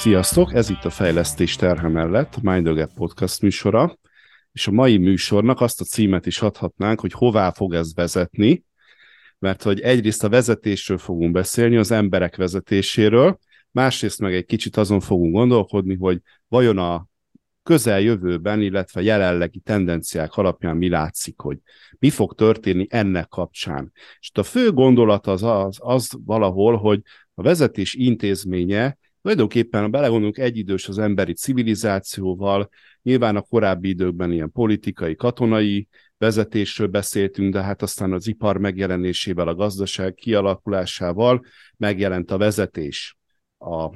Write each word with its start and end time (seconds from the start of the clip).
Sziasztok, 0.00 0.54
ez 0.54 0.70
itt 0.70 0.84
a 0.84 0.90
Fejlesztés 0.90 1.56
terhe 1.56 1.88
mellett, 1.88 2.34
a 2.34 2.50
Mind 2.50 2.64
the 2.64 2.74
Gap 2.74 2.92
podcast 2.94 3.42
műsora, 3.42 3.98
és 4.52 4.66
a 4.66 4.70
mai 4.70 4.96
műsornak 4.96 5.60
azt 5.60 5.80
a 5.80 5.84
címet 5.84 6.26
is 6.26 6.40
adhatnánk, 6.40 7.00
hogy 7.00 7.12
hová 7.12 7.50
fog 7.50 7.74
ez 7.74 7.94
vezetni, 7.94 8.64
mert 9.38 9.62
hogy 9.62 9.80
egyrészt 9.80 10.24
a 10.24 10.28
vezetésről 10.28 10.98
fogunk 10.98 11.32
beszélni, 11.32 11.76
az 11.76 11.90
emberek 11.90 12.36
vezetéséről, 12.36 13.38
másrészt 13.70 14.20
meg 14.20 14.34
egy 14.34 14.44
kicsit 14.44 14.76
azon 14.76 15.00
fogunk 15.00 15.34
gondolkodni, 15.34 15.96
hogy 15.96 16.20
vajon 16.48 16.78
a 16.78 17.06
közeljövőben, 17.62 18.60
illetve 18.60 19.02
jelenlegi 19.02 19.58
tendenciák 19.58 20.36
alapján 20.36 20.76
mi 20.76 20.88
látszik, 20.88 21.40
hogy 21.40 21.58
mi 21.98 22.10
fog 22.10 22.34
történni 22.34 22.86
ennek 22.88 23.28
kapcsán. 23.28 23.92
És 24.20 24.30
a 24.34 24.42
fő 24.42 24.72
gondolat 24.72 25.26
az, 25.26 25.42
az, 25.42 25.78
az 25.80 26.10
valahol, 26.24 26.76
hogy 26.76 27.00
a 27.34 27.42
vezetés 27.42 27.94
intézménye 27.94 28.98
tulajdonképpen, 29.22 29.82
ha 29.82 29.88
belegondolunk, 29.88 30.38
egyidős 30.38 30.88
az 30.88 30.98
emberi 30.98 31.32
civilizációval, 31.32 32.68
nyilván 33.02 33.36
a 33.36 33.40
korábbi 33.40 33.88
időkben 33.88 34.32
ilyen 34.32 34.52
politikai, 34.52 35.14
katonai 35.14 35.88
vezetésről 36.18 36.86
beszéltünk, 36.86 37.52
de 37.52 37.62
hát 37.62 37.82
aztán 37.82 38.12
az 38.12 38.26
ipar 38.26 38.56
megjelenésével, 38.56 39.48
a 39.48 39.54
gazdaság 39.54 40.14
kialakulásával 40.14 41.44
megjelent 41.76 42.30
a 42.30 42.38
vezetés 42.38 43.18
a 43.58 43.90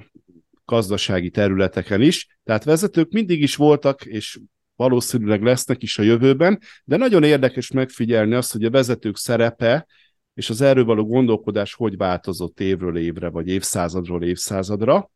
gazdasági 0.65 1.31
területeken 1.31 2.01
is. 2.01 2.39
Tehát 2.45 2.65
vezetők 2.65 3.11
mindig 3.11 3.43
is 3.43 3.57
voltak, 3.57 4.05
és 4.05 4.41
valószínűleg 4.77 5.43
lesznek 5.43 5.83
is 5.83 5.99
a 5.99 6.03
jövőben, 6.03 6.61
de 6.85 6.97
nagyon 6.97 7.23
érdekes 7.23 7.71
megfigyelni 7.71 8.35
azt, 8.35 8.53
hogy 8.53 8.65
a 8.65 8.71
vezetők 8.71 9.17
szerepe 9.17 9.87
és 10.35 10.51
az 10.51 10.61
erről 10.61 10.85
való 10.85 11.07
gondolkodás 11.07 11.75
hogy 11.75 11.97
változott 11.97 12.61
évről 12.61 12.97
évre, 12.97 13.29
vagy 13.29 13.49
évszázadról 13.49 14.23
évszázadra. 14.23 15.11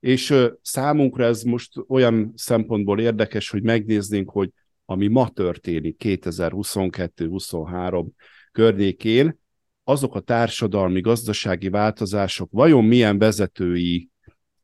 És 0.00 0.34
számunkra 0.62 1.24
ez 1.24 1.42
most 1.42 1.72
olyan 1.88 2.32
szempontból 2.36 3.00
érdekes, 3.00 3.50
hogy 3.50 3.62
megnéznénk, 3.62 4.30
hogy 4.30 4.50
ami 4.84 5.06
ma 5.06 5.28
történik 5.28 6.02
2022-23 6.04 8.06
környékén, 8.52 9.38
azok 9.84 10.14
a 10.14 10.20
társadalmi, 10.20 11.00
gazdasági 11.00 11.68
változások 11.68 12.48
vajon 12.52 12.84
milyen 12.84 13.18
vezetői 13.18 14.10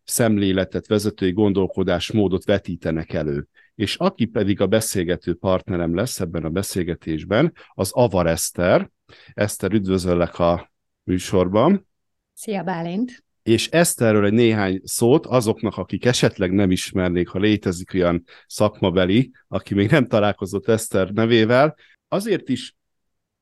szemléletet, 0.05 0.87
vezetői 0.87 1.33
gondolkodásmódot 1.33 2.45
vetítenek 2.45 3.13
elő. 3.13 3.49
És 3.75 3.97
aki 3.97 4.25
pedig 4.25 4.61
a 4.61 4.67
beszélgető 4.67 5.35
partnerem 5.35 5.95
lesz 5.95 6.21
ebben 6.21 6.45
a 6.45 6.51
beszélgetésben, 6.51 7.53
az 7.69 7.93
Avar 7.93 8.27
Eszter. 8.27 8.91
Eszter, 9.33 9.73
üdvözöllek 9.73 10.39
a 10.39 10.73
műsorban. 11.03 11.87
Szia 12.33 12.63
Bálint! 12.63 13.26
És 13.47 13.69
Eszterről 13.69 14.25
egy 14.25 14.33
néhány 14.33 14.81
szót 14.85 15.27
azoknak, 15.27 15.77
akik 15.77 16.05
esetleg 16.05 16.53
nem 16.53 16.71
ismernék, 16.71 17.29
ha 17.29 17.39
létezik 17.39 17.95
olyan 17.95 18.25
szakmabeli, 18.47 19.31
aki 19.49 19.75
még 19.75 19.91
nem 19.91 20.07
találkozott 20.07 20.69
Eszter 20.69 21.11
nevével. 21.11 21.77
Azért 22.09 22.49
is 22.49 22.75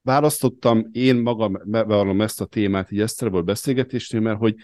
választottam 0.02 0.88
én 0.92 1.16
magam, 1.16 1.60
bevallom 1.64 2.20
ezt 2.20 2.40
a 2.40 2.44
témát 2.44 2.92
így 2.92 3.00
Eszterből 3.00 3.42
beszélgetésnél, 3.42 4.20
mert 4.20 4.38
hogy 4.38 4.54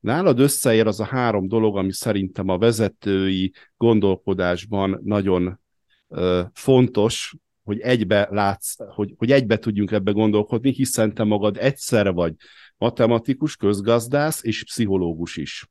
Nálad 0.00 0.38
összeér 0.38 0.86
az 0.86 1.00
a 1.00 1.04
három 1.04 1.48
dolog, 1.48 1.76
ami 1.76 1.92
szerintem 1.92 2.48
a 2.48 2.58
vezetői 2.58 3.52
gondolkodásban 3.76 5.00
nagyon 5.04 5.60
ö, 6.08 6.42
fontos, 6.52 7.36
hogy 7.64 7.80
egybe 7.80 8.28
látsz, 8.30 8.76
hogy, 8.94 9.14
hogy 9.16 9.32
egybe 9.32 9.58
tudjunk 9.58 9.90
ebbe 9.90 10.10
gondolkodni, 10.10 10.72
hiszen 10.72 11.14
te 11.14 11.24
magad 11.24 11.56
egyszerre 11.56 12.10
vagy 12.10 12.34
matematikus, 12.78 13.56
közgazdász 13.56 14.44
és 14.44 14.64
pszichológus 14.64 15.36
is. 15.36 15.66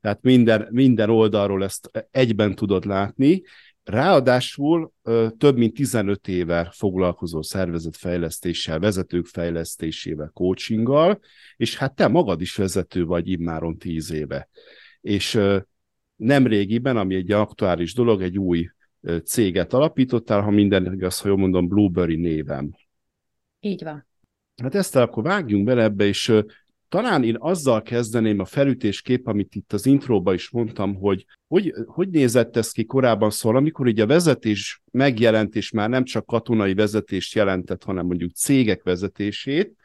Tehát 0.00 0.22
minden, 0.22 0.68
minden 0.70 1.10
oldalról 1.10 1.64
ezt 1.64 2.06
egyben 2.10 2.54
tudod 2.54 2.84
látni, 2.84 3.42
Ráadásul 3.88 4.92
több 5.38 5.56
mint 5.56 5.74
15 5.74 6.28
éve 6.28 6.70
foglalkozó 6.74 7.42
szervezetfejlesztéssel, 7.42 8.78
vezetők 8.78 9.26
fejlesztésével, 9.26 10.30
coachinggal, 10.34 11.20
és 11.56 11.76
hát 11.76 11.94
te 11.94 12.08
magad 12.08 12.40
is 12.40 12.56
vezető 12.56 13.04
vagy 13.04 13.28
immáron 13.28 13.78
10 13.78 14.12
éve. 14.12 14.48
És 15.00 15.40
nem 16.16 16.46
régiben, 16.46 16.96
ami 16.96 17.14
egy 17.14 17.32
aktuális 17.32 17.94
dolog, 17.94 18.22
egy 18.22 18.38
új 18.38 18.68
céget 19.24 19.72
alapítottál, 19.72 20.40
ha 20.40 20.50
minden 20.50 20.92
igaz, 20.92 21.20
ha 21.20 21.28
jól 21.28 21.36
mondom, 21.36 21.68
Blueberry 21.68 22.16
névem. 22.16 22.70
Így 23.60 23.82
van. 23.82 24.07
Hát 24.62 24.74
ezt 24.74 24.96
akkor 24.96 25.22
vágjunk 25.22 25.64
bele 25.64 25.82
ebbe, 25.82 26.04
és 26.04 26.32
talán 26.88 27.24
én 27.24 27.36
azzal 27.38 27.82
kezdeném 27.82 28.38
a 28.38 28.44
felütéskép, 28.44 29.26
amit 29.26 29.54
itt 29.54 29.72
az 29.72 29.86
intróba 29.86 30.34
is 30.34 30.50
mondtam, 30.50 30.94
hogy 30.94 31.26
hogy, 31.48 31.74
hogy 31.86 32.08
nézett 32.08 32.56
ez 32.56 32.70
ki 32.70 32.84
korábban? 32.84 33.30
Szól, 33.30 33.56
amikor 33.56 33.86
így 33.86 34.00
a 34.00 34.06
vezetés 34.06 34.82
megjelent, 34.90 35.54
és 35.56 35.70
már 35.70 35.88
nem 35.88 36.04
csak 36.04 36.26
katonai 36.26 36.74
vezetést 36.74 37.34
jelentett, 37.34 37.84
hanem 37.84 38.06
mondjuk 38.06 38.30
cégek 38.30 38.82
vezetését, 38.82 39.76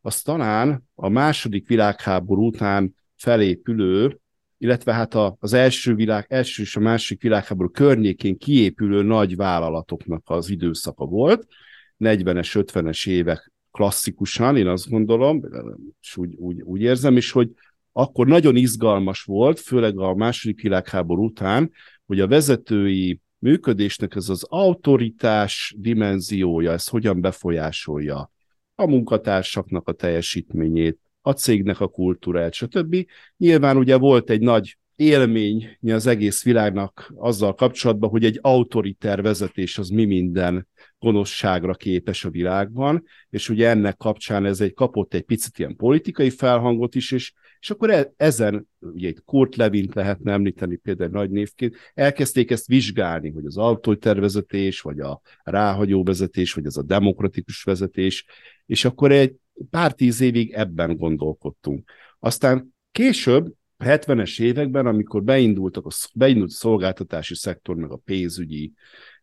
az 0.00 0.22
talán 0.22 0.84
a 0.94 1.08
második 1.08 1.68
világháború 1.68 2.46
után 2.46 2.94
felépülő, 3.16 4.18
illetve 4.58 4.92
hát 4.92 5.14
az 5.38 5.52
első, 5.52 5.94
világ, 5.94 6.26
első 6.28 6.62
és 6.62 6.76
a 6.76 6.80
második 6.80 7.22
világháború 7.22 7.70
környékén 7.70 8.38
kiépülő 8.38 9.02
nagy 9.02 9.36
vállalatoknak 9.36 10.22
az 10.24 10.50
időszaka 10.50 11.04
volt, 11.04 11.46
40-es, 11.98 12.64
50-es 12.72 13.08
évek 13.08 13.52
klasszikusan, 13.74 14.56
én 14.56 14.66
azt 14.66 14.88
gondolom, 14.88 15.42
és 16.00 16.16
úgy, 16.16 16.34
úgy, 16.34 16.60
úgy 16.62 16.80
érzem 16.80 17.16
is, 17.16 17.30
hogy 17.30 17.50
akkor 17.92 18.26
nagyon 18.26 18.56
izgalmas 18.56 19.22
volt, 19.22 19.60
főleg 19.60 19.98
a 19.98 20.14
második 20.14 20.62
világháború 20.62 21.24
után, 21.24 21.70
hogy 22.06 22.20
a 22.20 22.26
vezetői 22.26 23.20
működésnek 23.38 24.14
ez 24.14 24.28
az 24.28 24.44
autoritás 24.48 25.74
dimenziója, 25.78 26.72
ez 26.72 26.88
hogyan 26.88 27.20
befolyásolja 27.20 28.32
a 28.74 28.86
munkatársaknak 28.86 29.88
a 29.88 29.92
teljesítményét, 29.92 30.98
a 31.20 31.32
cégnek 31.32 31.80
a 31.80 31.88
kultúráját, 31.88 32.52
stb. 32.52 33.06
Nyilván 33.36 33.76
ugye 33.76 33.96
volt 33.96 34.30
egy 34.30 34.40
nagy 34.40 34.78
élmény 34.96 35.76
az 35.80 36.06
egész 36.06 36.44
világnak 36.44 37.12
azzal 37.16 37.54
kapcsolatban, 37.54 38.10
hogy 38.10 38.24
egy 38.24 38.38
autoriter 38.42 39.22
vezetés 39.22 39.78
az 39.78 39.88
mi 39.88 40.04
minden 40.04 40.68
gonoszságra 40.98 41.74
képes 41.74 42.24
a 42.24 42.30
világban, 42.30 43.04
és 43.30 43.48
ugye 43.48 43.68
ennek 43.68 43.96
kapcsán 43.96 44.44
ez 44.44 44.60
egy 44.60 44.74
kapott 44.74 45.14
egy 45.14 45.22
picit 45.22 45.58
ilyen 45.58 45.76
politikai 45.76 46.30
felhangot 46.30 46.94
is, 46.94 47.12
és, 47.12 47.32
és 47.60 47.70
akkor 47.70 47.90
e, 47.90 48.12
ezen, 48.16 48.68
ugye 48.78 49.08
egy 49.08 49.22
Kurt 49.24 49.56
Levint 49.56 49.94
lehetne 49.94 50.32
említeni 50.32 50.76
például 50.76 51.10
nagy 51.10 51.30
névként, 51.30 51.76
elkezdték 51.94 52.50
ezt 52.50 52.66
vizsgálni, 52.66 53.30
hogy 53.30 53.46
az 53.46 53.56
autoriter 53.56 54.20
vezetés, 54.20 54.80
vagy 54.80 55.00
a 55.00 55.20
ráhagyó 55.42 56.04
vezetés, 56.04 56.52
vagy 56.52 56.66
ez 56.66 56.76
a 56.76 56.82
demokratikus 56.82 57.62
vezetés, 57.62 58.26
és 58.66 58.84
akkor 58.84 59.12
egy 59.12 59.34
pár 59.70 59.92
tíz 59.92 60.20
évig 60.20 60.52
ebben 60.52 60.96
gondolkodtunk. 60.96 61.90
Aztán 62.18 62.74
később 62.92 63.52
70-es 63.84 64.40
években, 64.40 64.86
amikor 64.86 65.22
beindultak 65.22 65.86
a, 65.86 65.90
beindult 66.14 66.50
a 66.50 66.54
szolgáltatási 66.54 67.34
szektor, 67.34 67.76
meg 67.76 67.90
a 67.90 68.00
pénzügyi 68.04 68.72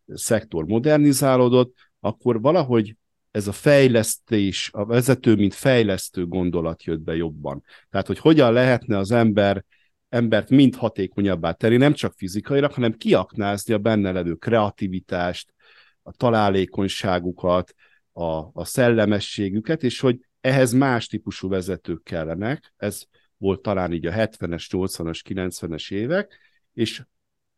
szektor 0.06 0.64
modernizálódott, 0.64 1.74
akkor 2.00 2.40
valahogy 2.40 2.96
ez 3.30 3.46
a 3.46 3.52
fejlesztés, 3.52 4.70
a 4.72 4.84
vezető, 4.84 5.34
mint 5.34 5.54
fejlesztő 5.54 6.26
gondolat 6.26 6.84
jött 6.84 7.00
be 7.00 7.16
jobban. 7.16 7.64
Tehát, 7.90 8.06
hogy 8.06 8.18
hogyan 8.18 8.52
lehetne 8.52 8.98
az 8.98 9.10
ember 9.10 9.64
embert 10.08 10.50
mind 10.50 10.74
hatékonyabbá 10.74 11.52
tenni, 11.52 11.76
nem 11.76 11.92
csak 11.92 12.12
fizikailag, 12.16 12.72
hanem 12.72 12.96
kiaknázni 12.96 13.74
a 13.74 13.78
benne 13.78 14.12
levő 14.12 14.34
kreativitást, 14.34 15.54
a 16.02 16.12
találékonyságukat, 16.12 17.74
a, 18.12 18.24
a 18.52 18.64
szellemességüket, 18.64 19.82
és 19.82 20.00
hogy 20.00 20.18
ehhez 20.40 20.72
más 20.72 21.06
típusú 21.06 21.48
vezetők 21.48 22.02
kellenek. 22.02 22.72
Ez 22.76 23.02
volt 23.42 23.62
talán 23.62 23.92
így 23.92 24.06
a 24.06 24.12
70-es, 24.12 24.66
80-as, 24.70 25.20
90-es 25.28 25.92
évek, 25.92 26.38
és 26.72 27.02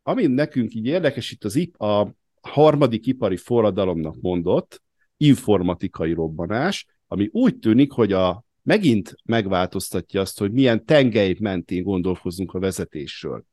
ami 0.03 0.25
nekünk 0.25 0.73
így 0.73 0.85
érdekes, 0.85 1.31
itt 1.31 1.43
az 1.43 1.69
a 1.77 2.07
harmadik 2.41 3.05
ipari 3.05 3.37
forradalomnak 3.37 4.15
mondott 4.21 4.81
informatikai 5.17 6.13
robbanás, 6.13 6.85
ami 7.07 7.29
úgy 7.31 7.57
tűnik, 7.57 7.91
hogy 7.91 8.11
a 8.11 8.43
megint 8.63 9.15
megváltoztatja 9.25 10.21
azt, 10.21 10.39
hogy 10.39 10.51
milyen 10.51 10.85
tengely 10.85 11.35
mentén 11.39 11.83
gondolkozunk 11.83 12.53
a 12.53 12.59
vezetésről. 12.59 13.45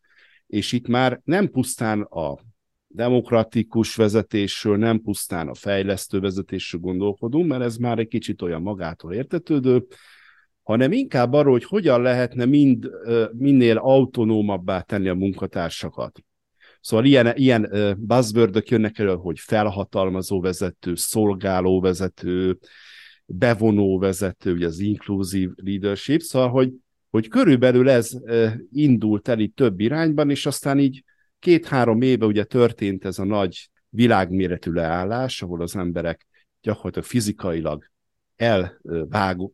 És 0.46 0.72
itt 0.72 0.86
már 0.86 1.20
nem 1.24 1.50
pusztán 1.50 2.00
a 2.00 2.38
demokratikus 2.86 3.94
vezetésről, 3.94 4.76
nem 4.76 5.00
pusztán 5.00 5.48
a 5.48 5.54
fejlesztő 5.54 6.20
vezetésről 6.20 6.80
gondolkodunk, 6.80 7.48
mert 7.48 7.62
ez 7.62 7.76
már 7.76 7.98
egy 7.98 8.08
kicsit 8.08 8.42
olyan 8.42 8.62
magától 8.62 9.12
értetődő, 9.12 9.86
hanem 10.62 10.92
inkább 10.92 11.32
arról, 11.32 11.52
hogy 11.52 11.64
hogyan 11.64 12.02
lehetne 12.02 12.44
mind, 12.44 12.90
minél 13.32 13.76
autonómabbá 13.76 14.80
tenni 14.80 15.08
a 15.08 15.14
munkatársakat. 15.14 16.20
Szóval 16.80 17.04
ilyen, 17.04 17.32
ilyen 17.36 17.68
buzzword 17.98 18.62
jönnek 18.68 18.98
elő, 18.98 19.14
hogy 19.14 19.38
felhatalmazó 19.38 20.40
vezető, 20.40 20.94
szolgáló 20.94 21.80
vezető, 21.80 22.58
bevonó 23.24 23.98
vezető, 23.98 24.52
ugye 24.52 24.66
az 24.66 24.78
inclusive 24.78 25.52
leadership, 25.56 26.20
szóval, 26.20 26.48
hogy 26.48 26.72
hogy 27.12 27.28
körülbelül 27.28 27.88
ez 27.88 28.10
indult 28.72 29.28
el 29.28 29.38
itt 29.38 29.56
több 29.56 29.80
irányban, 29.80 30.30
és 30.30 30.46
aztán 30.46 30.78
így 30.78 31.04
két-három 31.38 32.02
éve 32.02 32.26
ugye 32.26 32.44
történt 32.44 33.04
ez 33.04 33.18
a 33.18 33.24
nagy 33.24 33.70
világméretű 33.88 34.70
leállás, 34.70 35.42
ahol 35.42 35.62
az 35.62 35.76
emberek 35.76 36.26
gyakorlatilag 36.62 37.08
fizikailag 37.08 37.84
elvágó, 38.36 39.52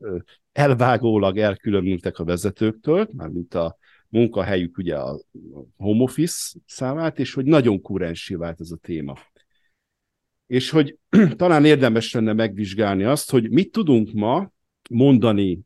elvágólag 0.53 1.39
elkülönültek 1.39 2.19
a 2.19 2.25
vezetőktől, 2.25 3.09
mármint 3.13 3.55
a 3.55 3.77
munkahelyük 4.09 4.79
ugye 4.79 4.97
a 4.97 5.21
home 5.77 6.03
office 6.03 6.59
számát, 6.67 7.19
és 7.19 7.35
hogy 7.35 7.45
nagyon 7.45 7.81
kurensé 7.81 8.35
vált 8.35 8.61
ez 8.61 8.71
a 8.71 8.77
téma. 8.77 9.19
És 10.47 10.71
hogy 10.71 10.99
talán 11.37 11.65
érdemes 11.65 12.13
lenne 12.13 12.33
megvizsgálni 12.33 13.05
azt, 13.05 13.31
hogy 13.31 13.51
mit 13.51 13.73
tudunk 13.73 14.13
ma 14.13 14.51
mondani 14.91 15.61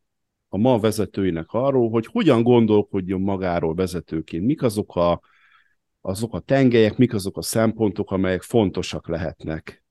a 0.49 0.57
ma 0.57 0.79
vezetőinek 0.79 1.47
arról, 1.49 1.91
hogy 1.91 2.07
hogyan 2.07 2.43
gondolkodjon 2.43 3.21
magáról 3.21 3.75
vezetőként, 3.75 4.45
mik 4.45 4.63
azok 4.63 4.97
a, 4.97 5.21
azok 6.01 6.35
a 6.35 6.41
tengelyek, 6.41 6.97
mik 6.97 7.15
azok 7.15 7.37
a 7.37 7.43
szempontok, 7.43 8.11
amelyek 8.11 8.43
fontosak 8.43 9.09
lehetnek 9.09 9.82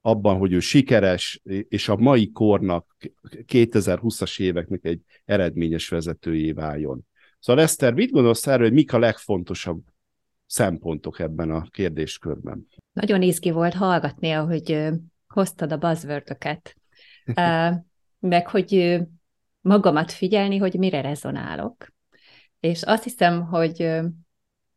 abban, 0.00 0.38
hogy 0.38 0.52
ő 0.52 0.60
sikeres, 0.60 1.40
és 1.68 1.88
a 1.88 1.96
mai 1.96 2.32
kornak, 2.32 2.96
2020-as 3.30 4.40
éveknek 4.40 4.84
egy 4.84 5.00
eredményes 5.24 5.88
vezetőjé 5.88 6.52
váljon. 6.52 7.06
Szóval 7.38 7.62
Eszter, 7.62 7.92
mit 7.92 8.10
gondolsz 8.10 8.46
erről, 8.46 8.66
hogy 8.66 8.74
mik 8.74 8.92
a 8.92 8.98
legfontosabb 8.98 9.80
szempontok 10.46 11.18
ebben 11.18 11.50
a 11.50 11.62
kérdéskörben? 11.70 12.66
Nagyon 12.92 13.22
izgi 13.22 13.50
volt 13.50 13.74
hallgatni, 13.74 14.30
ahogy 14.30 14.88
hoztad 15.28 15.72
a 15.72 15.76
buzzword 15.76 16.38
meg 18.20 18.48
hogy 18.48 19.00
magamat 19.60 20.12
figyelni, 20.12 20.56
hogy 20.56 20.74
mire 20.74 21.00
rezonálok. 21.00 21.92
És 22.60 22.82
azt 22.82 23.02
hiszem, 23.02 23.46
hogy 23.46 23.90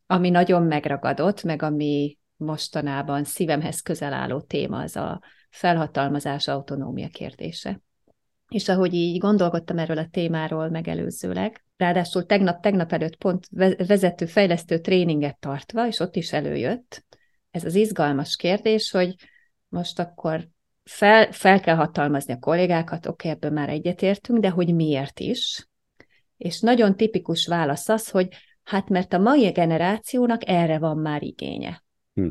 ami 0.06 0.30
nagyon 0.30 0.64
megragadott, 0.64 1.44
meg 1.44 1.62
ami 1.62 2.18
mostanában 2.42 3.24
szívemhez 3.24 3.82
közel 3.82 4.14
álló 4.14 4.42
téma, 4.42 4.82
az 4.82 4.96
a 4.96 5.22
felhatalmazás 5.50 6.48
autonómia 6.48 7.08
kérdése. 7.08 7.82
És 8.48 8.70
ahogy 8.70 8.94
így 8.94 9.18
gondolkodtam 9.18 9.78
erről 9.78 9.98
a 9.98 10.08
témáról 10.12 10.70
megelőzőleg, 10.70 11.64
ráadásul 11.78 12.26
tegnap, 12.26 12.62
tegnap 12.62 12.92
előtt 12.92 13.16
pont 13.16 13.48
vezető, 13.88 14.26
fejlesztő 14.26 14.80
tréninget 14.80 15.40
tartva, 15.40 15.88
és 15.88 16.00
ott 16.00 16.16
is 16.16 16.34
előjött 16.34 17.06
ez 17.52 17.66
az 17.66 17.76
izgalmas 17.76 18.36
kérdés, 18.36 18.92
hogy 18.92 19.16
most 19.68 20.00
akkor 20.00 20.48
fel, 20.84 21.32
fel 21.32 21.60
kell 21.60 21.76
hatalmazni 21.76 22.34
a 22.34 22.40
kollégákat, 22.40 23.06
oké, 23.06 23.28
okay, 23.28 23.32
ebből 23.32 23.60
már 23.60 23.70
egyetértünk, 23.70 24.40
de 24.40 24.50
hogy 24.50 24.76
miért 24.76 25.20
is? 25.20 25.68
És 26.38 26.60
nagyon 26.60 26.96
tipikus 26.96 27.48
válasz 27.48 27.90
az, 27.90 28.10
hogy 28.10 28.28
hát 28.64 28.90
mert 28.90 29.14
a 29.14 29.20
mai 29.20 29.50
generációnak 29.50 30.48
erre 30.48 30.80
van 30.80 30.98
már 30.98 31.24
igénye. 31.24 31.84
Hm. 32.14 32.28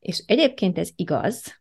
És 0.00 0.22
egyébként 0.26 0.78
ez 0.78 0.90
igaz, 0.96 1.60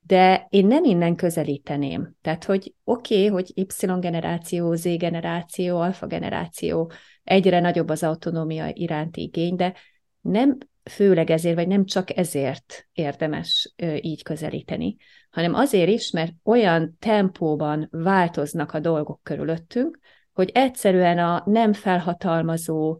de 0.00 0.46
én 0.50 0.66
nem 0.66 0.84
innen 0.84 1.16
közelíteném. 1.16 2.14
Tehát, 2.20 2.44
hogy 2.44 2.74
oké, 2.84 3.14
okay, 3.14 3.26
hogy 3.26 3.52
Y 3.54 3.86
generáció, 4.00 4.74
Z 4.74 4.96
generáció, 4.96 5.78
alfa 5.78 6.06
generáció, 6.06 6.92
egyre 7.22 7.60
nagyobb 7.60 7.88
az 7.88 8.02
autonómia 8.02 8.70
iránti 8.72 9.22
igény, 9.22 9.56
de 9.56 9.74
nem 10.20 10.58
főleg 10.90 11.30
ezért, 11.30 11.54
vagy 11.54 11.68
nem 11.68 11.84
csak 11.84 12.16
ezért 12.16 12.88
érdemes 12.92 13.74
így 14.00 14.22
közelíteni, 14.22 14.96
hanem 15.30 15.54
azért 15.54 15.90
is, 15.90 16.10
mert 16.10 16.32
olyan 16.44 16.96
tempóban 16.98 17.88
változnak 17.90 18.72
a 18.72 18.80
dolgok 18.80 19.20
körülöttünk, 19.22 19.98
hogy 20.32 20.50
egyszerűen 20.54 21.18
a 21.18 21.42
nem 21.46 21.72
felhatalmazó, 21.72 22.98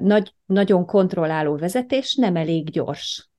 nagy, 0.00 0.34
nagyon 0.44 0.86
kontrolláló 0.86 1.56
vezetés 1.56 2.14
nem 2.14 2.36
elég 2.36 2.70
gyors. 2.70 3.30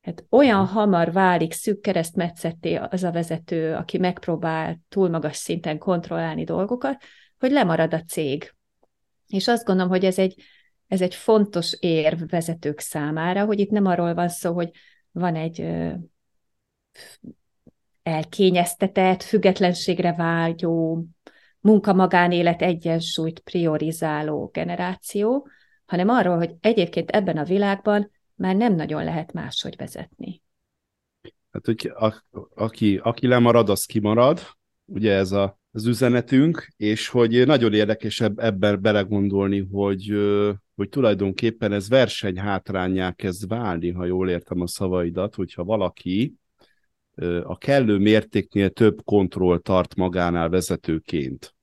Hát 0.00 0.24
olyan 0.30 0.66
hamar 0.66 1.12
válik 1.12 1.52
szűk 1.52 1.80
keresztmetszetté 1.80 2.74
az 2.74 3.04
a 3.04 3.10
vezető, 3.10 3.74
aki 3.74 3.98
megpróbál 3.98 4.80
túl 4.88 5.08
magas 5.08 5.36
szinten 5.36 5.78
kontrollálni 5.78 6.44
dolgokat, 6.44 7.02
hogy 7.38 7.50
lemarad 7.50 7.94
a 7.94 8.02
cég. 8.02 8.54
És 9.26 9.48
azt 9.48 9.64
gondolom, 9.64 9.90
hogy 9.90 10.04
ez 10.04 10.18
egy, 10.18 10.42
ez 10.86 11.00
egy 11.00 11.14
fontos 11.14 11.76
érv 11.80 12.22
vezetők 12.28 12.80
számára, 12.80 13.44
hogy 13.44 13.58
itt 13.58 13.70
nem 13.70 13.86
arról 13.86 14.14
van 14.14 14.28
szó, 14.28 14.54
hogy 14.54 14.70
van 15.10 15.34
egy 15.34 15.66
elkényeztetett, 18.02 19.22
függetlenségre 19.22 20.12
vágyó, 20.12 21.04
munka-magánélet 21.60 22.62
egyensúlyt 22.62 23.38
priorizáló 23.38 24.50
generáció, 24.52 25.48
hanem 25.88 26.08
arról, 26.08 26.36
hogy 26.36 26.54
egyébként 26.60 27.10
ebben 27.10 27.36
a 27.36 27.44
világban 27.44 28.10
már 28.34 28.56
nem 28.56 28.74
nagyon 28.74 29.04
lehet 29.04 29.32
máshogy 29.32 29.76
vezetni. 29.76 30.42
Hát, 31.50 31.66
hogy 31.66 31.92
a, 31.94 32.24
aki, 32.54 33.00
aki 33.02 33.26
lemarad, 33.26 33.68
az 33.68 33.84
kimarad, 33.84 34.40
ugye 34.84 35.12
ez 35.12 35.32
a, 35.32 35.58
az 35.70 35.86
üzenetünk, 35.86 36.68
és 36.76 37.08
hogy 37.08 37.46
nagyon 37.46 37.74
érdekes 37.74 38.20
ebben 38.20 38.80
belegondolni, 38.82 39.68
hogy, 39.70 40.12
hogy 40.74 40.88
tulajdonképpen 40.88 41.72
ez 41.72 41.88
verseny 41.88 42.38
hátrányá 42.38 43.12
kezd 43.12 43.48
válni, 43.48 43.90
ha 43.90 44.04
jól 44.04 44.28
értem 44.28 44.60
a 44.60 44.66
szavaidat, 44.66 45.34
hogyha 45.34 45.64
valaki 45.64 46.34
a 47.42 47.58
kellő 47.58 47.98
mértéknél 47.98 48.70
több 48.70 49.04
kontroll 49.04 49.58
tart 49.58 49.94
magánál 49.94 50.48
vezetőként. 50.48 51.54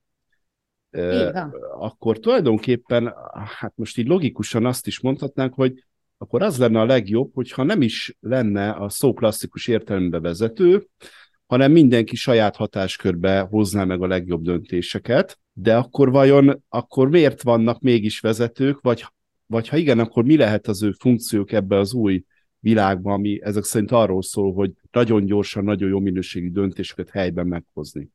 Akkor 1.78 2.18
tulajdonképpen, 2.18 3.14
hát 3.58 3.72
most 3.74 3.98
így 3.98 4.06
logikusan 4.06 4.66
azt 4.66 4.86
is 4.86 5.00
mondhatnánk, 5.00 5.54
hogy 5.54 5.84
akkor 6.18 6.42
az 6.42 6.58
lenne 6.58 6.80
a 6.80 6.84
legjobb, 6.84 7.30
hogyha 7.34 7.62
nem 7.62 7.82
is 7.82 8.16
lenne 8.20 8.70
a 8.70 8.88
szó 8.88 9.14
klasszikus 9.14 9.66
értelembe 9.66 10.20
vezető, 10.20 10.86
hanem 11.46 11.72
mindenki 11.72 12.16
saját 12.16 12.56
hatáskörbe 12.56 13.40
hozná 13.40 13.84
meg 13.84 14.02
a 14.02 14.06
legjobb 14.06 14.42
döntéseket, 14.42 15.38
de 15.52 15.76
akkor 15.76 16.10
vajon, 16.10 16.64
akkor 16.68 17.08
miért 17.08 17.42
vannak 17.42 17.80
mégis 17.80 18.20
vezetők, 18.20 18.80
vagy, 18.80 19.04
vagy 19.46 19.68
ha 19.68 19.76
igen, 19.76 19.98
akkor 19.98 20.24
mi 20.24 20.36
lehet 20.36 20.66
az 20.66 20.82
ő 20.82 20.92
funkciók 20.98 21.52
ebbe 21.52 21.78
az 21.78 21.94
új 21.94 22.24
világban, 22.58 23.12
ami 23.12 23.42
ezek 23.42 23.64
szerint 23.64 23.90
arról 23.90 24.22
szól, 24.22 24.52
hogy 24.52 24.72
nagyon 24.90 25.24
gyorsan, 25.24 25.64
nagyon 25.64 25.88
jó 25.88 25.98
minőségű 25.98 26.50
döntéseket 26.50 27.10
helyben 27.10 27.46
meghozni. 27.46 28.08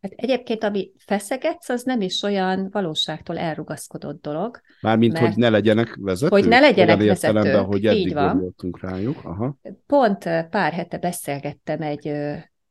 Hát 0.00 0.12
egyébként, 0.16 0.64
ami 0.64 0.92
feszegetsz, 0.96 1.68
az 1.68 1.82
nem 1.82 2.00
is 2.00 2.22
olyan 2.22 2.68
valóságtól 2.70 3.38
elrugaszkodott 3.38 4.22
dolog. 4.22 4.60
Mármint, 4.80 5.18
hogy 5.18 5.36
ne 5.36 5.48
legyenek 5.48 5.96
vezetők? 6.00 6.32
Hogy 6.32 6.48
ne 6.48 6.58
legyenek 6.58 6.98
vezetők, 6.98 7.56
hogy 7.56 7.86
eddig 7.86 8.06
így 8.06 8.12
van. 8.12 8.54
rájuk. 8.80 9.24
Aha. 9.24 9.58
Pont 9.86 10.24
pár 10.50 10.72
hete 10.72 10.98
beszélgettem 10.98 11.82
egy 11.82 12.12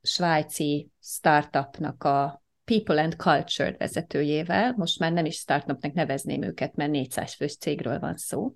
svájci 0.01 0.89
startupnak 1.01 2.03
a 2.03 2.41
People 2.63 3.01
and 3.01 3.15
Culture 3.15 3.75
vezetőjével, 3.77 4.73
most 4.77 4.99
már 4.99 5.11
nem 5.11 5.25
is 5.25 5.35
startupnak 5.35 5.93
nevezném 5.93 6.41
őket, 6.41 6.75
mert 6.75 6.91
400 6.91 7.33
fős 7.33 7.57
cégről 7.57 7.99
van 7.99 8.17
szó, 8.17 8.55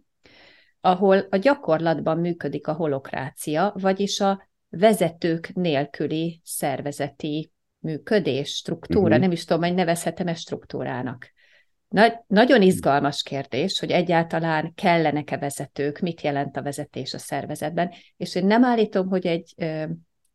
ahol 0.82 1.28
a 1.30 1.38
gyakorlatban 1.38 2.18
működik 2.18 2.68
a 2.68 2.74
holokrácia, 2.74 3.74
vagyis 3.80 4.20
a 4.20 4.50
vezetők 4.70 5.54
nélküli 5.54 6.42
szervezeti 6.44 7.51
működés, 7.81 8.50
struktúra, 8.50 9.05
uh-huh. 9.05 9.19
nem 9.19 9.31
is 9.31 9.45
tudom, 9.45 9.63
hogy 9.63 9.73
nevezhetem-e 9.73 10.33
struktúrának. 10.33 11.31
Nagy, 11.88 12.13
nagyon 12.27 12.61
izgalmas 12.61 13.23
kérdés, 13.23 13.79
hogy 13.79 13.91
egyáltalán 13.91 14.73
kellenek-e 14.73 15.38
vezetők, 15.38 16.00
mit 16.00 16.21
jelent 16.21 16.57
a 16.57 16.61
vezetés 16.61 17.13
a 17.13 17.17
szervezetben, 17.17 17.91
és 18.17 18.35
én 18.35 18.45
nem 18.45 18.63
állítom, 18.63 19.07
hogy 19.07 19.25
egy 19.25 19.53
ö, 19.57 19.83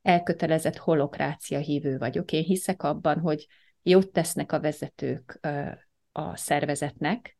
elkötelezett 0.03 0.77
holokrácia 0.77 1.59
hívő 1.59 1.99
vagyok. 1.99 2.33
Én 2.33 2.43
hiszek 2.43 2.83
abban, 2.83 3.19
hogy 3.19 3.47
jót 3.83 4.13
tesznek 4.13 4.53
a 4.53 4.61
vezetők 4.61 5.39
ö, 5.41 5.69
a 6.13 6.37
szervezetnek, 6.37 7.37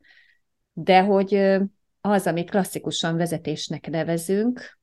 de 0.73 1.01
hogy 1.01 1.35
ö, 1.35 1.63
az, 2.01 2.27
amit 2.27 2.51
klasszikusan 2.51 3.17
vezetésnek 3.17 3.91
nevezünk, 3.91 4.79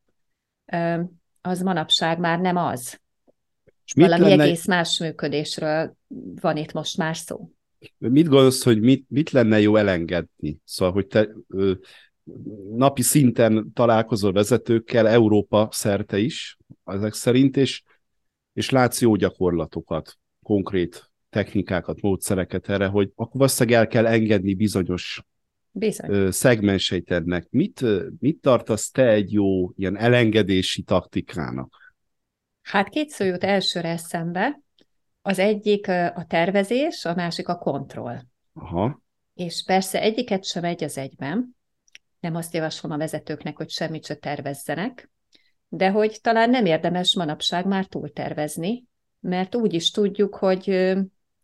ö, 0.66 1.02
az 1.42 1.62
manapság 1.62 2.20
már 2.20 2.40
nem 2.40 2.56
az. 2.56 3.02
Mit 3.96 4.06
Valami 4.08 4.30
lenne... 4.30 4.44
egész 4.44 4.66
más 4.66 5.00
működésről 5.00 5.96
van 6.42 6.58
itt 6.58 6.72
most 6.72 6.98
már 6.98 7.18
szó. 7.18 7.50
Mit 7.98 8.28
gondolsz, 8.28 8.64
hogy 8.64 8.80
mit, 8.82 9.06
mit 9.10 9.32
lenne 9.32 9.60
jó 9.60 9.76
elengedni? 9.76 10.60
Szóval, 10.66 10.94
hogy 10.94 11.08
te 11.08 11.30
ö, 11.48 11.72
napi 12.76 13.02
szinten 13.02 13.72
találkozol 13.74 14.32
vezetőkkel, 14.32 15.08
Európa 15.08 15.68
szerte 15.72 16.18
is, 16.18 16.58
ezek 16.86 17.14
szerint, 17.14 17.58
és, 17.58 17.84
és 18.54 18.70
látsz 18.70 19.02
jó 19.02 19.16
gyakorlatokat, 19.16 20.18
konkrét 20.42 21.12
technikákat, 21.30 22.02
módszereket 22.02 22.70
erre, 22.70 22.86
hogy 22.86 23.12
akkor 23.16 23.34
valószínűleg 23.34 23.80
el 23.80 23.88
kell 23.88 24.06
engedni 24.06 24.54
bizonyos 24.54 25.24
Bizony. 25.72 26.32
szegmenseit 26.32 27.12
ennek. 27.12 27.48
Mit, 27.50 27.86
mit 28.20 28.38
tartasz 28.42 28.92
te 28.92 29.08
egy 29.08 29.34
jó 29.34 29.72
ilyen 29.76 29.98
elengedési 29.98 30.82
taktikának? 30.82 31.83
Hát 32.64 32.90
két 32.90 33.10
szó 33.10 33.26
jut 33.26 33.44
elsőre 33.44 33.90
eszembe. 33.90 34.60
Az 35.22 35.40
egyik 35.40 35.88
a 35.88 36.26
tervezés, 36.28 37.06
a 37.06 37.16
másik 37.16 37.48
a 37.48 37.58
kontroll. 37.58 38.20
Aha. 38.54 39.02
És 39.34 39.64
persze 39.66 40.02
egyiket 40.02 40.46
sem 40.46 40.64
egy 40.64 40.84
az 40.84 40.98
egyben, 40.98 41.56
nem 42.20 42.36
azt 42.36 42.54
javaslom 42.54 42.92
a 42.92 42.98
vezetőknek, 42.98 43.58
hogy 43.58 43.70
semmit 43.70 44.06
se 44.06 44.16
tervezzenek, 44.16 45.12
de 45.68 45.90
hogy 45.90 46.20
talán 46.22 46.50
nem 46.50 46.66
érdemes 46.66 47.16
manapság 47.16 47.66
már 47.66 47.86
túltervezni, 47.86 48.86
mert 49.20 49.56
úgy 49.56 49.74
is 49.74 49.92
tudjuk, 49.92 50.36
hogy 50.36 50.94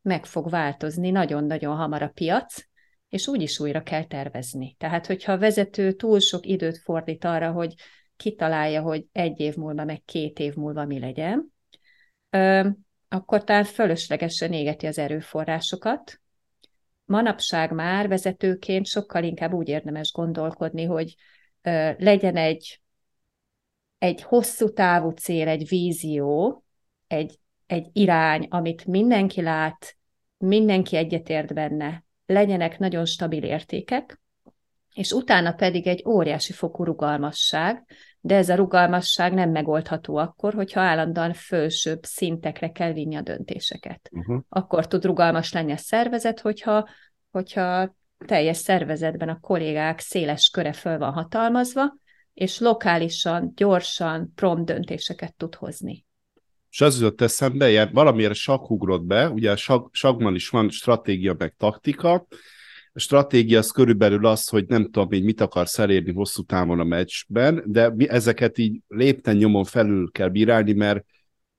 meg 0.01 0.25
fog 0.25 0.49
változni 0.49 1.09
nagyon-nagyon 1.09 1.75
hamar 1.75 2.01
a 2.01 2.11
piac, 2.13 2.63
és 3.09 3.27
úgy 3.27 3.41
is 3.41 3.59
újra 3.59 3.83
kell 3.83 4.05
tervezni. 4.05 4.75
Tehát, 4.77 5.05
hogyha 5.05 5.31
a 5.31 5.37
vezető 5.37 5.91
túl 5.91 6.19
sok 6.19 6.45
időt 6.45 6.77
fordít 6.77 7.25
arra, 7.25 7.51
hogy 7.51 7.73
kitalálja, 8.19 8.81
hogy 8.81 9.05
egy 9.11 9.39
év 9.39 9.55
múlva, 9.55 9.83
meg 9.83 10.01
két 10.05 10.39
év 10.39 10.55
múlva 10.55 10.85
mi 10.85 10.99
legyen, 10.99 11.53
akkor 13.07 13.43
talán 13.43 13.63
fölöslegesen 13.63 14.53
égeti 14.53 14.87
az 14.87 14.97
erőforrásokat. 14.97 16.21
Manapság 17.05 17.71
már 17.71 18.07
vezetőként 18.07 18.85
sokkal 18.85 19.23
inkább 19.23 19.53
úgy 19.53 19.67
érdemes 19.67 20.11
gondolkodni, 20.11 20.83
hogy 20.83 21.15
legyen 21.97 22.35
egy, 22.35 22.81
egy 23.97 24.21
hosszú 24.21 24.73
távú 24.73 25.09
cél, 25.09 25.47
egy 25.47 25.67
vízió, 25.67 26.63
egy, 27.07 27.39
egy 27.65 27.89
irány, 27.93 28.47
amit 28.49 28.85
mindenki 28.85 29.41
lát, 29.41 29.97
mindenki 30.37 30.95
egyetért 30.95 31.53
benne, 31.53 32.03
legyenek 32.25 32.79
nagyon 32.79 33.05
stabil 33.05 33.43
értékek, 33.43 34.21
és 34.93 35.11
utána 35.11 35.53
pedig 35.53 35.87
egy 35.87 36.03
óriási 36.07 36.53
fokú 36.53 36.83
rugalmasság, 36.83 37.85
de 38.21 38.35
ez 38.35 38.49
a 38.49 38.55
rugalmasság 38.55 39.33
nem 39.33 39.51
megoldható 39.51 40.15
akkor, 40.15 40.53
hogyha 40.53 40.81
állandóan 40.81 41.33
fölsőbb 41.33 42.03
szintekre 42.03 42.71
kell 42.71 42.93
vinni 42.93 43.15
a 43.15 43.21
döntéseket. 43.21 44.09
Uh-huh. 44.11 44.41
Akkor 44.49 44.87
tud 44.87 45.05
rugalmas 45.05 45.53
lenni 45.53 45.71
a 45.71 45.77
szervezet, 45.77 46.39
hogyha, 46.39 46.89
hogyha 47.31 47.95
teljes 48.25 48.57
szervezetben 48.57 49.29
a 49.29 49.39
kollégák 49.39 49.99
széles 49.99 50.49
köre 50.49 50.73
föl 50.73 50.97
van 50.97 51.13
hatalmazva, 51.13 51.97
és 52.33 52.59
lokálisan, 52.59 53.51
gyorsan, 53.55 54.31
prompt 54.35 54.65
döntéseket 54.65 55.35
tud 55.35 55.55
hozni. 55.55 56.05
És 56.71 56.81
az 56.81 56.99
jutott 56.99 57.21
eszembe, 57.21 57.69
ilyen 57.69 57.89
valamiért 57.93 58.47
ugrott 58.47 59.03
be, 59.03 59.29
ugye 59.29 59.51
a 59.51 59.89
sakban 59.91 60.35
is 60.35 60.49
van 60.49 60.69
stratégia 60.69 61.35
meg 61.37 61.55
taktika, 61.57 62.27
stratégia 62.99 63.57
az 63.57 63.71
körülbelül 63.71 64.25
az, 64.25 64.47
hogy 64.47 64.65
nem 64.67 64.83
tudom 64.83 65.07
hogy 65.07 65.23
mit 65.23 65.41
akarsz 65.41 65.79
elérni 65.79 66.13
hosszú 66.13 66.43
távon 66.43 66.79
a 66.79 66.83
meccsben, 66.83 67.63
de 67.65 67.93
ezeket 67.97 68.57
így 68.57 68.79
lépten 68.87 69.35
nyomon 69.35 69.63
felül 69.63 70.11
kell 70.11 70.29
bírálni, 70.29 70.73
mert 70.73 71.05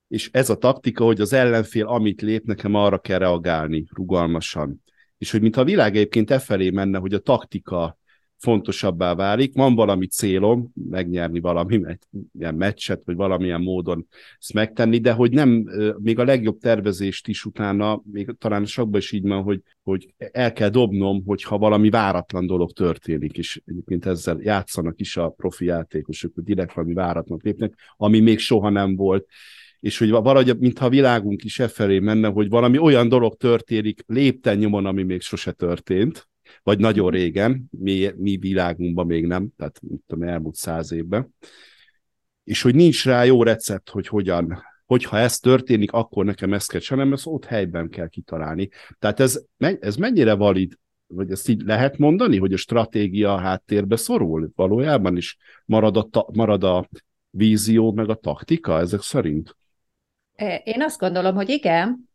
és 0.09 0.29
ez 0.33 0.51
a 0.51 0.57
taktika, 0.57 1.05
hogy 1.05 1.21
az 1.21 1.33
ellenfél, 1.33 1.87
amit 1.87 2.21
lép, 2.21 2.45
nekem 2.45 2.75
arra 2.75 2.99
kell 2.99 3.19
reagálni 3.19 3.87
rugalmasan. 3.95 4.83
És 5.19 5.31
hogy 5.31 5.41
mintha 5.41 5.61
a 5.61 5.65
világ 5.65 5.97
egyébként 5.97 6.31
e 6.31 6.39
felé 6.39 6.71
menne, 6.71 6.99
hogy 6.99 7.15
a 7.15 7.19
taktika 7.19 7.99
fontosabbá 8.41 9.15
válik. 9.15 9.55
Van 9.55 9.75
valami 9.75 10.07
célom, 10.07 10.73
megnyerni 10.91 11.41
valami 11.41 11.81
ilyen 12.39 12.55
meccset, 12.55 13.03
vagy 13.05 13.17
valamilyen 13.17 13.61
módon 13.61 14.07
ezt 14.39 14.53
megtenni, 14.53 14.99
de 14.99 15.13
hogy 15.13 15.33
nem, 15.33 15.65
még 15.99 16.19
a 16.19 16.25
legjobb 16.25 16.59
tervezést 16.59 17.29
is 17.29 17.45
utána, 17.45 18.03
még 18.13 18.35
talán 18.39 18.65
sokban 18.65 19.01
is 19.01 19.13
így 19.13 19.29
van, 19.29 19.43
hogy, 19.43 19.63
hogy 19.83 20.15
el 20.33 20.53
kell 20.53 20.69
dobnom, 20.69 21.23
hogyha 21.27 21.59
valami 21.59 21.91
váratlan 21.91 22.47
dolog 22.47 22.73
történik, 22.73 23.39
és 23.39 23.63
egyébként 23.67 24.07
ezzel 24.07 24.39
játszanak 24.41 25.01
is 25.01 25.17
a 25.17 25.29
profi 25.29 25.65
játékosok, 25.65 26.35
hogy 26.35 26.45
direkt 26.45 26.75
valami 26.75 26.95
váratlan 26.95 27.41
lépnek, 27.43 27.75
ami 27.97 28.21
még 28.21 28.39
soha 28.39 28.71
nem 28.71 28.97
volt 28.97 29.27
és 29.81 29.99
hogy 29.99 30.11
valahogy, 30.11 30.59
mintha 30.59 30.85
a 30.85 30.89
világunk 30.89 31.45
is 31.45 31.59
e 31.59 31.69
felé 31.69 31.99
menne, 31.99 32.29
hogy 32.29 32.49
valami 32.49 32.79
olyan 32.79 33.09
dolog 33.09 33.37
történik 33.37 34.03
lépten 34.07 34.59
nyomon, 34.59 34.87
ami 34.87 35.03
még 35.03 35.21
sose 35.21 35.53
történt, 35.53 36.30
vagy 36.63 36.79
nagyon 36.79 37.11
régen, 37.11 37.65
mi, 37.71 38.11
mi 38.17 38.37
világunkban 38.37 39.07
még 39.07 39.27
nem, 39.27 39.49
tehát 39.57 39.81
tudom, 40.07 40.29
elmúlt 40.29 40.55
száz 40.55 40.93
évben, 40.93 41.35
és 42.45 42.63
hogy 42.63 42.75
nincs 42.75 43.05
rá 43.05 43.25
jó 43.25 43.43
recept, 43.43 43.89
hogy 43.89 44.07
hogyan, 44.07 44.63
hogyha 44.87 45.19
ez 45.19 45.39
történik, 45.39 45.93
akkor 45.93 46.25
nekem 46.25 46.53
ezt 46.53 46.71
kell 46.71 46.81
hanem 46.87 47.13
ezt 47.13 47.27
ott 47.27 47.45
helyben 47.45 47.89
kell 47.89 48.09
kitalálni. 48.09 48.69
Tehát 48.99 49.21
ez, 49.21 49.45
ez 49.59 49.97
mennyire 49.97 50.35
valid, 50.35 50.79
vagy 51.07 51.31
ezt 51.31 51.49
így 51.49 51.63
lehet 51.63 51.99
mondani, 51.99 52.39
hogy 52.39 52.53
a 52.53 52.57
stratégia 52.57 53.35
a 53.35 53.39
háttérbe 53.39 53.97
szorul 53.97 54.51
valójában 54.55 55.17
is? 55.17 55.37
Marad 55.65 55.97
a, 55.97 56.03
ta, 56.11 56.29
marad 56.33 56.65
a 56.65 56.89
vízió, 57.31 57.93
meg 57.93 58.09
a 58.09 58.15
taktika 58.15 58.79
ezek 58.79 59.01
szerint? 59.03 59.57
Én 60.65 60.83
azt 60.83 60.99
gondolom, 60.99 61.35
hogy 61.35 61.49
igen, 61.49 62.10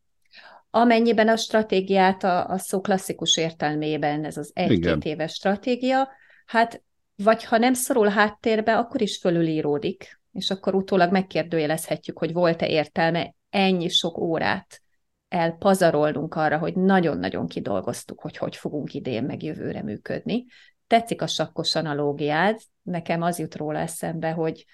amennyiben 0.75 1.27
a 1.27 1.35
stratégiát 1.35 2.23
a, 2.23 2.47
a 2.47 2.57
szó 2.57 2.81
klasszikus 2.81 3.37
értelmében, 3.37 4.25
ez 4.25 4.37
az 4.37 4.51
egy-két 4.53 5.05
éves 5.05 5.33
stratégia, 5.33 6.09
hát 6.45 6.83
vagy 7.15 7.43
ha 7.43 7.57
nem 7.57 7.73
szorul 7.73 8.07
háttérbe, 8.07 8.77
akkor 8.77 9.01
is 9.01 9.17
fölülíródik, 9.17 10.19
és 10.31 10.49
akkor 10.49 10.75
utólag 10.75 11.11
megkérdőjelezhetjük, 11.11 12.17
hogy 12.17 12.33
volt-e 12.33 12.67
értelme 12.67 13.35
ennyi 13.49 13.87
sok 13.87 14.17
órát 14.17 14.81
elpazarolnunk 15.27 16.35
arra, 16.35 16.57
hogy 16.57 16.75
nagyon-nagyon 16.75 17.47
kidolgoztuk, 17.47 18.21
hogy 18.21 18.37
hogy 18.37 18.55
fogunk 18.55 18.93
idén 18.93 19.23
meg 19.23 19.43
jövőre 19.43 19.83
működni. 19.83 20.45
Tetszik 20.87 21.21
a 21.21 21.27
sakkos 21.27 21.75
analógiád, 21.75 22.59
nekem 22.81 23.21
az 23.21 23.39
jut 23.39 23.55
róla 23.55 23.79
eszembe, 23.79 24.31
hogy 24.31 24.65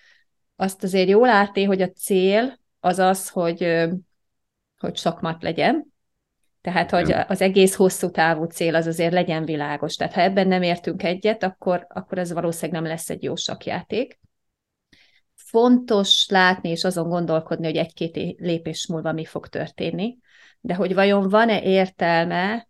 azt 0.56 0.84
azért 0.84 1.10
jól 1.10 1.28
látni, 1.28 1.64
hogy 1.64 1.82
a 1.82 1.92
cél 1.92 2.60
az 2.80 3.00
az, 3.00 3.30
hogy, 3.30 3.88
hogy 4.82 4.98
sakmat 4.98 5.44
legyen, 5.44 5.92
tehát, 6.62 6.90
hogy 6.92 7.12
az 7.28 7.42
egész 7.42 7.76
hosszú 7.76 8.10
távú 8.10 8.44
cél 8.44 8.76
az 8.76 8.88
azért 8.88 9.14
legyen 9.14 9.46
világos. 9.46 9.96
Tehát, 9.96 10.14
ha 10.14 10.22
ebben 10.22 10.48
nem 10.48 10.62
értünk 10.62 11.04
egyet, 11.04 11.44
akkor, 11.44 11.86
akkor 11.90 12.18
ez 12.18 12.34
valószínűleg 12.34 12.82
nem 12.82 12.92
lesz 12.92 13.10
egy 13.10 13.24
jó 13.24 13.36
sakjáték. 13.36 14.20
Fontos 15.36 16.28
látni 16.30 16.70
és 16.70 16.84
azon 16.84 17.10
gondolkodni, 17.10 17.66
hogy 17.66 17.76
egy-két 17.76 18.40
lépés 18.40 18.88
múlva 18.88 19.12
mi 19.12 19.26
fog 19.26 19.48
történni, 19.48 20.18
de 20.60 20.74
hogy 20.74 20.94
vajon 20.94 21.30
van-e 21.30 21.62
értelme, 21.62 22.68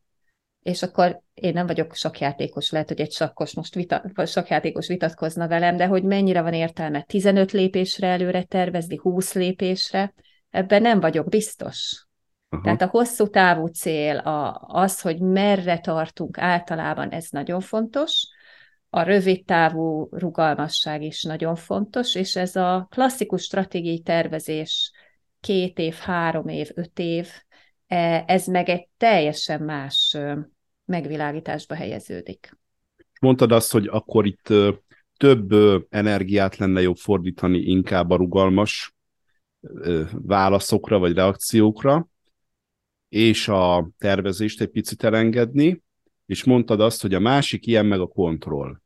és 0.61 0.83
akkor 0.83 1.21
én 1.33 1.53
nem 1.53 1.67
vagyok 1.67 1.95
sakjátékos, 1.95 2.71
lehet, 2.71 2.87
hogy 2.87 3.01
egy 3.01 3.11
sakkos 3.11 3.53
most 3.53 3.75
vita, 3.75 4.03
vagy 4.13 4.27
sakjátékos 4.27 4.87
vitatkozna 4.87 5.47
velem, 5.47 5.77
de 5.77 5.85
hogy 5.85 6.03
mennyire 6.03 6.41
van 6.41 6.53
értelme 6.53 7.01
15 7.01 7.51
lépésre 7.51 8.07
előre 8.07 8.43
tervezni, 8.43 8.97
20 8.97 9.33
lépésre, 9.33 10.13
ebben 10.51 10.81
nem 10.81 10.99
vagyok 10.99 11.29
biztos. 11.29 12.05
Aha. 12.49 12.63
Tehát 12.63 12.81
a 12.81 12.87
hosszú 12.87 13.27
távú 13.27 13.65
cél 13.67 14.17
a, 14.17 14.65
az, 14.67 15.01
hogy 15.01 15.19
merre 15.19 15.79
tartunk 15.79 16.37
általában, 16.37 17.09
ez 17.09 17.27
nagyon 17.29 17.59
fontos. 17.59 18.27
A 18.89 19.01
rövid 19.01 19.45
távú 19.45 20.07
rugalmasság 20.11 21.01
is 21.01 21.23
nagyon 21.23 21.55
fontos, 21.55 22.15
és 22.15 22.35
ez 22.35 22.55
a 22.55 22.87
klasszikus 22.89 23.43
stratégiai 23.43 23.99
tervezés 23.99 24.91
két 25.39 25.79
év, 25.79 25.93
három 25.93 26.47
év, 26.47 26.69
öt 26.75 26.99
év, 26.99 27.27
e, 27.87 28.23
ez 28.27 28.47
meg 28.47 28.69
egy 28.69 28.87
teljesen 28.97 29.61
más 29.61 30.17
megvilágításba 30.85 31.75
helyeződik. 31.75 32.57
Mondtad 33.21 33.51
azt, 33.51 33.71
hogy 33.71 33.87
akkor 33.87 34.25
itt 34.25 34.53
több 35.17 35.53
energiát 35.89 36.57
lenne 36.57 36.81
jobb 36.81 36.97
fordítani 36.97 37.57
inkább 37.57 38.09
a 38.09 38.15
rugalmas 38.15 38.95
válaszokra 40.11 40.99
vagy 40.99 41.13
reakciókra, 41.13 42.07
és 43.09 43.47
a 43.47 43.89
tervezést 43.97 44.61
egy 44.61 44.69
picit 44.69 45.03
elengedni, 45.03 45.81
és 46.25 46.43
mondtad 46.43 46.81
azt, 46.81 47.01
hogy 47.01 47.13
a 47.13 47.19
másik 47.19 47.65
ilyen 47.65 47.85
meg 47.85 47.99
a 47.99 48.07
kontroll. 48.07 48.81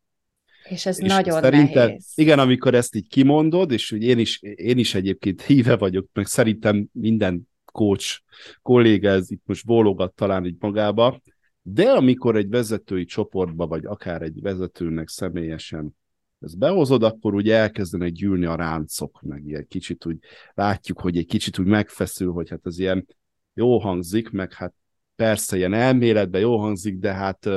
És 0.69 0.85
ez 0.85 1.01
és 1.01 1.07
nagyon 1.07 1.41
szerinted, 1.41 1.87
nehéz. 1.87 2.11
Igen, 2.15 2.39
amikor 2.39 2.73
ezt 2.73 2.95
így 2.95 3.07
kimondod, 3.07 3.71
és 3.71 3.89
hogy 3.89 4.03
én 4.03 4.19
is, 4.19 4.41
én 4.41 4.77
is 4.77 4.95
egyébként 4.95 5.41
híve 5.41 5.75
vagyok, 5.75 6.07
meg 6.13 6.25
szerintem 6.25 6.87
minden 6.91 7.49
coach 7.65 8.21
kolléga 8.61 9.09
ez 9.09 9.31
itt 9.31 9.41
most 9.45 9.65
bólogat 9.65 10.13
talán 10.13 10.45
így 10.45 10.55
magába, 10.59 11.21
de 11.61 11.89
amikor 11.89 12.35
egy 12.35 12.49
vezetői 12.49 13.05
csoportba, 13.05 13.67
vagy 13.67 13.85
akár 13.85 14.21
egy 14.21 14.41
vezetőnek 14.41 15.07
személyesen 15.07 15.97
ezt 16.39 16.57
behozod, 16.57 17.03
akkor 17.03 17.33
úgy 17.33 17.49
elkezdenek 17.49 18.11
gyűlni 18.11 18.45
a 18.45 18.55
ráncok, 18.55 19.21
meg 19.21 19.45
ilyen 19.45 19.67
kicsit 19.67 20.05
úgy 20.05 20.17
látjuk, 20.53 20.99
hogy 20.99 21.17
egy 21.17 21.25
kicsit 21.25 21.59
úgy 21.59 21.65
megfeszül, 21.65 22.31
hogy 22.31 22.49
hát 22.49 22.65
ez 22.65 22.79
ilyen 22.79 23.07
jó 23.53 23.79
hangzik, 23.79 24.29
meg 24.29 24.53
hát 24.53 24.73
persze 25.15 25.57
ilyen 25.57 25.73
elméletben 25.73 26.41
jó 26.41 26.57
hangzik, 26.57 26.97
de 26.97 27.13
hát 27.13 27.49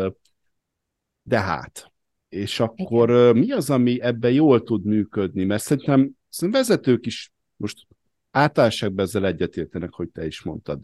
de 1.29 1.41
hát. 1.41 1.93
És 2.29 2.61
akkor 2.61 3.11
Igen. 3.11 3.37
mi 3.37 3.53
az, 3.53 3.71
ami 3.71 4.01
ebben 4.01 4.33
jól 4.33 4.63
tud 4.63 4.85
működni? 4.85 5.45
Mert 5.45 5.63
szerintem, 5.63 6.11
szerintem 6.29 6.61
vezetők 6.61 7.07
is 7.07 7.33
most 7.57 7.87
általánosságban 8.31 9.05
ezzel 9.05 9.27
egyetértenek, 9.27 9.93
hogy 9.93 10.09
te 10.09 10.27
is 10.27 10.43
mondtad. 10.43 10.81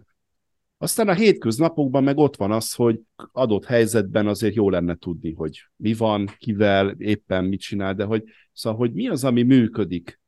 Aztán 0.84 1.08
a 1.08 1.14
hétköznapokban 1.14 2.02
meg 2.02 2.16
ott 2.16 2.36
van 2.36 2.52
az, 2.52 2.74
hogy 2.74 3.00
adott 3.32 3.64
helyzetben 3.64 4.26
azért 4.26 4.54
jó 4.54 4.70
lenne 4.70 4.94
tudni, 4.94 5.32
hogy 5.32 5.60
mi 5.76 5.94
van, 5.94 6.34
kivel, 6.38 6.94
éppen 6.98 7.44
mit 7.44 7.60
csinál, 7.60 7.94
de 7.94 8.04
hogy, 8.04 8.24
szóval, 8.52 8.78
hogy 8.78 8.92
mi 8.92 9.08
az, 9.08 9.24
ami 9.24 9.42
működik 9.42 10.20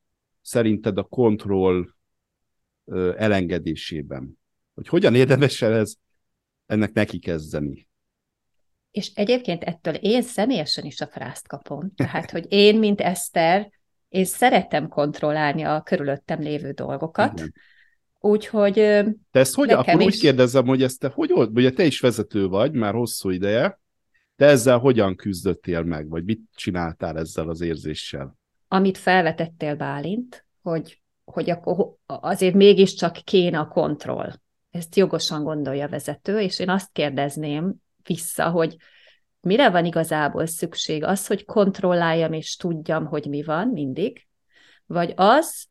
szerinted 0.43 0.99
a 0.99 1.03
kontroll 1.03 1.87
elengedésében? 3.17 4.39
hogy 4.75 4.89
hogyan 4.89 5.15
érdemes 5.15 5.63
el 5.63 5.75
ez, 5.75 5.95
ennek 6.67 6.93
neki 6.93 7.19
kezdeni? 7.19 7.89
és 8.91 9.11
egyébként 9.15 9.63
ettől 9.65 9.95
én 9.95 10.23
személyesen 10.23 10.85
is 10.85 11.01
a 11.01 11.07
frászt 11.07 11.49
kapom. 11.49 11.95
Tehát, 11.95 12.31
hogy 12.31 12.47
én, 12.49 12.79
mint 12.79 13.01
Eszter, 13.01 13.71
én 14.09 14.25
szeretem 14.25 14.89
kontrollálni 14.89 15.63
a 15.63 15.83
körülöttem 15.83 16.41
lévő 16.41 16.71
dolgokat, 16.71 17.33
Igen. 17.33 17.55
Úgyhogy 18.27 18.75
Te 19.31 19.41
ezt 19.41 19.55
hogy, 19.55 19.71
akkor 19.71 20.01
is... 20.01 20.07
úgy 20.07 20.19
kérdezem, 20.19 20.67
hogy 20.67 20.83
ezt 20.83 20.99
te 20.99 21.09
hogy 21.15 21.33
old, 21.33 21.57
ugye 21.57 21.71
te 21.71 21.85
is 21.85 22.01
vezető 22.01 22.47
vagy 22.49 22.73
már 22.73 22.95
hosszú 22.95 23.31
ideje, 23.31 23.81
de 24.37 24.47
ezzel 24.47 24.79
hogyan 24.79 25.17
küzdöttél 25.17 25.83
meg, 25.83 26.09
vagy 26.09 26.25
mit 26.25 26.41
csináltál 26.55 27.19
ezzel 27.19 27.49
az 27.49 27.61
érzéssel? 27.61 28.37
Amit 28.69 28.99
felvetettél, 28.99 29.77
Bálint, 29.77 30.47
hogy, 30.63 31.03
hogy 31.25 31.51
akkor 31.51 31.95
azért 32.07 32.55
mégiscsak 32.55 33.13
kéne 33.13 33.59
a 33.59 33.69
kontroll. 33.69 34.33
Ezt 34.71 34.97
jogosan 34.97 35.43
gondolja 35.43 35.85
a 35.85 35.89
vezető, 35.89 36.41
és 36.41 36.59
én 36.59 36.69
azt 36.69 36.93
kérdezném 36.93 37.75
vissza, 38.03 38.51
hogy 38.51 38.77
mire 39.41 39.71
van 39.71 39.85
igazából 39.85 40.47
szükség? 40.47 41.05
Az, 41.05 41.27
hogy 41.27 41.45
kontrolláljam 41.45 42.33
és 42.33 42.57
tudjam, 42.57 43.07
hogy 43.07 43.27
mi 43.29 43.43
van 43.43 43.69
mindig, 43.69 44.27
vagy 44.87 45.13
az, 45.17 45.67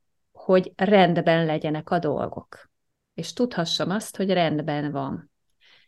hogy 0.45 0.71
rendben 0.75 1.45
legyenek 1.45 1.89
a 1.89 1.99
dolgok, 1.99 2.69
és 3.13 3.33
tudhassam 3.33 3.89
azt, 3.89 4.17
hogy 4.17 4.29
rendben 4.29 4.91
van. 4.91 5.31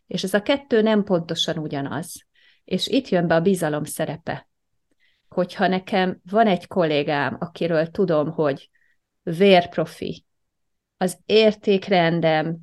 És 0.06 0.22
ez 0.22 0.34
a 0.34 0.42
kettő 0.42 0.82
nem 0.82 1.04
pontosan 1.04 1.58
ugyanaz. 1.58 2.26
És 2.64 2.86
itt 2.86 3.08
jön 3.08 3.26
be 3.26 3.34
a 3.34 3.40
bizalom 3.40 3.84
szerepe. 3.84 4.48
Hogyha 5.28 5.66
nekem 5.66 6.20
van 6.30 6.46
egy 6.46 6.66
kollégám, 6.66 7.36
akiről 7.40 7.86
tudom, 7.86 8.30
hogy 8.30 8.70
vérprofi, 9.22 10.24
az 10.96 11.18
értékrendem, 11.26 12.58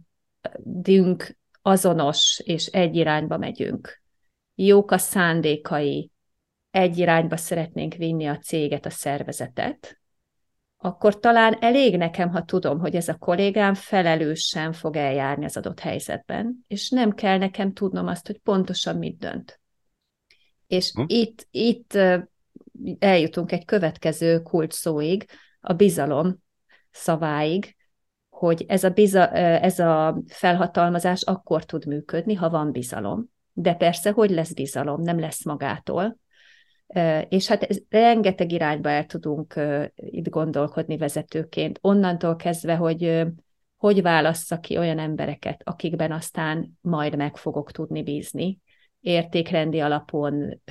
dünk 0.63 1.37
azonos, 1.61 2.41
és 2.43 2.65
egy 2.65 2.95
irányba 2.95 3.37
megyünk. 3.37 4.01
Jók 4.55 4.91
a 4.91 4.97
szándékai, 4.97 6.11
egy 6.71 6.97
irányba 6.97 7.37
szeretnénk 7.37 7.93
vinni 7.93 8.25
a 8.25 8.37
céget, 8.37 8.85
a 8.85 8.89
szervezetet, 8.89 9.99
akkor 10.85 11.19
talán 11.19 11.57
elég 11.59 11.97
nekem, 11.97 12.29
ha 12.29 12.43
tudom, 12.43 12.79
hogy 12.79 12.95
ez 12.95 13.07
a 13.07 13.17
kollégám 13.17 13.73
felelősen 13.73 14.73
fog 14.73 14.95
eljárni 14.95 15.45
az 15.45 15.57
adott 15.57 15.79
helyzetben, 15.79 16.65
és 16.67 16.89
nem 16.89 17.11
kell 17.11 17.37
nekem 17.37 17.73
tudnom 17.73 18.07
azt, 18.07 18.27
hogy 18.27 18.39
pontosan 18.39 18.97
mit 18.97 19.17
dönt. 19.17 19.59
És 20.67 20.91
hm? 20.91 21.03
itt, 21.07 21.47
itt 21.51 21.97
eljutunk 22.99 23.51
egy 23.51 23.65
következő 23.65 24.43
szóig, 24.67 25.25
a 25.59 25.73
bizalom 25.73 26.37
szaváig, 26.91 27.75
hogy 28.29 28.65
ez 28.67 28.83
a, 28.83 28.89
biza, 28.89 29.29
ez 29.31 29.79
a 29.79 30.21
felhatalmazás 30.27 31.21
akkor 31.21 31.65
tud 31.65 31.85
működni, 31.85 32.33
ha 32.33 32.49
van 32.49 32.71
bizalom. 32.71 33.29
De 33.53 33.73
persze, 33.73 34.11
hogy 34.11 34.29
lesz 34.29 34.53
bizalom, 34.53 35.01
nem 35.01 35.19
lesz 35.19 35.45
magától. 35.45 36.17
És 37.29 37.47
hát 37.47 37.63
ez, 37.63 37.79
rengeteg 37.89 38.51
irányba 38.51 38.89
el 38.89 39.05
tudunk 39.05 39.59
itt 39.95 40.29
gondolkodni 40.29 40.97
vezetőként. 40.97 41.79
Onnantól 41.81 42.35
kezdve, 42.35 42.75
hogy 42.75 43.25
hogy 43.75 44.01
válassza 44.01 44.59
ki 44.59 44.77
olyan 44.77 44.99
embereket, 44.99 45.61
akikben 45.63 46.11
aztán 46.11 46.77
majd 46.81 47.15
meg 47.15 47.37
fogok 47.37 47.71
tudni 47.71 48.03
bízni, 48.03 48.59
értékrendi 48.99 49.79
alapon, 49.79 50.61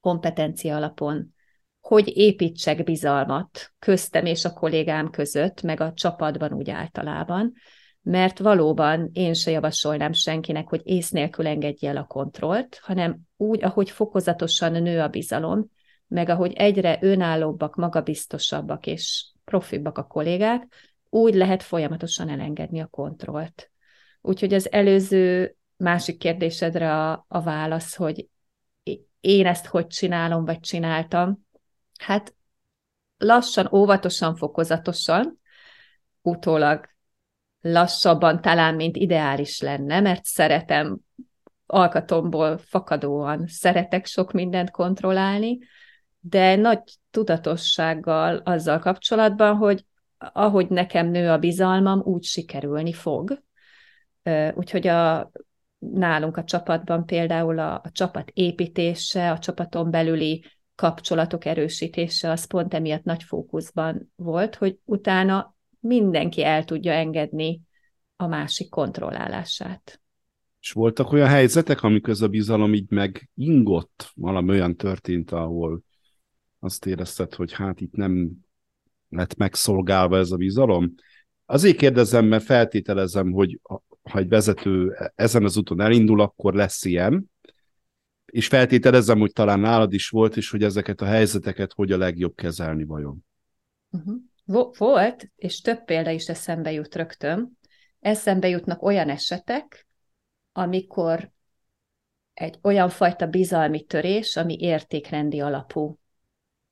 kompetencia 0.00 0.76
alapon, 0.76 1.34
hogy 1.80 2.16
építsek 2.16 2.84
bizalmat 2.84 3.72
köztem 3.78 4.26
és 4.26 4.44
a 4.44 4.52
kollégám 4.52 5.10
között, 5.10 5.62
meg 5.62 5.80
a 5.80 5.92
csapatban 5.94 6.52
úgy 6.52 6.70
általában, 6.70 7.52
mert 8.02 8.38
valóban 8.38 9.10
én 9.12 9.34
se 9.34 9.50
javasolnám 9.50 10.12
senkinek, 10.12 10.68
hogy 10.68 10.80
ész 10.84 11.10
nélkül 11.10 11.46
engedje 11.46 11.88
el 11.88 11.96
a 11.96 12.04
kontrollt, 12.04 12.78
hanem 12.82 13.20
úgy, 13.36 13.64
ahogy 13.64 13.90
fokozatosan 13.90 14.72
nő 14.72 15.00
a 15.00 15.08
bizalom, 15.08 15.70
meg 16.06 16.28
ahogy 16.28 16.52
egyre 16.52 16.98
önállóbbak, 17.00 17.74
magabiztosabbak 17.74 18.86
és 18.86 19.26
profibbak 19.44 19.98
a 19.98 20.06
kollégák, 20.06 20.66
úgy 21.08 21.34
lehet 21.34 21.62
folyamatosan 21.62 22.28
elengedni 22.28 22.80
a 22.80 22.86
kontrollt. 22.86 23.70
Úgyhogy 24.20 24.54
az 24.54 24.72
előző 24.72 25.56
másik 25.76 26.18
kérdésedre 26.18 26.92
a, 26.94 27.24
a 27.28 27.40
válasz, 27.40 27.94
hogy 27.94 28.28
én 29.20 29.46
ezt 29.46 29.66
hogy 29.66 29.86
csinálom, 29.86 30.44
vagy 30.44 30.60
csináltam, 30.60 31.46
hát 31.98 32.34
lassan, 33.16 33.68
óvatosan, 33.72 34.36
fokozatosan, 34.36 35.40
utólag 36.22 36.88
lassabban 37.62 38.40
talán, 38.40 38.74
mint 38.74 38.96
ideális 38.96 39.60
lenne, 39.60 40.00
mert 40.00 40.24
szeretem 40.24 40.98
alkatomból 41.66 42.58
fakadóan, 42.58 43.46
szeretek 43.46 44.06
sok 44.06 44.32
mindent 44.32 44.70
kontrollálni, 44.70 45.58
de 46.20 46.56
nagy 46.56 46.80
tudatossággal 47.10 48.36
azzal 48.36 48.78
kapcsolatban, 48.78 49.56
hogy 49.56 49.84
ahogy 50.18 50.68
nekem 50.68 51.06
nő 51.06 51.30
a 51.30 51.38
bizalmam, 51.38 52.00
úgy 52.04 52.22
sikerülni 52.22 52.92
fog. 52.92 53.42
Úgyhogy 54.54 54.86
a, 54.86 55.30
nálunk 55.78 56.36
a 56.36 56.44
csapatban 56.44 57.06
például 57.06 57.58
a, 57.58 57.74
a 57.74 57.90
csapat 57.92 58.30
építése, 58.34 59.30
a 59.30 59.38
csapaton 59.38 59.90
belüli 59.90 60.44
kapcsolatok 60.74 61.44
erősítése 61.44 62.30
az 62.30 62.44
pont 62.44 62.74
emiatt 62.74 63.04
nagy 63.04 63.22
fókuszban 63.22 64.12
volt, 64.16 64.54
hogy 64.54 64.78
utána 64.84 65.54
mindenki 65.82 66.44
el 66.44 66.64
tudja 66.64 66.92
engedni 66.92 67.60
a 68.16 68.26
másik 68.26 68.68
kontrollálását. 68.68 70.00
És 70.60 70.72
voltak 70.72 71.12
olyan 71.12 71.28
helyzetek, 71.28 71.82
amikor 71.82 72.10
ez 72.10 72.20
a 72.20 72.28
bizalom 72.28 72.74
így 72.74 72.90
megingott, 72.90 74.10
valami 74.14 74.48
olyan 74.48 74.76
történt, 74.76 75.30
ahol 75.30 75.82
azt 76.58 76.86
érezted, 76.86 77.34
hogy 77.34 77.52
hát 77.52 77.80
itt 77.80 77.92
nem 77.92 78.30
lett 79.08 79.36
megszolgálva 79.36 80.18
ez 80.18 80.30
a 80.30 80.36
bizalom? 80.36 80.94
Azért 81.46 81.76
kérdezem, 81.76 82.24
mert 82.24 82.44
feltételezem, 82.44 83.30
hogy 83.30 83.60
ha 84.02 84.18
egy 84.18 84.28
vezető 84.28 84.96
ezen 85.14 85.44
az 85.44 85.56
úton 85.56 85.80
elindul, 85.80 86.20
akkor 86.20 86.54
lesz 86.54 86.84
ilyen, 86.84 87.30
és 88.26 88.46
feltételezem, 88.46 89.18
hogy 89.18 89.32
talán 89.32 89.60
nálad 89.60 89.92
is 89.92 90.08
volt, 90.08 90.36
és 90.36 90.50
hogy 90.50 90.62
ezeket 90.62 91.00
a 91.00 91.04
helyzeteket 91.04 91.72
hogy 91.72 91.92
a 91.92 91.96
legjobb 91.96 92.34
kezelni 92.34 92.84
vajon. 92.84 93.24
Uh-huh. 93.90 94.16
Volt, 94.78 95.30
és 95.36 95.60
több 95.60 95.84
példa 95.84 96.10
is 96.10 96.28
eszembe 96.28 96.72
jut 96.72 96.94
rögtön. 96.94 97.58
Eszembe 98.00 98.48
jutnak 98.48 98.82
olyan 98.82 99.08
esetek, 99.08 99.86
amikor 100.52 101.30
egy 102.34 102.58
olyan 102.62 102.88
fajta 102.88 103.26
bizalmi 103.26 103.82
törés, 103.82 104.36
ami 104.36 104.56
értékrendi 104.60 105.40
alapú. 105.40 105.98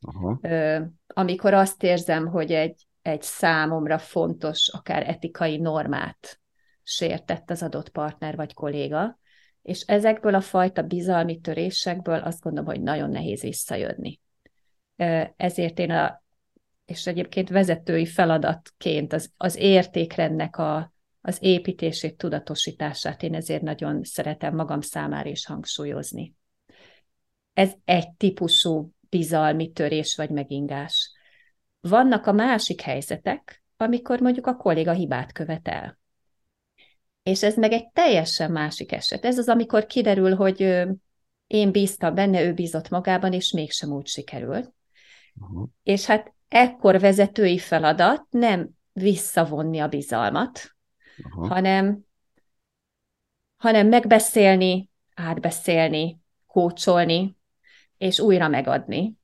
Aha. 0.00 0.38
Ö, 0.42 0.80
amikor 1.06 1.54
azt 1.54 1.82
érzem, 1.82 2.26
hogy 2.26 2.52
egy, 2.52 2.86
egy 3.02 3.22
számomra 3.22 3.98
fontos, 3.98 4.68
akár 4.68 5.08
etikai 5.08 5.56
normát 5.56 6.40
sértett 6.82 7.50
az 7.50 7.62
adott 7.62 7.88
partner 7.88 8.36
vagy 8.36 8.54
kolléga, 8.54 9.18
és 9.62 9.80
ezekből 9.80 10.34
a 10.34 10.40
fajta 10.40 10.82
bizalmi 10.82 11.40
törésekből 11.40 12.18
azt 12.18 12.42
gondolom, 12.42 12.68
hogy 12.68 12.82
nagyon 12.82 13.10
nehéz 13.10 13.40
visszajönni. 13.40 14.20
Ezért 15.36 15.78
én 15.78 15.90
a, 15.90 16.22
és 16.90 17.06
egyébként 17.06 17.48
vezetői 17.48 18.06
feladatként 18.06 19.12
az, 19.12 19.30
az 19.36 19.56
értékrendnek 19.56 20.56
a, 20.56 20.92
az 21.20 21.38
építését, 21.40 22.16
tudatosítását 22.16 23.22
én 23.22 23.34
ezért 23.34 23.62
nagyon 23.62 24.04
szeretem 24.04 24.54
magam 24.54 24.80
számára 24.80 25.28
is 25.28 25.46
hangsúlyozni. 25.46 26.34
Ez 27.52 27.72
egy 27.84 28.10
típusú 28.10 28.92
bizalmi 29.08 29.72
törés 29.72 30.16
vagy 30.16 30.30
megingás. 30.30 31.12
Vannak 31.80 32.26
a 32.26 32.32
másik 32.32 32.80
helyzetek, 32.80 33.62
amikor 33.76 34.20
mondjuk 34.20 34.46
a 34.46 34.56
kolléga 34.56 34.92
hibát 34.92 35.32
követel. 35.32 35.98
És 37.22 37.42
ez 37.42 37.56
meg 37.56 37.72
egy 37.72 37.88
teljesen 37.88 38.52
másik 38.52 38.92
eset. 38.92 39.24
Ez 39.24 39.38
az, 39.38 39.48
amikor 39.48 39.86
kiderül, 39.86 40.34
hogy 40.34 40.60
én 41.46 41.70
bíztam 41.70 42.14
benne, 42.14 42.42
ő 42.42 42.54
bízott 42.54 42.88
magában, 42.88 43.32
és 43.32 43.52
mégsem 43.52 43.92
úgy 43.92 44.06
sikerült. 44.06 44.72
Uh-huh. 45.34 45.68
És 45.82 46.06
hát 46.06 46.34
ekkor 46.50 47.00
vezetői 47.00 47.58
feladat 47.58 48.26
nem 48.30 48.68
visszavonni 48.92 49.78
a 49.78 49.88
bizalmat, 49.88 50.76
uh-huh. 51.24 51.48
hanem, 51.48 51.98
hanem 53.56 53.88
megbeszélni, 53.88 54.90
átbeszélni, 55.14 56.20
kócsolni, 56.46 57.36
és 57.98 58.20
újra 58.20 58.48
megadni. 58.48 59.14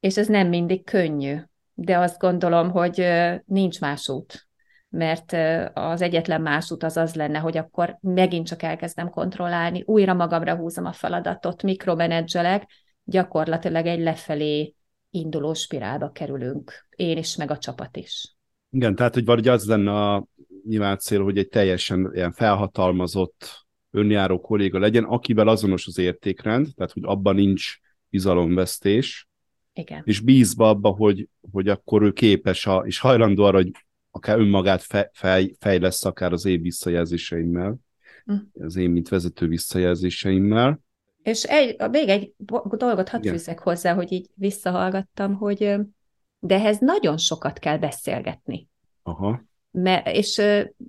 És 0.00 0.16
ez 0.16 0.26
nem 0.26 0.48
mindig 0.48 0.84
könnyű, 0.84 1.36
de 1.74 1.98
azt 1.98 2.18
gondolom, 2.18 2.70
hogy 2.70 3.08
nincs 3.44 3.80
más 3.80 4.08
út 4.08 4.48
mert 4.90 5.36
az 5.74 6.02
egyetlen 6.02 6.40
más 6.40 6.70
út 6.70 6.82
az 6.82 6.96
az 6.96 7.14
lenne, 7.14 7.38
hogy 7.38 7.56
akkor 7.56 7.98
megint 8.00 8.46
csak 8.46 8.62
elkezdem 8.62 9.10
kontrollálni, 9.10 9.82
újra 9.86 10.14
magamra 10.14 10.56
húzom 10.56 10.84
a 10.84 10.92
feladatot, 10.92 11.62
mikromenedzselek, 11.62 12.66
gyakorlatilag 13.04 13.86
egy 13.86 14.00
lefelé 14.00 14.74
induló 15.10 15.54
spirálba 15.54 16.10
kerülünk, 16.10 16.86
én 16.96 17.16
is, 17.16 17.36
meg 17.36 17.50
a 17.50 17.58
csapat 17.58 17.96
is. 17.96 18.36
Igen, 18.70 18.94
tehát 18.94 19.14
hogy 19.14 19.24
valahogy 19.24 19.48
az 19.48 19.66
lenne 19.66 19.92
a 19.92 20.26
nyilván 20.64 20.98
cél, 20.98 21.22
hogy 21.22 21.38
egy 21.38 21.48
teljesen 21.48 22.10
ilyen 22.14 22.32
felhatalmazott 22.32 23.66
önjáró 23.90 24.40
kolléga 24.40 24.78
legyen, 24.78 25.04
akivel 25.04 25.48
azonos 25.48 25.86
az 25.86 25.98
értékrend, 25.98 26.68
tehát 26.74 26.92
hogy 26.92 27.02
abban 27.04 27.34
nincs 27.34 27.76
bizalomvesztés, 28.08 29.28
Igen. 29.72 30.02
és 30.04 30.20
bízva 30.20 30.68
abba, 30.68 30.88
hogy, 30.88 31.28
hogy 31.50 31.68
akkor 31.68 32.02
ő 32.02 32.12
képes 32.12 32.66
a, 32.66 32.82
és 32.86 32.98
hajlandó 32.98 33.44
arra, 33.44 33.56
hogy 33.56 33.70
akár 34.10 34.38
önmagát 34.38 34.82
fe, 34.82 35.10
fej, 35.12 35.54
fejlesz 35.58 36.04
akár 36.04 36.32
az 36.32 36.44
én 36.44 36.62
visszajelzéseimmel, 36.62 37.76
mm. 38.32 38.36
az 38.52 38.76
én, 38.76 38.90
mint 38.90 39.08
vezető 39.08 39.46
visszajelzéseimmel. 39.46 40.80
És 41.28 41.42
egy, 41.42 41.90
még 41.90 42.08
egy 42.08 42.32
dolgot 42.70 43.08
hadd 43.08 43.28
fűzzek 43.28 43.58
hozzá, 43.58 43.94
hogy 43.94 44.12
így 44.12 44.26
visszahallgattam, 44.34 45.34
hogy 45.34 45.76
de 46.38 46.54
ehhez 46.54 46.78
nagyon 46.78 47.16
sokat 47.16 47.58
kell 47.58 47.78
beszélgetni. 47.78 48.68
Aha. 49.02 49.42
Me, 49.70 50.02
és 50.02 50.42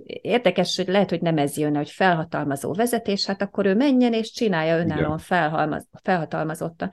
érdekes, 0.06 0.76
hogy 0.76 0.88
lehet, 0.88 1.10
hogy 1.10 1.22
nem 1.22 1.38
ez 1.38 1.58
jön, 1.58 1.76
hogy 1.76 1.90
felhatalmazó 1.90 2.74
vezetés, 2.74 3.26
hát 3.26 3.42
akkor 3.42 3.66
ő 3.66 3.76
menjen 3.76 4.14
és 4.14 4.32
csinálja 4.32 4.78
önállóan 4.78 5.18
felhalmaz, 5.18 5.88
felhatalmazottan. 6.04 6.92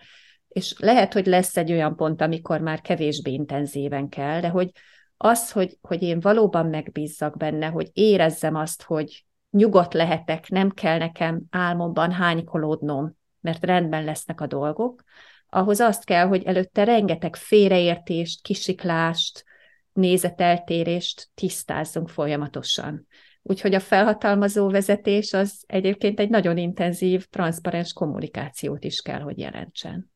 És 0.48 0.74
lehet, 0.78 1.12
hogy 1.12 1.26
lesz 1.26 1.56
egy 1.56 1.72
olyan 1.72 1.96
pont, 1.96 2.20
amikor 2.20 2.61
már 2.61 2.80
kevésbé 2.80 3.32
intenzíven 3.32 4.09
kell, 4.09 4.40
de 4.40 4.48
hogy 4.48 4.70
az, 5.16 5.52
hogy, 5.52 5.78
hogy 5.80 6.02
én 6.02 6.20
valóban 6.20 6.66
megbízzak 6.66 7.37
benne, 7.37 7.66
hogy 7.66 7.90
érezzem 7.92 8.54
azt, 8.54 8.82
hogy 8.82 9.24
nyugodt 9.50 9.94
lehetek, 9.94 10.48
nem 10.48 10.70
kell 10.70 10.98
nekem 10.98 11.42
álmomban 11.50 12.12
hánykolódnom, 12.12 13.15
mert 13.46 13.64
rendben 13.64 14.04
lesznek 14.04 14.40
a 14.40 14.46
dolgok, 14.46 15.02
ahhoz 15.48 15.80
azt 15.80 16.04
kell, 16.04 16.26
hogy 16.26 16.42
előtte 16.42 16.85
rengeteg 16.85 17.37
félreértést, 17.37 18.42
kisiklást, 18.42 19.44
nézeteltérést 19.92 21.28
tisztázzunk 21.35 22.09
folyamatosan. 22.09 23.06
Úgyhogy 23.42 23.74
a 23.74 23.80
felhatalmazó 23.80 24.70
vezetés 24.70 25.32
az 25.32 25.64
egyébként 25.66 26.20
egy 26.20 26.28
nagyon 26.28 26.56
intenzív, 26.56 27.24
transzparens 27.24 27.92
kommunikációt 27.92 28.85
is 28.85 29.00
kell, 29.00 29.20
hogy 29.20 29.38
jelentsen. 29.38 30.11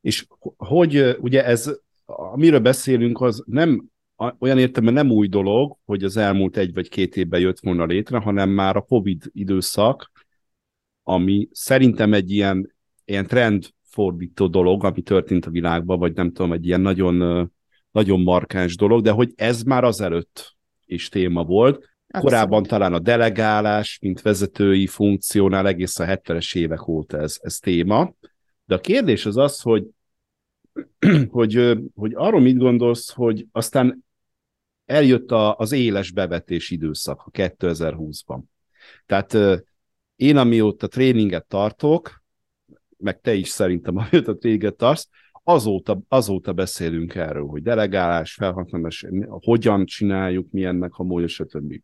És 0.00 0.26
hogy 0.56 1.16
ugye 1.20 1.44
ez, 1.44 1.70
amiről 2.04 2.60
beszélünk, 2.60 3.20
az 3.20 3.42
nem 3.46 3.84
olyan 4.38 4.58
értelemben 4.58 5.06
nem 5.06 5.16
új 5.16 5.28
dolog, 5.28 5.76
hogy 5.84 6.04
az 6.04 6.16
elmúlt 6.16 6.56
egy 6.56 6.74
vagy 6.74 6.88
két 6.88 7.16
évben 7.16 7.40
jött 7.40 7.60
volna 7.60 7.84
létre, 7.84 8.18
hanem 8.18 8.50
már 8.50 8.76
a 8.76 8.82
COVID 8.82 9.22
időszak, 9.32 10.10
ami 11.04 11.48
szerintem 11.52 12.12
egy 12.12 12.30
ilyen, 12.30 12.74
ilyen 13.04 13.26
trendfordító 13.26 14.46
dolog, 14.46 14.84
ami 14.84 15.02
történt 15.02 15.46
a 15.46 15.50
világban, 15.50 15.98
vagy 15.98 16.14
nem 16.14 16.32
tudom, 16.32 16.52
egy 16.52 16.66
ilyen 16.66 16.80
nagyon 16.80 17.50
nagyon 17.94 18.20
markáns 18.20 18.76
dolog, 18.76 19.02
de 19.02 19.10
hogy 19.10 19.32
ez 19.36 19.62
már 19.62 19.84
azelőtt 19.84 20.56
is 20.86 21.08
téma 21.08 21.44
volt. 21.44 21.74
Abszolút. 21.74 22.30
Korábban 22.30 22.62
talán 22.62 22.92
a 22.92 22.98
delegálás, 22.98 23.98
mint 23.98 24.22
vezetői 24.22 24.86
funkciónál 24.86 25.66
egész 25.66 25.98
a 25.98 26.04
70-es 26.04 26.56
évek 26.56 26.88
óta 26.88 27.18
ez, 27.18 27.38
ez 27.42 27.58
téma. 27.58 28.14
De 28.64 28.74
a 28.74 28.80
kérdés 28.80 29.26
az 29.26 29.36
az, 29.36 29.60
hogy, 29.60 29.86
hogy, 31.28 31.78
hogy 31.94 32.12
arról 32.14 32.40
mit 32.40 32.58
gondolsz, 32.58 33.12
hogy 33.12 33.46
aztán 33.52 34.04
eljött 34.84 35.30
a, 35.30 35.56
az 35.56 35.72
éles 35.72 36.10
bevetés 36.10 36.70
időszak 36.70 37.22
a 37.24 37.30
2020-ban. 37.30 38.40
Tehát 39.06 39.36
én, 40.24 40.36
amióta 40.36 40.86
tréninget 40.86 41.46
tartok, 41.46 42.22
meg 42.96 43.20
te 43.20 43.34
is 43.34 43.48
szerintem, 43.48 43.96
amióta 44.10 44.36
tréninget 44.36 44.76
tartsz, 44.76 45.08
azóta, 45.44 46.00
azóta 46.08 46.52
beszélünk 46.52 47.14
erről, 47.14 47.46
hogy 47.46 47.62
delegálás, 47.62 48.34
felhatalmazás, 48.34 49.06
hogyan 49.28 49.84
csináljuk, 49.84 50.50
mi 50.50 50.64
ennek 50.64 50.94
a 50.94 51.02
módja, 51.02 51.28
stb. 51.28 51.80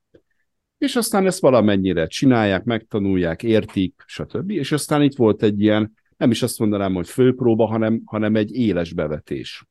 És 0.79 0.97
aztán 0.97 1.27
ezt 1.27 1.41
valamennyire 1.41 2.07
csinálják, 2.07 2.65
megtanulják, 2.65 3.43
értik, 3.43 4.03
stb. 4.07 4.51
És 4.51 4.73
aztán 4.73 5.03
itt 5.03 5.17
volt 5.17 5.43
egy 5.43 5.61
ilyen, 5.61 5.93
nem 6.17 6.31
is 6.31 6.43
azt 6.43 6.59
mondanám, 6.59 6.95
hogy 6.95 7.09
főpróba, 7.09 7.67
hanem, 7.67 8.03
hanem 8.05 8.37
egy 8.37 8.55
éles 8.55 8.93
bevetés. 8.93 9.65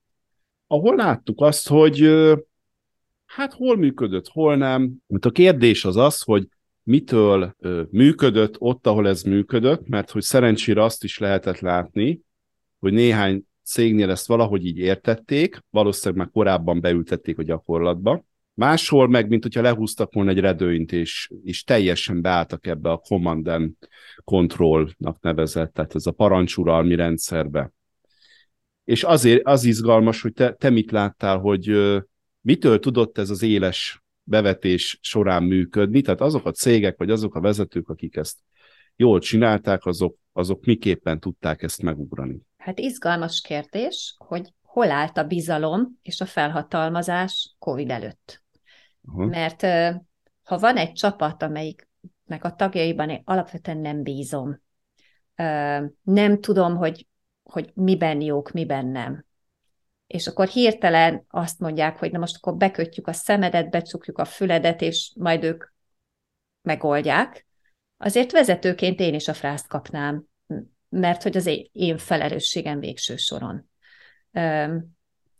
Ahol 0.67 0.95
láttuk 0.95 1.41
azt, 1.41 1.67
hogy 1.67 2.09
hát 3.25 3.53
hol 3.53 3.77
működött, 3.77 4.27
hol 4.27 4.55
nem. 4.55 4.93
Mert 5.07 5.25
a 5.25 5.31
kérdés 5.31 5.85
az 5.85 5.97
az, 5.97 6.21
hogy 6.21 6.47
mitől 6.83 7.55
működött 7.89 8.55
ott, 8.59 8.87
ahol 8.87 9.07
ez 9.07 9.21
működött, 9.21 9.87
mert 9.87 10.11
hogy 10.11 10.21
szerencsére 10.21 10.83
azt 10.83 11.03
is 11.03 11.17
lehetett 11.17 11.59
látni, 11.59 12.21
hogy 12.79 12.93
néhány 12.93 13.43
cégnél 13.63 14.09
ezt 14.09 14.27
valahogy 14.27 14.65
így 14.65 14.77
értették, 14.77 15.59
valószínűleg 15.69 16.23
már 16.23 16.33
korábban 16.33 16.81
beültették 16.81 17.37
a 17.37 17.43
gyakorlatba. 17.43 18.23
Máshol 18.53 19.07
meg, 19.07 19.29
mint 19.29 19.43
hogyha 19.43 19.61
lehúztak 19.61 20.13
volna 20.13 20.29
egy 20.29 20.39
redőnyt, 20.39 20.91
és, 20.91 21.31
és 21.43 21.63
teljesen 21.63 22.21
beálltak 22.21 22.67
ebbe 22.67 22.91
a 22.91 22.97
command 22.97 23.47
and 23.47 23.73
controlnak 24.23 25.21
nevezett, 25.21 25.73
tehát 25.73 25.95
ez 25.95 26.05
a 26.05 26.11
parancsuralmi 26.11 26.95
rendszerbe. 26.95 27.71
És 28.83 29.03
azért 29.03 29.45
az 29.45 29.63
izgalmas, 29.63 30.21
hogy 30.21 30.33
te, 30.33 30.53
te 30.53 30.69
mit 30.69 30.91
láttál, 30.91 31.37
hogy 31.37 31.93
mitől 32.41 32.79
tudott 32.79 33.17
ez 33.17 33.29
az 33.29 33.41
éles 33.41 34.03
bevetés 34.29 34.99
során 35.01 35.43
működni, 35.43 36.01
tehát 36.01 36.21
azok 36.21 36.45
a 36.45 36.51
cégek, 36.51 36.97
vagy 36.97 37.09
azok 37.09 37.35
a 37.35 37.41
vezetők, 37.41 37.89
akik 37.89 38.15
ezt 38.15 38.37
jól 38.95 39.19
csinálták, 39.19 39.85
azok, 39.85 40.17
azok 40.31 40.65
miképpen 40.65 41.19
tudták 41.19 41.61
ezt 41.61 41.81
megugrani. 41.81 42.41
Hát 42.57 42.79
izgalmas 42.79 43.41
kérdés, 43.41 44.15
hogy 44.17 44.53
hol 44.61 44.91
állt 44.91 45.17
a 45.17 45.23
bizalom 45.23 45.99
és 46.01 46.21
a 46.21 46.25
felhatalmazás 46.25 47.55
COVID 47.59 47.89
előtt. 47.89 48.43
Uh-huh. 49.01 49.29
Mert 49.29 49.61
ha 50.43 50.57
van 50.57 50.77
egy 50.77 50.91
csapat, 50.91 51.43
amelyiknek 51.43 52.43
a 52.43 52.55
tagjaiban 52.55 53.09
én 53.09 53.21
alapvetően 53.23 53.77
nem 53.77 54.03
bízom, 54.03 54.61
nem 56.01 56.39
tudom, 56.39 56.75
hogy, 56.75 57.07
hogy 57.43 57.71
miben 57.73 58.21
jók, 58.21 58.51
miben 58.51 58.85
nem, 58.85 59.25
és 60.09 60.27
akkor 60.27 60.47
hirtelen 60.47 61.25
azt 61.29 61.59
mondják, 61.59 61.97
hogy 61.97 62.11
na 62.11 62.19
most 62.19 62.35
akkor 62.35 62.55
bekötjük 62.55 63.07
a 63.07 63.13
szemedet, 63.13 63.69
becsukjuk 63.69 64.17
a 64.17 64.25
füledet, 64.25 64.81
és 64.81 65.11
majd 65.15 65.43
ők 65.43 65.63
megoldják, 66.61 67.47
azért 67.97 68.31
vezetőként 68.31 68.99
én 68.99 69.13
is 69.13 69.27
a 69.27 69.33
frászt 69.33 69.67
kapnám, 69.67 70.23
mert 70.89 71.23
hogy 71.23 71.37
az 71.37 71.49
én 71.71 71.97
felelősségem 71.97 72.79
végső 72.79 73.15
soron. 73.15 73.69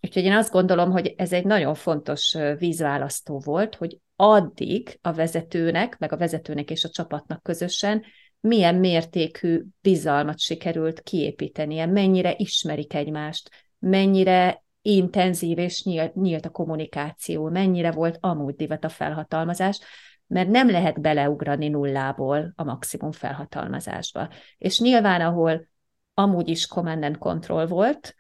Úgyhogy 0.01 0.23
én 0.23 0.33
azt 0.33 0.51
gondolom, 0.51 0.91
hogy 0.91 1.13
ez 1.17 1.33
egy 1.33 1.45
nagyon 1.45 1.75
fontos 1.75 2.37
vízválasztó 2.57 3.39
volt, 3.39 3.75
hogy 3.75 3.97
addig 4.15 4.99
a 5.01 5.13
vezetőnek, 5.13 5.97
meg 5.97 6.11
a 6.11 6.17
vezetőnek 6.17 6.69
és 6.69 6.83
a 6.83 6.89
csapatnak 6.89 7.43
közösen 7.43 8.03
milyen 8.39 8.75
mértékű 8.75 9.63
bizalmat 9.81 10.39
sikerült 10.39 11.01
kiépítenie, 11.01 11.85
mennyire 11.85 12.33
ismerik 12.37 12.93
egymást, 12.93 13.49
mennyire 13.79 14.63
intenzív 14.81 15.57
és 15.57 15.83
nyílt, 15.83 16.15
nyílt 16.15 16.45
a 16.45 16.49
kommunikáció, 16.49 17.49
mennyire 17.49 17.91
volt 17.91 18.17
amúgy 18.19 18.55
divat 18.55 18.83
a 18.83 18.89
felhatalmazás, 18.89 19.79
mert 20.27 20.49
nem 20.49 20.69
lehet 20.69 21.01
beleugrani 21.01 21.67
nullából 21.67 22.53
a 22.55 22.63
maximum 22.63 23.11
felhatalmazásba. 23.11 24.29
És 24.57 24.79
nyilván, 24.79 25.21
ahol 25.21 25.67
amúgy 26.13 26.49
is 26.49 26.67
command 26.67 27.03
and 27.03 27.17
control 27.17 27.67
volt, 27.67 28.15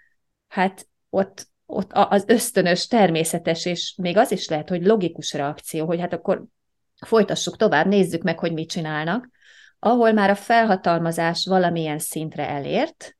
hát 0.47 0.87
ott, 1.09 1.47
ott 1.65 1.91
az 1.93 2.23
ösztönös, 2.27 2.87
természetes, 2.87 3.65
és 3.65 3.95
még 3.97 4.17
az 4.17 4.31
is 4.31 4.47
lehet, 4.47 4.69
hogy 4.69 4.85
logikus 4.85 5.33
reakció, 5.33 5.85
hogy 5.85 5.99
hát 5.99 6.13
akkor 6.13 6.45
folytassuk 7.05 7.57
tovább, 7.57 7.87
nézzük 7.87 8.21
meg, 8.21 8.39
hogy 8.39 8.53
mit 8.53 8.69
csinálnak, 8.69 9.29
ahol 9.79 10.11
már 10.11 10.29
a 10.29 10.35
felhatalmazás 10.35 11.45
valamilyen 11.45 11.99
szintre 11.99 12.49
elért, 12.49 13.17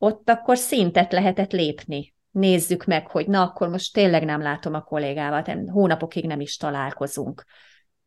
ott 0.00 0.30
akkor 0.30 0.56
szintet 0.56 1.12
lehetett 1.12 1.52
lépni. 1.52 2.14
Nézzük 2.30 2.84
meg, 2.84 3.06
hogy 3.06 3.26
na, 3.26 3.42
akkor 3.42 3.68
most 3.68 3.92
tényleg 3.92 4.24
nem 4.24 4.42
látom 4.42 4.74
a 4.74 4.82
kollégámat, 4.82 5.52
hónapokig 5.70 6.26
nem 6.26 6.40
is 6.40 6.56
találkozunk 6.56 7.44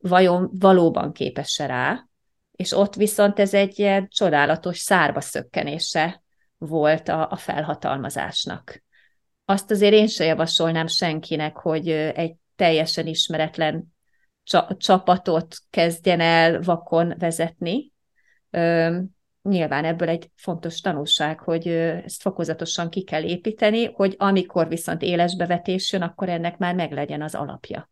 vajon 0.03 0.49
valóban 0.53 1.11
képes-e 1.11 1.65
rá, 1.65 2.07
és 2.51 2.71
ott 2.71 2.95
viszont 2.95 3.39
ez 3.39 3.53
egy 3.53 3.79
ilyen 3.79 4.07
csodálatos 4.07 4.77
szárba 4.77 5.21
szökkenése 5.21 6.23
volt 6.57 7.09
a, 7.09 7.31
a 7.31 7.35
felhatalmazásnak. 7.35 8.83
Azt 9.45 9.71
azért 9.71 9.93
én 9.93 10.07
se 10.07 10.25
javasolnám 10.25 10.87
senkinek, 10.87 11.55
hogy 11.57 11.89
egy 11.89 12.35
teljesen 12.55 13.07
ismeretlen 13.07 13.93
csapatot 14.77 15.55
kezdjen 15.69 16.19
el 16.19 16.61
vakon 16.61 17.15
vezetni. 17.17 17.91
Nyilván 19.49 19.85
ebből 19.85 20.09
egy 20.09 20.29
fontos 20.35 20.81
tanulság, 20.81 21.39
hogy 21.39 21.67
ezt 21.67 22.21
fokozatosan 22.21 22.89
ki 22.89 23.03
kell 23.03 23.23
építeni, 23.23 23.85
hogy 23.85 24.15
amikor 24.17 24.67
viszont 24.67 25.01
éles 25.01 25.35
bevetés 25.35 25.91
jön, 25.91 26.01
akkor 26.01 26.29
ennek 26.29 26.57
már 26.57 26.75
meglegyen 26.75 27.21
az 27.21 27.35
alapja. 27.35 27.91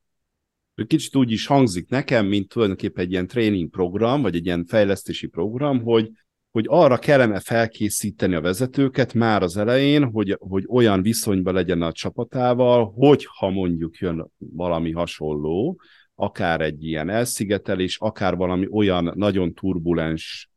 Kicsit 0.88 1.16
úgy 1.16 1.32
is 1.32 1.46
hangzik 1.46 1.90
nekem, 1.90 2.26
mint 2.26 2.50
tulajdonképpen 2.50 3.04
egy 3.04 3.12
ilyen 3.12 3.28
tréning 3.28 3.70
program, 3.70 4.22
vagy 4.22 4.36
egy 4.36 4.46
ilyen 4.46 4.66
fejlesztési 4.66 5.28
program, 5.28 5.82
hogy, 5.84 6.12
hogy 6.52 6.66
arra 6.68 6.98
kellene 6.98 7.40
felkészíteni 7.40 8.36
a 8.36 8.42
vezetőket 8.42 9.14
már 9.14 9.42
az 9.42 9.58
elején, 9.58 10.04
hogy, 10.04 10.38
hogy 10.40 10.66
olyan 10.68 11.02
viszonyban 11.02 11.54
legyen 11.54 11.82
a 11.82 11.92
csapatával, 11.92 12.92
hogy 12.96 13.28
ha 13.38 13.50
mondjuk 13.50 13.98
jön 13.98 14.32
valami 14.38 14.92
hasonló, 14.92 15.82
akár 16.16 16.62
egy 16.62 16.86
ilyen 16.86 17.10
elszigetelés, 17.10 17.98
akár 18.00 18.36
valami 18.36 18.68
olyan 18.70 19.14
nagyon 19.16 19.54
turbulens 19.54 20.51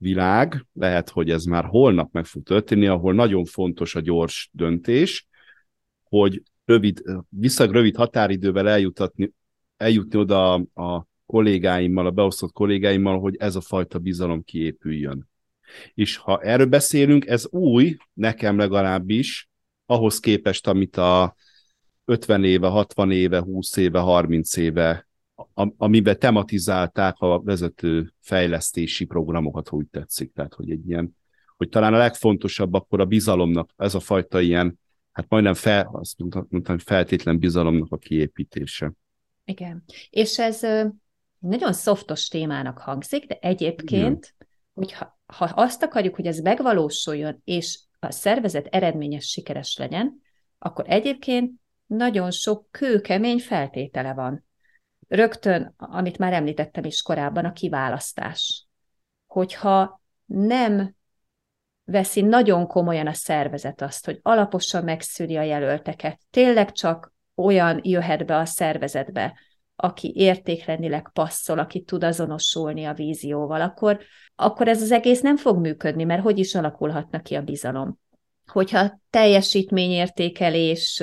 világ, 0.00 0.66
lehet, 0.72 1.08
hogy 1.08 1.30
ez 1.30 1.44
már 1.44 1.64
holnap 1.64 2.12
meg 2.12 2.24
fog 2.24 2.42
történni, 2.42 2.86
ahol 2.86 3.14
nagyon 3.14 3.44
fontos 3.44 3.94
a 3.94 4.00
gyors 4.00 4.50
döntés, 4.52 5.26
hogy 6.04 6.42
rövid, 6.64 7.02
viszonylag 7.28 7.74
rövid 7.74 7.96
határidővel 7.96 8.68
eljutatni, 8.68 9.32
eljutni 9.76 10.18
oda 10.18 10.52
a 10.54 11.06
kollégáimmal, 11.26 12.06
a 12.06 12.10
beosztott 12.10 12.52
kollégáimmal, 12.52 13.20
hogy 13.20 13.36
ez 13.38 13.56
a 13.56 13.60
fajta 13.60 13.98
bizalom 13.98 14.44
kiépüljön. 14.44 15.28
És 15.94 16.16
ha 16.16 16.40
erről 16.40 16.66
beszélünk, 16.66 17.26
ez 17.26 17.46
új, 17.50 17.96
nekem 18.12 18.58
legalábbis, 18.58 19.48
ahhoz 19.86 20.20
képest, 20.20 20.66
amit 20.66 20.96
a 20.96 21.34
50 22.04 22.44
éve, 22.44 22.68
60 22.68 23.10
éve, 23.10 23.38
20 23.40 23.76
éve, 23.76 23.98
30 23.98 24.56
éve, 24.56 25.08
amiben 25.76 26.18
tematizálták 26.18 27.14
a 27.18 27.40
vezető 27.40 28.12
fejlesztési 28.20 29.04
programokat, 29.04 29.68
hogy 29.68 29.86
tetszik. 29.86 30.32
Tehát, 30.32 30.54
hogy 30.54 30.70
egy 30.70 30.88
ilyen, 30.88 31.16
hogy 31.56 31.68
talán 31.68 31.94
a 31.94 31.98
legfontosabb 31.98 32.74
akkor 32.74 33.00
a 33.00 33.04
bizalomnak, 33.04 33.70
ez 33.76 33.94
a 33.94 34.00
fajta 34.00 34.40
ilyen, 34.40 34.78
hát 35.12 35.26
majdnem 35.28 35.54
fel, 35.54 35.90
azt 35.92 36.18
mondtam, 36.48 36.78
feltétlen 36.78 37.38
bizalomnak 37.38 37.92
a 37.92 37.96
kiépítése. 37.96 38.92
Igen. 39.44 39.84
És 40.10 40.38
ez 40.38 40.60
nagyon 41.38 41.72
szoftos 41.72 42.28
témának 42.28 42.78
hangzik, 42.78 43.26
de 43.26 43.38
egyébként, 43.40 44.34
Igen. 44.38 44.48
hogyha 44.72 45.18
ha 45.26 45.44
azt 45.44 45.82
akarjuk, 45.82 46.14
hogy 46.14 46.26
ez 46.26 46.38
megvalósuljon, 46.38 47.40
és 47.44 47.78
a 47.98 48.10
szervezet 48.10 48.66
eredményes, 48.66 49.26
sikeres 49.28 49.76
legyen, 49.76 50.22
akkor 50.58 50.84
egyébként 50.88 51.52
nagyon 51.86 52.30
sok 52.30 52.66
kőkemény 52.70 53.38
feltétele 53.38 54.14
van. 54.14 54.44
Rögtön, 55.10 55.74
amit 55.76 56.18
már 56.18 56.32
említettem 56.32 56.84
is 56.84 57.02
korábban, 57.02 57.44
a 57.44 57.52
kiválasztás. 57.52 58.66
Hogyha 59.26 60.00
nem 60.24 60.94
veszi 61.84 62.20
nagyon 62.20 62.66
komolyan 62.66 63.06
a 63.06 63.12
szervezet 63.12 63.82
azt, 63.82 64.04
hogy 64.04 64.18
alaposan 64.22 64.84
megszüli 64.84 65.36
a 65.36 65.42
jelölteket, 65.42 66.20
tényleg 66.30 66.72
csak 66.72 67.12
olyan 67.34 67.80
jöhet 67.82 68.26
be 68.26 68.36
a 68.36 68.44
szervezetbe, 68.44 69.38
aki 69.76 70.12
értékrendileg 70.16 71.10
passzol, 71.12 71.58
aki 71.58 71.82
tud 71.82 72.04
azonosulni 72.04 72.84
a 72.84 72.94
vízióval, 72.94 73.60
akkor, 73.60 74.00
akkor 74.34 74.68
ez 74.68 74.82
az 74.82 74.90
egész 74.90 75.20
nem 75.20 75.36
fog 75.36 75.58
működni, 75.58 76.04
mert 76.04 76.22
hogy 76.22 76.38
is 76.38 76.54
alakulhatna 76.54 77.20
ki 77.20 77.34
a 77.34 77.42
bizalom. 77.42 77.98
Hogyha 78.50 79.00
teljesítményértékelés, 79.10 81.02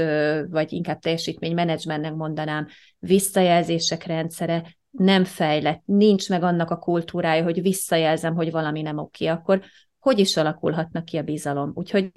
vagy 0.49 0.73
inkább 0.73 0.99
teljesítménymenedzsmentnek 0.99 2.13
mondanám, 2.13 2.67
visszajelzések 2.99 4.03
rendszere 4.03 4.75
nem 4.91 5.23
fejlett, 5.23 5.81
nincs 5.85 6.29
meg 6.29 6.43
annak 6.43 6.69
a 6.69 6.77
kultúrája, 6.77 7.43
hogy 7.43 7.61
visszajelzem, 7.61 8.35
hogy 8.35 8.51
valami 8.51 8.81
nem 8.81 8.97
oké, 8.97 9.25
akkor 9.25 9.61
hogy 9.99 10.19
is 10.19 10.37
alakulhatna 10.37 11.03
ki 11.03 11.17
a 11.17 11.23
bizalom? 11.23 11.71
Úgyhogy 11.75 12.11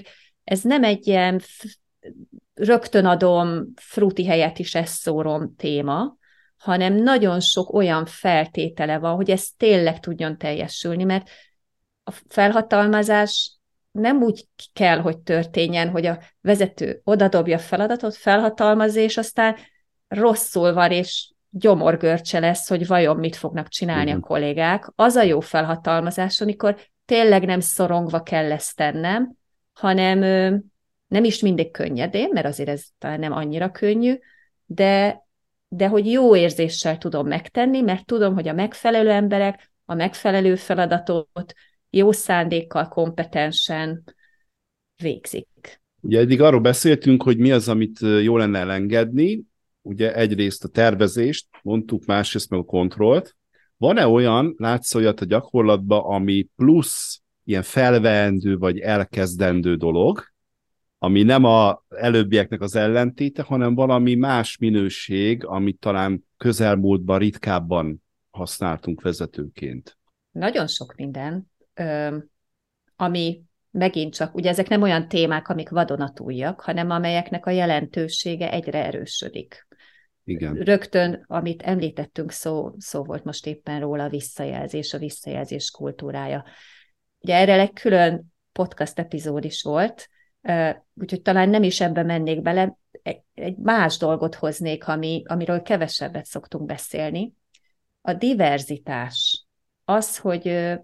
ez 0.44 0.62
nem 0.62 0.84
egy 0.84 1.06
ilyen 1.06 1.40
rögtön 2.54 3.04
adom, 3.04 3.66
fruti 3.74 4.26
helyet 4.26 4.58
is 4.58 4.74
ezt 4.74 5.00
szórom 5.00 5.54
téma, 5.56 6.16
hanem 6.56 6.94
nagyon 6.94 7.40
sok 7.40 7.72
olyan 7.72 8.06
feltétele 8.06 8.98
van, 8.98 9.14
hogy 9.14 9.30
ez 9.30 9.48
tényleg 9.56 10.00
tudjon 10.00 10.38
teljesülni, 10.38 11.04
mert 11.04 11.30
a 12.04 12.10
felhatalmazás 12.28 13.59
nem 13.90 14.22
úgy 14.22 14.48
kell, 14.72 15.00
hogy 15.00 15.18
történjen, 15.18 15.88
hogy 15.88 16.06
a 16.06 16.18
vezető 16.40 17.00
odadobja 17.04 17.56
a 17.56 17.60
feladatot, 17.60 18.16
felhatalmaz, 18.16 18.96
és 18.96 19.16
aztán 19.16 19.56
rosszul 20.08 20.72
van, 20.72 20.90
és 20.90 21.32
gyomorgörcse 21.50 22.38
lesz, 22.38 22.68
hogy 22.68 22.86
vajon 22.86 23.16
mit 23.16 23.36
fognak 23.36 23.68
csinálni 23.68 24.02
Igen. 24.10 24.16
a 24.16 24.26
kollégák. 24.26 24.92
Az 24.94 25.14
a 25.14 25.22
jó 25.22 25.40
felhatalmazás, 25.40 26.40
amikor 26.40 26.76
tényleg 27.04 27.44
nem 27.44 27.60
szorongva 27.60 28.22
kell 28.22 28.52
ezt 28.52 28.76
tennem, 28.76 29.32
hanem 29.72 30.18
nem 31.06 31.24
is 31.24 31.40
mindig 31.40 31.70
könnyedén, 31.70 32.28
mert 32.32 32.46
azért 32.46 32.68
ez 32.68 32.84
talán 32.98 33.18
nem 33.18 33.32
annyira 33.32 33.70
könnyű, 33.70 34.18
de 34.64 35.24
de 35.72 35.88
hogy 35.88 36.10
jó 36.10 36.36
érzéssel 36.36 36.98
tudom 36.98 37.26
megtenni, 37.26 37.80
mert 37.80 38.06
tudom, 38.06 38.34
hogy 38.34 38.48
a 38.48 38.52
megfelelő 38.52 39.10
emberek 39.10 39.72
a 39.84 39.94
megfelelő 39.94 40.54
feladatot 40.54 41.54
jó 41.90 42.12
szándékkal, 42.12 42.88
kompetensen 42.88 44.04
végzik. 45.02 45.80
Ugye 46.00 46.18
eddig 46.18 46.40
arról 46.40 46.60
beszéltünk, 46.60 47.22
hogy 47.22 47.38
mi 47.38 47.50
az, 47.52 47.68
amit 47.68 47.98
jó 48.00 48.36
lenne 48.36 48.58
elengedni, 48.58 49.42
ugye 49.82 50.14
egyrészt 50.14 50.64
a 50.64 50.68
tervezést, 50.68 51.48
mondtuk, 51.62 52.04
másrészt 52.04 52.50
meg 52.50 52.60
a 52.60 52.64
kontrollt. 52.64 53.36
Van-e 53.76 54.06
olyan, 54.06 54.54
látsz 54.56 54.94
olyat 54.94 55.20
a 55.20 55.24
gyakorlatban, 55.24 56.00
ami 56.04 56.48
plusz 56.56 57.22
ilyen 57.44 57.62
felveendő 57.62 58.58
vagy 58.58 58.78
elkezdendő 58.78 59.76
dolog, 59.76 60.24
ami 60.98 61.22
nem 61.22 61.44
a 61.44 61.82
előbbieknek 61.88 62.60
az 62.60 62.76
ellentéte, 62.76 63.42
hanem 63.42 63.74
valami 63.74 64.14
más 64.14 64.56
minőség, 64.58 65.44
amit 65.44 65.78
talán 65.78 66.24
közelmúltban 66.36 67.18
ritkábban 67.18 68.02
használtunk 68.30 69.00
vezetőként. 69.00 69.98
Nagyon 70.30 70.66
sok 70.66 70.94
minden, 70.94 71.49
ami 72.96 73.42
megint 73.70 74.14
csak, 74.14 74.34
ugye 74.34 74.48
ezek 74.48 74.68
nem 74.68 74.82
olyan 74.82 75.08
témák, 75.08 75.48
amik 75.48 75.68
vadonatújak, 75.68 76.60
hanem 76.60 76.90
amelyeknek 76.90 77.46
a 77.46 77.50
jelentősége 77.50 78.50
egyre 78.50 78.84
erősödik. 78.84 79.66
Igen. 80.24 80.54
Rögtön, 80.54 81.24
amit 81.26 81.62
említettünk, 81.62 82.30
szó, 82.30 82.74
szó 82.78 83.04
volt 83.04 83.24
most 83.24 83.46
éppen 83.46 83.80
róla, 83.80 84.04
a 84.04 84.08
visszajelzés, 84.08 84.94
a 84.94 84.98
visszajelzés 84.98 85.70
kultúrája. 85.70 86.44
Ugye 87.18 87.34
erre 87.34 87.60
egy 87.60 87.72
külön 87.72 88.32
podcast 88.52 88.98
epizód 88.98 89.44
is 89.44 89.62
volt, 89.62 90.08
úgyhogy 90.94 91.22
talán 91.22 91.48
nem 91.48 91.62
is 91.62 91.80
ebbe 91.80 92.02
mennék 92.02 92.42
bele, 92.42 92.78
egy 93.34 93.56
más 93.56 93.96
dolgot 93.96 94.34
hoznék, 94.34 94.88
ami, 94.88 95.22
amiről 95.26 95.62
kevesebbet 95.62 96.24
szoktunk 96.24 96.66
beszélni. 96.66 97.34
A 98.00 98.12
diverzitás, 98.12 99.46
az, 99.84 100.18
hogy 100.18 100.74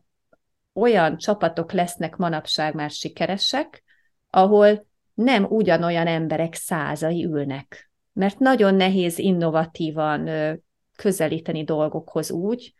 olyan 0.76 1.16
csapatok 1.16 1.72
lesznek 1.72 2.16
manapság 2.16 2.74
már 2.74 2.90
sikeresek, 2.90 3.84
ahol 4.30 4.86
nem 5.14 5.44
ugyanolyan 5.44 6.06
emberek 6.06 6.54
százai 6.54 7.24
ülnek. 7.24 7.90
Mert 8.12 8.38
nagyon 8.38 8.74
nehéz 8.74 9.18
innovatívan 9.18 10.28
közelíteni 10.96 11.64
dolgokhoz 11.64 12.30
úgy, 12.30 12.74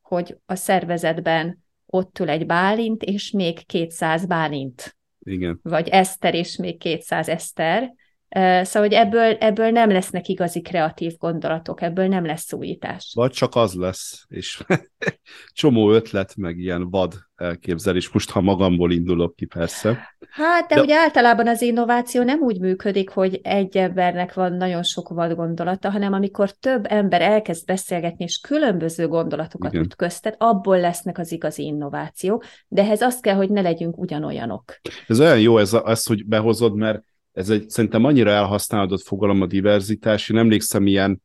hogy 0.00 0.38
a 0.46 0.54
szervezetben 0.54 1.64
ott 1.86 2.18
ül 2.18 2.28
egy 2.28 2.46
Bálint, 2.46 3.02
és 3.02 3.30
még 3.30 3.66
200 3.66 4.26
Bálint 4.26 4.96
igen. 5.26 5.60
Vagy 5.62 5.88
Eszter 5.88 6.34
és 6.34 6.56
még 6.56 6.78
200 6.78 7.28
Eszter. 7.28 7.94
Szóval, 8.28 8.88
hogy 8.88 8.92
ebből, 8.92 9.36
ebből 9.40 9.70
nem 9.70 9.90
lesznek 9.90 10.28
igazi 10.28 10.60
kreatív 10.60 11.16
gondolatok, 11.18 11.82
ebből 11.82 12.06
nem 12.06 12.24
lesz 12.24 12.52
újítás. 12.52 13.12
Vagy 13.14 13.30
csak 13.30 13.54
az 13.54 13.74
lesz, 13.74 14.24
és 14.28 14.62
csomó 15.52 15.90
ötlet, 15.90 16.36
meg 16.36 16.58
ilyen 16.58 16.90
vad 16.90 17.14
elképzelés. 17.36 18.10
Most, 18.10 18.30
ha 18.30 18.40
magamból 18.40 18.92
indulok 18.92 19.36
ki, 19.36 19.44
persze. 19.44 20.14
Hát, 20.30 20.68
de, 20.68 20.74
de 20.74 20.80
ugye 20.80 20.96
általában 20.96 21.48
az 21.48 21.62
innováció 21.62 22.22
nem 22.22 22.40
úgy 22.40 22.60
működik, 22.60 23.10
hogy 23.10 23.40
egy 23.42 23.76
embernek 23.76 24.34
van 24.34 24.52
nagyon 24.52 24.82
sok 24.82 25.08
vad 25.08 25.34
gondolata, 25.34 25.90
hanem 25.90 26.12
amikor 26.12 26.50
több 26.50 26.84
ember 26.88 27.20
elkezd 27.20 27.66
beszélgetni, 27.66 28.24
és 28.24 28.38
különböző 28.38 29.08
gondolatokat 29.08 29.72
Igen. 29.72 29.84
ütköztet, 29.84 30.34
abból 30.38 30.80
lesznek 30.80 31.18
az 31.18 31.32
igazi 31.32 31.62
innovációk, 31.62 32.44
de 32.68 32.82
ehhez 32.82 33.00
azt 33.00 33.22
kell, 33.22 33.34
hogy 33.34 33.50
ne 33.50 33.60
legyünk 33.60 33.98
ugyanolyanok. 33.98 34.64
Ez 35.06 35.20
olyan 35.20 35.40
jó 35.40 35.58
ez, 35.58 35.72
ez 35.84 36.06
hogy 36.06 36.26
behozod, 36.26 36.74
mert 36.74 37.02
ez 37.36 37.50
egy 37.50 37.70
szerintem 37.70 38.04
annyira 38.04 38.30
elhasználódott 38.30 39.02
fogalom 39.02 39.40
a 39.40 39.46
diverzitás. 39.46 40.28
Én 40.28 40.36
emlékszem, 40.36 40.86
ilyen 40.86 41.22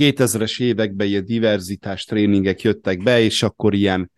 2000-es 0.00 0.62
években 0.62 1.06
ilyen 1.06 1.24
diverzitás 1.24 2.04
tréningek 2.04 2.60
jöttek 2.62 3.02
be, 3.02 3.20
és 3.20 3.42
akkor 3.42 3.74
ilyen 3.74 4.10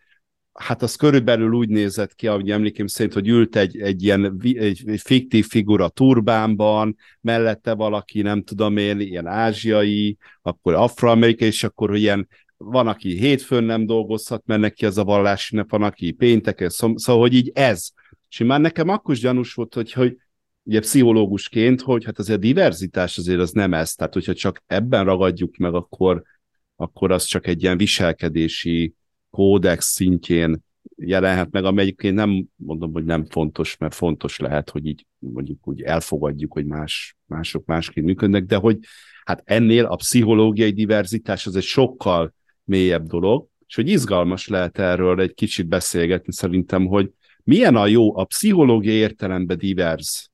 hát 0.53 0.81
az 0.81 0.95
körülbelül 0.95 1.53
úgy 1.53 1.69
nézett 1.69 2.15
ki, 2.15 2.27
ahogy 2.27 2.51
emlékem 2.51 2.87
szerint, 2.87 3.13
hogy 3.13 3.27
ült 3.27 3.55
egy, 3.55 3.79
egy 3.79 4.03
ilyen 4.03 4.39
egy, 4.41 4.83
egy 4.85 5.01
fiktív 5.01 5.47
figura 5.47 5.89
turbánban, 5.89 6.95
mellette 7.21 7.73
valaki, 7.73 8.21
nem 8.21 8.43
tudom 8.43 8.77
én, 8.77 8.99
ilyen 8.99 9.27
ázsiai, 9.27 10.17
akkor 10.41 10.73
afroamerikai, 10.73 11.47
és 11.47 11.63
akkor 11.63 11.95
ilyen 11.95 12.27
van, 12.57 12.87
aki 12.87 13.17
hétfőn 13.17 13.63
nem 13.63 13.85
dolgozhat, 13.85 14.45
mert 14.45 14.61
neki 14.61 14.85
ez 14.85 14.97
a 14.97 15.03
vallási 15.03 15.55
nap, 15.55 15.69
van, 15.69 15.83
aki 15.83 16.11
pénteken, 16.11 16.69
szóval, 16.69 17.19
hogy 17.19 17.33
így 17.33 17.51
ez. 17.53 17.89
És 18.29 18.37
már 18.37 18.59
nekem 18.59 18.89
akkor 18.89 19.13
is 19.13 19.19
gyanús 19.19 19.53
volt, 19.53 19.73
hogy, 19.73 19.91
hogy 19.91 20.17
ugye 20.63 20.79
pszichológusként, 20.79 21.81
hogy 21.81 22.05
hát 22.05 22.19
azért 22.19 22.37
a 22.37 22.41
diverzitás 22.41 23.17
azért 23.17 23.39
az 23.39 23.51
nem 23.51 23.73
ez, 23.73 23.93
tehát 23.93 24.13
hogyha 24.13 24.33
csak 24.33 24.63
ebben 24.67 25.05
ragadjuk 25.05 25.57
meg, 25.57 25.73
akkor, 25.73 26.23
akkor 26.75 27.11
az 27.11 27.23
csak 27.23 27.47
egy 27.47 27.63
ilyen 27.63 27.77
viselkedési 27.77 28.93
kódex 29.29 29.85
szintjén 29.85 30.63
jelenhet 30.95 31.51
meg, 31.51 31.65
ami 31.65 31.81
egyébként 31.81 32.15
nem 32.15 32.45
mondom, 32.55 32.91
hogy 32.91 33.03
nem 33.03 33.25
fontos, 33.25 33.77
mert 33.77 33.93
fontos 33.93 34.39
lehet, 34.39 34.69
hogy 34.69 34.85
így 34.85 35.05
mondjuk 35.17 35.67
úgy 35.67 35.81
elfogadjuk, 35.81 36.53
hogy 36.53 36.65
más, 36.65 37.17
mások 37.25 37.65
másként 37.65 38.05
működnek, 38.05 38.43
de 38.43 38.55
hogy 38.55 38.77
hát 39.23 39.41
ennél 39.45 39.85
a 39.85 39.95
pszichológiai 39.95 40.71
diverzitás 40.71 41.45
az 41.45 41.55
egy 41.55 41.63
sokkal 41.63 42.33
mélyebb 42.63 43.07
dolog, 43.07 43.47
és 43.67 43.75
hogy 43.75 43.89
izgalmas 43.89 44.47
lehet 44.47 44.79
erről 44.79 45.21
egy 45.21 45.33
kicsit 45.33 45.67
beszélgetni 45.67 46.33
szerintem, 46.33 46.85
hogy 46.85 47.11
milyen 47.43 47.75
a 47.75 47.87
jó 47.87 48.17
a 48.17 48.23
pszichológiai 48.23 48.95
értelemben 48.95 49.57
divers, 49.57 50.29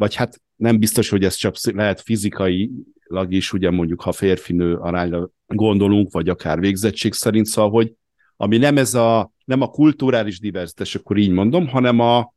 vagy 0.00 0.14
hát 0.14 0.42
nem 0.56 0.78
biztos, 0.78 1.08
hogy 1.08 1.24
ez 1.24 1.34
csak 1.34 1.54
lehet 1.62 2.00
fizikailag 2.00 3.32
is, 3.32 3.52
ugye 3.52 3.70
mondjuk, 3.70 4.00
ha 4.00 4.12
férfinő 4.12 4.76
arányra 4.76 5.30
gondolunk, 5.46 6.12
vagy 6.12 6.28
akár 6.28 6.60
végzettség 6.60 7.12
szerint, 7.12 7.46
szóval, 7.46 7.70
hogy 7.70 7.92
ami 8.36 8.56
nem 8.56 8.76
ez 8.76 8.94
a, 8.94 9.32
nem 9.44 9.60
a 9.60 9.70
kulturális 9.70 10.38
diverzitás, 10.38 10.94
akkor 10.94 11.16
így 11.16 11.30
mondom, 11.30 11.68
hanem, 11.68 11.98
a, 11.98 12.34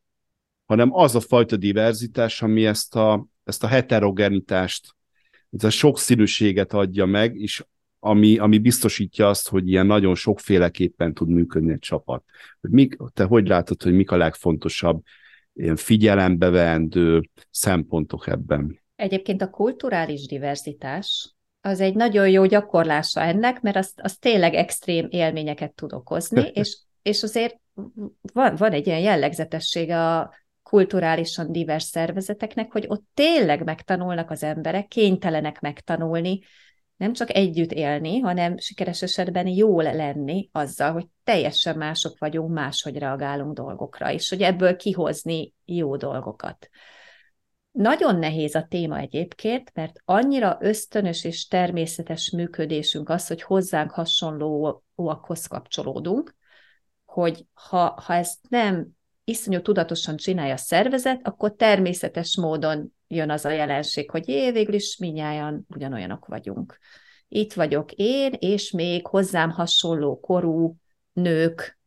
hanem 0.65 0.93
az 0.93 1.15
a 1.15 1.19
fajta 1.19 1.56
diverzitás, 1.56 2.41
ami 2.41 2.65
ezt 2.65 2.95
a, 2.95 3.28
ezt 3.43 3.63
a 3.63 3.67
heterogenitást, 3.67 4.95
ez 5.52 5.63
a 5.63 5.69
sokszínűséget 5.69 6.73
adja 6.73 7.06
meg, 7.06 7.36
és 7.36 7.63
ami, 7.99 8.38
ami 8.38 8.58
biztosítja 8.58 9.30
azt, 9.30 9.49
hogy 9.49 9.69
ilyen 9.69 9.86
nagyon 9.86 10.15
sokféleképpen 10.15 11.13
tud 11.13 11.30
működni 11.30 11.71
egy 11.71 11.80
csapat. 11.80 12.23
Hogy 12.62 12.69
mik, 12.69 12.97
te 13.13 13.23
hogy 13.23 13.47
látod, 13.47 13.84
hogy 13.84 13.93
mik 13.93 14.12
a 14.12 14.17
legfontosabb 14.17 15.04
ilyen 15.53 15.75
figyelembe 15.75 16.49
vendő 16.49 17.29
szempontok 17.51 18.27
ebben? 18.27 18.81
Egyébként 18.95 19.41
a 19.41 19.49
kulturális 19.49 20.25
diverzitás 20.27 21.33
az 21.61 21.79
egy 21.79 21.95
nagyon 21.95 22.29
jó 22.29 22.45
gyakorlása 22.45 23.21
ennek, 23.21 23.61
mert 23.61 23.75
az, 23.75 23.93
az 23.95 24.17
tényleg 24.17 24.53
extrém 24.53 25.07
élményeket 25.09 25.73
tud 25.73 25.93
okozni, 25.93 26.51
és, 26.53 26.77
és 27.01 27.23
azért 27.23 27.59
van, 28.33 28.55
van 28.55 28.71
egy 28.71 28.87
ilyen 28.87 28.99
jellegzetessége 28.99 29.99
a 29.99 30.33
kulturálisan 30.63 31.51
divers 31.51 31.83
szervezeteknek, 31.83 32.71
hogy 32.71 32.85
ott 32.87 33.03
tényleg 33.13 33.63
megtanulnak 33.63 34.29
az 34.29 34.43
emberek, 34.43 34.87
kénytelenek 34.87 35.59
megtanulni, 35.59 36.39
nem 36.97 37.13
csak 37.13 37.36
együtt 37.36 37.71
élni, 37.71 38.19
hanem 38.19 38.58
sikeres 38.58 39.01
esetben 39.01 39.47
jól 39.47 39.84
lenni 39.84 40.49
azzal, 40.51 40.91
hogy 40.91 41.08
teljesen 41.23 41.77
mások 41.77 42.17
vagyunk, 42.17 42.53
máshogy 42.53 42.97
reagálunk 42.97 43.53
dolgokra, 43.53 44.12
és 44.12 44.29
hogy 44.29 44.41
ebből 44.41 44.75
kihozni 44.75 45.53
jó 45.65 45.95
dolgokat. 45.95 46.69
Nagyon 47.71 48.15
nehéz 48.15 48.56
a 48.56 48.65
téma 48.69 48.97
egyébként, 48.97 49.71
mert 49.73 50.01
annyira 50.06 50.58
ösztönös 50.62 51.23
és 51.23 51.47
természetes 51.47 52.29
működésünk 52.29 53.10
az, 53.10 53.27
hogy 53.27 53.41
hozzánk 53.41 53.91
hasonlóakhoz 53.91 55.47
kapcsolódunk, 55.47 56.36
hogy 57.06 57.45
ha, 57.53 58.01
ha 58.06 58.13
ezt 58.13 58.39
nem 58.49 58.88
iszonyú 59.23 59.62
tudatosan 59.62 60.17
csinálja 60.17 60.53
a 60.53 60.58
szervezet, 60.58 61.19
akkor 61.23 61.56
természetes 61.56 62.38
módon 62.38 62.93
jön 63.15 63.30
az 63.30 63.45
a 63.45 63.52
jelenség, 63.52 64.10
hogy 64.10 64.28
jé, 64.28 64.52
végül 64.52 64.73
is 64.73 64.97
minnyáján 64.97 65.65
ugyanolyanok 65.67 66.26
vagyunk. 66.26 66.78
Itt 67.28 67.54
vagyok 67.54 67.91
én, 67.91 68.34
és 68.39 68.71
még 68.71 69.08
hozzám 69.08 69.49
hasonló 69.49 70.19
korú 70.19 70.78
nők, 71.13 71.80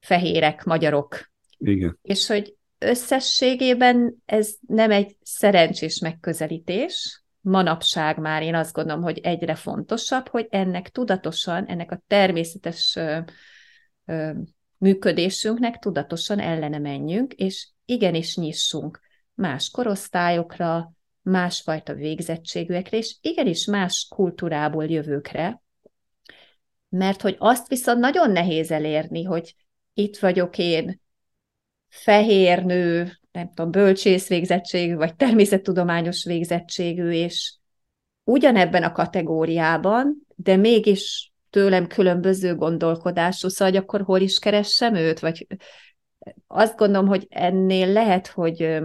fehérek, 0.00 0.64
magyarok. 0.64 1.30
Igen. 1.58 1.98
És 2.02 2.26
hogy 2.26 2.56
összességében 2.78 4.22
ez 4.24 4.54
nem 4.66 4.90
egy 4.90 5.16
szerencsés 5.22 5.98
megközelítés, 5.98 7.24
manapság 7.40 8.18
már 8.18 8.42
én 8.42 8.54
azt 8.54 8.72
gondolom, 8.72 9.02
hogy 9.02 9.18
egyre 9.18 9.54
fontosabb, 9.54 10.28
hogy 10.28 10.46
ennek 10.50 10.88
tudatosan, 10.88 11.64
ennek 11.64 11.90
a 11.90 12.02
természetes 12.06 12.96
ö, 12.96 13.18
ö, 14.04 14.30
működésünknek 14.78 15.78
tudatosan 15.78 16.38
ellene 16.38 16.78
menjünk, 16.78 17.32
és 17.32 17.68
igenis 17.84 18.36
nyissunk 18.36 19.00
más 19.36 19.70
korosztályokra, 19.70 20.92
másfajta 21.22 21.94
végzettségűekre, 21.94 22.96
és 22.96 23.16
igenis 23.20 23.66
más 23.66 24.06
kultúrából 24.10 24.84
jövőkre, 24.84 25.62
mert 26.88 27.22
hogy 27.22 27.36
azt 27.38 27.68
viszont 27.68 27.98
nagyon 27.98 28.30
nehéz 28.30 28.70
elérni, 28.70 29.22
hogy 29.24 29.54
itt 29.94 30.18
vagyok 30.18 30.58
én, 30.58 31.00
fehér 31.88 32.64
nő, 32.64 33.18
nem 33.32 33.48
tudom, 33.54 33.70
bölcsész 33.70 34.28
végzettségű, 34.28 34.94
vagy 34.94 35.16
természettudományos 35.16 36.24
végzettségű, 36.24 37.10
és 37.10 37.54
ugyanebben 38.24 38.82
a 38.82 38.92
kategóriában, 38.92 40.26
de 40.34 40.56
mégis 40.56 41.32
tőlem 41.50 41.86
különböző 41.86 42.54
gondolkodású, 42.54 43.48
szóval 43.48 43.74
hogy 43.74 43.82
akkor 43.82 44.02
hol 44.02 44.20
is 44.20 44.38
keressem 44.38 44.94
őt, 44.94 45.20
vagy 45.20 45.46
azt 46.46 46.76
gondolom, 46.76 47.06
hogy 47.06 47.26
ennél 47.30 47.92
lehet, 47.92 48.26
hogy 48.26 48.80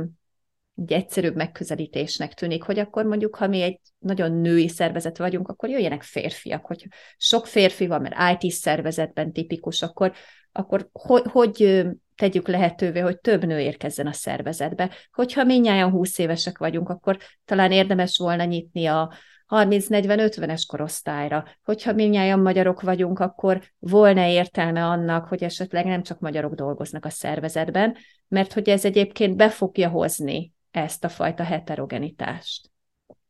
egy 0.82 0.94
egyszerűbb 0.94 1.36
megközelítésnek 1.36 2.34
tűnik, 2.34 2.64
hogy 2.64 2.80
akkor 2.80 3.06
mondjuk, 3.06 3.36
ha 3.36 3.48
mi 3.48 3.62
egy 3.62 3.80
nagyon 4.00 4.32
női 4.32 4.68
szervezet 4.68 5.18
vagyunk, 5.18 5.48
akkor 5.48 5.70
jöjjenek 5.70 6.04
férfiak, 6.04 6.66
hogy 6.66 6.88
sok 7.18 7.48
férfi 7.48 7.88
van, 7.88 8.02
mert 8.02 8.44
IT 8.44 8.52
szervezetben 8.52 9.34
tipikus, 9.34 9.82
akkor, 9.82 10.14
akkor 10.52 10.90
hogy, 10.92 11.24
hogy 11.26 11.86
tegyük 12.16 12.48
lehetővé, 12.48 13.00
hogy 13.00 13.20
több 13.20 13.46
nő 13.46 13.60
érkezzen 13.60 14.08
a 14.08 14.14
szervezetbe. 14.14 14.90
Hogyha 15.12 15.44
minnyáján 15.44 15.90
20 15.90 16.18
évesek 16.18 16.58
vagyunk, 16.58 16.90
akkor 16.90 17.18
talán 17.46 17.72
érdemes 17.72 18.18
volna 18.18 18.44
nyitni 18.44 18.86
a 18.86 19.14
30-40-50-es 19.48 20.64
korosztályra. 20.68 21.46
Hogyha 21.64 21.94
minnyáján 21.94 22.40
magyarok 22.40 22.82
vagyunk, 22.82 23.20
akkor 23.20 23.62
volna 23.80 24.26
értelme 24.26 24.86
annak, 24.86 25.28
hogy 25.28 25.44
esetleg 25.44 25.86
nem 25.86 26.04
csak 26.04 26.20
magyarok 26.20 26.54
dolgoznak 26.54 27.06
a 27.06 27.10
szervezetben, 27.10 27.96
mert 28.28 28.54
hogy 28.54 28.70
ez 28.70 28.86
egyébként 28.86 29.36
be 29.36 29.50
fogja 29.50 29.90
hozni 29.90 30.54
ezt 30.72 31.04
a 31.04 31.10
fajta 31.10 31.44
heterogenitást. 31.44 32.72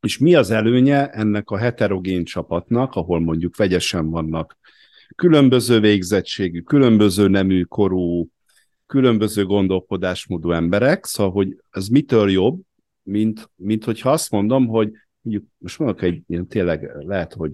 És 0.02 0.18
mi 0.18 0.36
az 0.36 0.52
előnye 0.52 1.10
ennek 1.10 1.50
a 1.50 1.58
heterogén 1.58 2.24
csapatnak, 2.24 2.96
ahol 2.96 3.20
mondjuk 3.20 3.56
vegyesen 3.56 4.10
vannak 4.10 4.58
különböző 5.16 5.80
végzettségű, 5.80 6.62
különböző 6.62 7.28
nemű, 7.28 7.64
korú, 7.64 8.30
különböző 8.86 9.46
gondolkodásmódú 9.46 10.52
emberek, 10.52 11.06
szóval, 11.06 11.32
hogy 11.32 11.58
ez 11.70 11.88
mitől 11.88 12.32
jobb, 12.32 12.62
mint, 13.04 13.50
mint 13.56 13.84
hogyha 13.84 14.12
azt 14.12 14.32
mondom, 14.32 14.68
hogy 14.68 14.92
mondjuk 15.22 15.48
most 15.58 15.80
mondok 15.80 16.02
egy 16.02 16.22
ilyen 16.28 16.48
tényleg 16.48 16.92
lehet, 17.00 17.34
hogy 17.34 17.52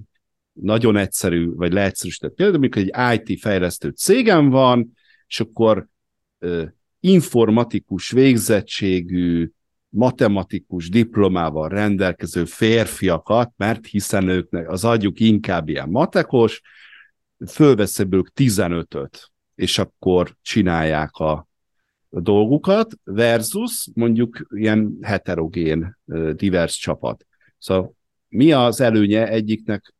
nagyon 0.51 0.97
egyszerű, 0.97 1.49
vagy 1.53 1.73
leegyszerűsített 1.73 2.33
például, 2.33 2.57
amikor 2.57 2.81
egy 2.81 3.27
IT 3.27 3.39
fejlesztő 3.39 3.89
cégem 3.89 4.49
van, 4.49 4.91
és 5.27 5.39
akkor 5.39 5.87
uh, 6.39 6.63
informatikus 6.99 8.11
végzettségű, 8.11 9.51
matematikus 9.97 10.89
diplomával 10.89 11.69
rendelkező 11.69 12.45
férfiakat, 12.45 13.51
mert 13.55 13.85
hiszen 13.85 14.27
őknek 14.27 14.69
az 14.69 14.85
agyuk 14.85 15.19
inkább 15.19 15.69
ilyen 15.69 15.89
matekos, 15.89 16.61
fölvesz 17.47 17.99
ebből 17.99 18.23
15-öt, 18.35 19.31
és 19.55 19.77
akkor 19.77 20.35
csinálják 20.41 21.15
a, 21.15 21.47
a 22.09 22.19
dolgukat, 22.19 22.93
versus 23.03 23.89
mondjuk 23.93 24.47
ilyen 24.49 24.97
heterogén, 25.01 25.97
divers 26.33 26.77
csapat. 26.77 27.25
Szóval 27.57 27.93
mi 28.27 28.51
az 28.51 28.81
előnye 28.81 29.27
egyiknek, 29.27 29.93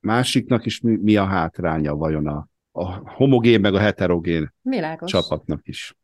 másiknak, 0.00 0.66
és 0.66 0.80
mi, 0.80 0.96
mi 0.96 1.16
a 1.16 1.24
hátránya 1.24 1.94
vajon 1.94 2.26
a, 2.26 2.48
a 2.72 2.84
homogén 3.10 3.60
meg 3.60 3.74
a 3.74 3.78
heterogén 3.78 4.54
Világos. 4.62 5.10
csapatnak 5.10 5.60
is? 5.62 5.94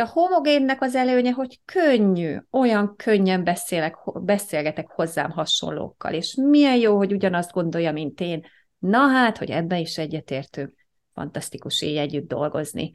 A 0.00 0.10
homogénnek 0.12 0.82
az 0.82 0.94
előnye, 0.94 1.30
hogy 1.30 1.60
könnyű, 1.64 2.36
olyan 2.50 2.96
könnyen 2.96 3.44
beszélek, 3.44 3.96
beszélgetek 4.04 4.90
hozzám 4.90 5.30
hasonlókkal, 5.30 6.12
és 6.12 6.34
milyen 6.34 6.76
jó, 6.76 6.96
hogy 6.96 7.12
ugyanazt 7.12 7.52
gondolja, 7.52 7.92
mint 7.92 8.20
én. 8.20 8.46
Na 8.78 8.98
hát, 8.98 9.38
hogy 9.38 9.50
ebben 9.50 9.78
is 9.78 9.98
egyetértünk. 9.98 10.86
Fantasztikus 11.14 11.82
így 11.82 11.96
együtt 11.96 12.28
dolgozni. 12.28 12.92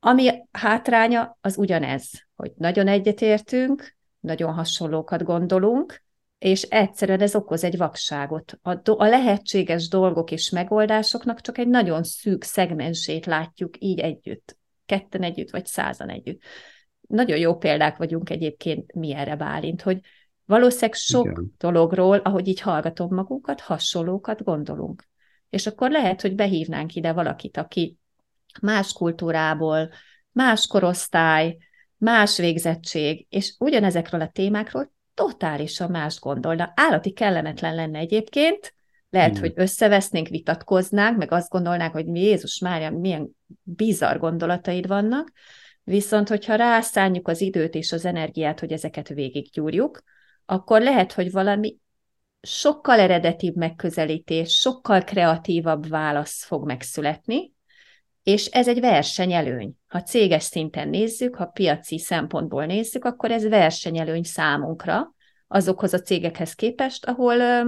Ami 0.00 0.30
hátránya, 0.50 1.38
az 1.40 1.58
ugyanez, 1.58 2.10
hogy 2.36 2.52
nagyon 2.56 2.88
egyetértünk, 2.88 3.96
nagyon 4.20 4.52
hasonlókat 4.52 5.22
gondolunk, 5.22 6.02
és 6.38 6.62
egyszerűen 6.62 7.20
ez 7.20 7.34
okoz 7.34 7.64
egy 7.64 7.76
vakságot. 7.76 8.58
A, 8.62 8.74
do- 8.74 9.00
a 9.00 9.08
lehetséges 9.08 9.88
dolgok 9.88 10.30
és 10.30 10.50
megoldásoknak 10.50 11.40
csak 11.40 11.58
egy 11.58 11.68
nagyon 11.68 12.02
szűk 12.02 12.42
szegmensét 12.42 13.26
látjuk 13.26 13.74
így 13.78 13.98
együtt 13.98 14.58
ketten 14.88 15.22
együtt, 15.22 15.50
vagy 15.50 15.66
százan 15.66 16.08
együtt. 16.08 16.42
Nagyon 17.00 17.38
jó 17.38 17.56
példák 17.56 17.96
vagyunk 17.96 18.30
egyébként 18.30 18.92
mi 18.94 19.14
erre 19.14 19.36
Bálint, 19.36 19.82
hogy 19.82 20.00
valószínűleg 20.44 20.94
sok 20.94 21.24
Igen. 21.24 21.54
dologról, 21.58 22.18
ahogy 22.18 22.48
így 22.48 22.60
hallgatom 22.60 23.14
magunkat, 23.14 23.60
hasonlókat 23.60 24.44
gondolunk. 24.44 25.08
És 25.50 25.66
akkor 25.66 25.90
lehet, 25.90 26.20
hogy 26.20 26.34
behívnánk 26.34 26.94
ide 26.94 27.12
valakit, 27.12 27.56
aki 27.56 27.98
más 28.60 28.92
kultúrából, 28.92 29.90
más 30.32 30.66
korosztály, 30.66 31.56
más 31.96 32.36
végzettség, 32.36 33.26
és 33.28 33.54
ugyanezekről 33.58 34.20
a 34.20 34.28
témákról 34.28 34.92
totálisan 35.14 35.90
más 35.90 36.20
gondolna. 36.20 36.72
Állati 36.76 37.12
kellemetlen 37.12 37.74
lenne 37.74 37.98
egyébként, 37.98 38.74
Lehet, 39.10 39.30
Igen. 39.30 39.42
hogy 39.42 39.52
összevesznénk, 39.54 40.28
vitatkoznánk, 40.28 41.18
meg 41.18 41.32
azt 41.32 41.50
gondolnánk, 41.50 41.92
hogy 41.92 42.06
mi 42.06 42.20
Jézus 42.20 42.58
Mária, 42.58 42.90
milyen 42.90 43.28
bizarr 43.62 44.16
gondolataid 44.16 44.86
vannak, 44.86 45.32
viszont 45.84 46.28
hogyha 46.28 46.54
rászálljuk 46.54 47.28
az 47.28 47.40
időt 47.40 47.74
és 47.74 47.92
az 47.92 48.04
energiát, 48.04 48.60
hogy 48.60 48.72
ezeket 48.72 49.08
végiggyúrjuk, 49.08 50.02
akkor 50.44 50.80
lehet, 50.80 51.12
hogy 51.12 51.30
valami 51.30 51.76
sokkal 52.40 52.98
eredetibb 52.98 53.56
megközelítés, 53.56 54.54
sokkal 54.54 55.02
kreatívabb 55.02 55.88
válasz 55.88 56.44
fog 56.44 56.66
megszületni, 56.66 57.52
és 58.22 58.46
ez 58.46 58.68
egy 58.68 58.80
versenyelőny. 58.80 59.72
Ha 59.86 60.02
céges 60.02 60.42
szinten 60.42 60.88
nézzük, 60.88 61.36
ha 61.36 61.46
piaci 61.46 61.98
szempontból 61.98 62.66
nézzük, 62.66 63.04
akkor 63.04 63.30
ez 63.30 63.48
versenyelőny 63.48 64.22
számunkra 64.22 65.14
azokhoz 65.46 65.92
a 65.92 66.00
cégekhez 66.00 66.52
képest, 66.52 67.04
ahol 67.06 67.64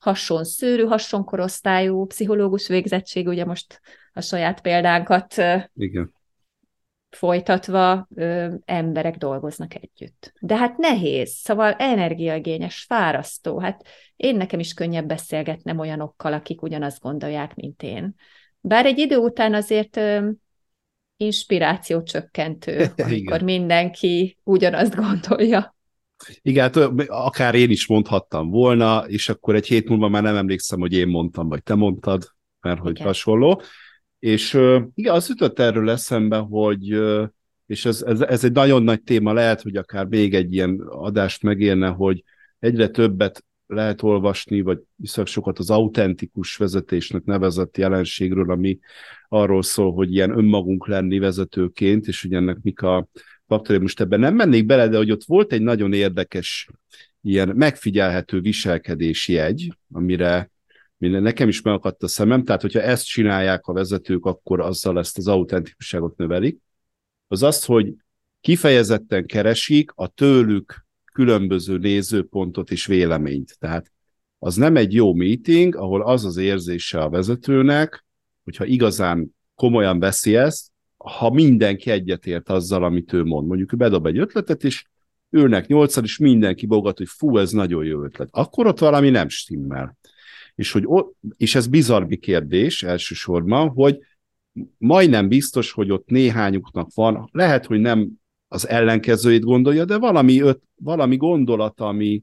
hasonló 0.00 0.44
szőrű, 0.44 0.84
hasonló 0.84 1.26
korosztályú, 1.26 2.06
pszichológus 2.06 2.68
végzettség, 2.68 3.26
ugye 3.26 3.44
most 3.44 3.80
a 4.12 4.20
saját 4.20 4.60
példánkat 4.60 5.34
Igen. 5.74 6.14
folytatva 7.10 8.08
ö, 8.14 8.54
emberek 8.64 9.16
dolgoznak 9.16 9.74
együtt. 9.74 10.32
De 10.40 10.56
hát 10.56 10.76
nehéz, 10.76 11.30
szóval 11.30 11.72
energiaigényes, 11.72 12.84
fárasztó. 12.88 13.58
Hát 13.58 13.86
én 14.16 14.36
nekem 14.36 14.58
is 14.58 14.74
könnyebb 14.74 15.06
beszélgetnem 15.06 15.78
olyanokkal, 15.78 16.32
akik 16.32 16.62
ugyanazt 16.62 17.00
gondolják, 17.00 17.54
mint 17.54 17.82
én. 17.82 18.14
Bár 18.60 18.86
egy 18.86 18.98
idő 18.98 19.16
után 19.16 19.54
azért 19.54 19.96
ö, 19.96 20.30
inspiráció 21.16 22.02
csökkentő, 22.02 22.86
amikor 22.96 23.42
mindenki 23.42 24.38
ugyanazt 24.42 24.94
gondolja. 24.94 25.74
Igen, 26.42 26.62
hát 26.62 26.76
akár 27.08 27.54
én 27.54 27.70
is 27.70 27.86
mondhattam 27.86 28.50
volna, 28.50 29.04
és 29.06 29.28
akkor 29.28 29.54
egy 29.54 29.66
hét 29.66 29.88
múlva 29.88 30.08
már 30.08 30.22
nem 30.22 30.36
emlékszem, 30.36 30.80
hogy 30.80 30.92
én 30.92 31.08
mondtam, 31.08 31.48
vagy 31.48 31.62
te 31.62 31.74
mondtad, 31.74 32.34
mert 32.60 32.78
hogy 32.80 32.90
igen. 32.90 33.06
hasonló. 33.06 33.62
És 34.18 34.54
igen, 34.94 35.14
az 35.14 35.30
ütött 35.30 35.58
erről 35.58 35.90
eszembe, 35.90 36.36
hogy 36.36 37.00
és 37.70 37.84
ez, 37.84 38.02
ez, 38.02 38.20
ez 38.20 38.44
egy 38.44 38.52
nagyon 38.52 38.82
nagy 38.82 39.02
téma, 39.02 39.32
lehet, 39.32 39.62
hogy 39.62 39.76
akár 39.76 40.06
még 40.06 40.34
egy 40.34 40.52
ilyen 40.52 40.80
adást 40.88 41.42
megérne, 41.42 41.88
hogy 41.88 42.24
egyre 42.58 42.88
többet 42.88 43.44
lehet 43.66 44.02
olvasni, 44.02 44.60
vagy 44.60 44.78
viszont 44.94 45.28
sokat 45.28 45.58
az 45.58 45.70
autentikus 45.70 46.56
vezetésnek 46.56 47.24
nevezett 47.24 47.76
jelenségről, 47.76 48.50
ami 48.50 48.78
arról 49.28 49.62
szól, 49.62 49.92
hogy 49.92 50.14
ilyen 50.14 50.38
önmagunk 50.38 50.86
lenni 50.86 51.18
vezetőként, 51.18 52.06
és 52.06 52.22
hogy 52.22 52.32
ennek 52.32 52.58
mik 52.62 52.82
a 52.82 53.08
faktor, 53.50 53.78
most 53.78 54.00
ebben 54.00 54.20
nem 54.20 54.34
mennék 54.34 54.66
bele, 54.66 54.88
de 54.88 54.96
hogy 54.96 55.10
ott 55.10 55.24
volt 55.24 55.52
egy 55.52 55.62
nagyon 55.62 55.92
érdekes 55.92 56.68
ilyen 57.22 57.48
megfigyelhető 57.48 58.40
viselkedési 58.40 59.32
jegy, 59.32 59.72
amire 59.92 60.50
nekem 60.98 61.48
is 61.48 61.62
megakadt 61.62 62.02
a 62.02 62.08
szemem, 62.08 62.44
tehát 62.44 62.60
hogyha 62.60 62.80
ezt 62.80 63.06
csinálják 63.06 63.66
a 63.66 63.72
vezetők, 63.72 64.24
akkor 64.24 64.60
azzal 64.60 64.98
ezt 64.98 65.18
az 65.18 65.26
autentikusságot 65.28 66.16
növelik, 66.16 66.58
az 67.28 67.42
az, 67.42 67.64
hogy 67.64 67.94
kifejezetten 68.40 69.26
keresik 69.26 69.90
a 69.94 70.08
tőlük 70.08 70.86
különböző 71.12 71.78
nézőpontot 71.78 72.70
és 72.70 72.86
véleményt. 72.86 73.58
Tehát 73.58 73.92
az 74.38 74.56
nem 74.56 74.76
egy 74.76 74.94
jó 74.94 75.14
meeting, 75.14 75.76
ahol 75.76 76.02
az 76.02 76.24
az 76.24 76.36
érzése 76.36 77.00
a 77.00 77.08
vezetőnek, 77.08 78.04
hogyha 78.44 78.64
igazán 78.64 79.36
komolyan 79.54 79.98
veszi 79.98 80.36
ezt, 80.36 80.69
ha 81.04 81.30
mindenki 81.30 81.90
egyetért 81.90 82.48
azzal, 82.48 82.84
amit 82.84 83.12
ő 83.12 83.24
mond. 83.24 83.46
Mondjuk 83.46 83.72
ő 83.72 83.76
bedob 83.76 84.06
egy 84.06 84.18
ötletet, 84.18 84.64
és 84.64 84.84
ülnek 85.30 85.66
nyolcan, 85.66 86.04
és 86.04 86.18
mindenki 86.18 86.66
bogat, 86.66 86.98
hogy 86.98 87.08
fú, 87.08 87.38
ez 87.38 87.50
nagyon 87.50 87.84
jó 87.84 88.02
ötlet. 88.02 88.28
Akkor 88.30 88.66
ott 88.66 88.78
valami 88.78 89.10
nem 89.10 89.28
stimmel. 89.28 89.98
És, 90.54 90.72
hogy 90.72 90.86
és 91.36 91.54
ez 91.54 91.66
bizarbi 91.66 92.16
kérdés 92.16 92.82
elsősorban, 92.82 93.68
hogy 93.68 93.98
majdnem 94.78 95.28
biztos, 95.28 95.72
hogy 95.72 95.90
ott 95.90 96.08
néhányuknak 96.08 96.94
van, 96.94 97.28
lehet, 97.32 97.66
hogy 97.66 97.80
nem 97.80 98.08
az 98.48 98.68
ellenkezőjét 98.68 99.44
gondolja, 99.44 99.84
de 99.84 99.98
valami, 99.98 100.40
öt, 100.40 100.62
valami 100.74 101.16
gondolat, 101.16 101.80
ami, 101.80 102.22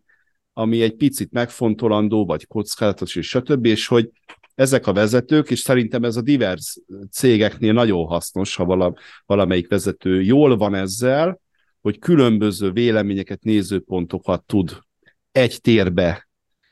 ami 0.53 0.81
egy 0.81 0.95
picit 0.95 1.31
megfontolandó, 1.31 2.25
vagy 2.25 2.47
kockázatos, 2.47 3.15
és 3.15 3.27
stb., 3.27 3.65
és 3.65 3.87
hogy 3.87 4.11
ezek 4.57 4.87
a 4.87 4.93
vezetők, 4.93 5.49
és 5.49 5.59
szerintem 5.59 6.03
ez 6.03 6.15
a 6.15 6.21
divers 6.21 6.77
cégeknél 7.11 7.73
nagyon 7.73 8.05
hasznos, 8.05 8.55
ha 8.55 8.93
valamelyik 9.25 9.69
vezető 9.69 10.21
jól 10.21 10.57
van 10.57 10.75
ezzel, 10.75 11.39
hogy 11.81 11.99
különböző 11.99 12.71
véleményeket, 12.71 13.43
nézőpontokat 13.43 14.43
tud 14.43 14.79
egy 15.31 15.61
térbe 15.61 16.27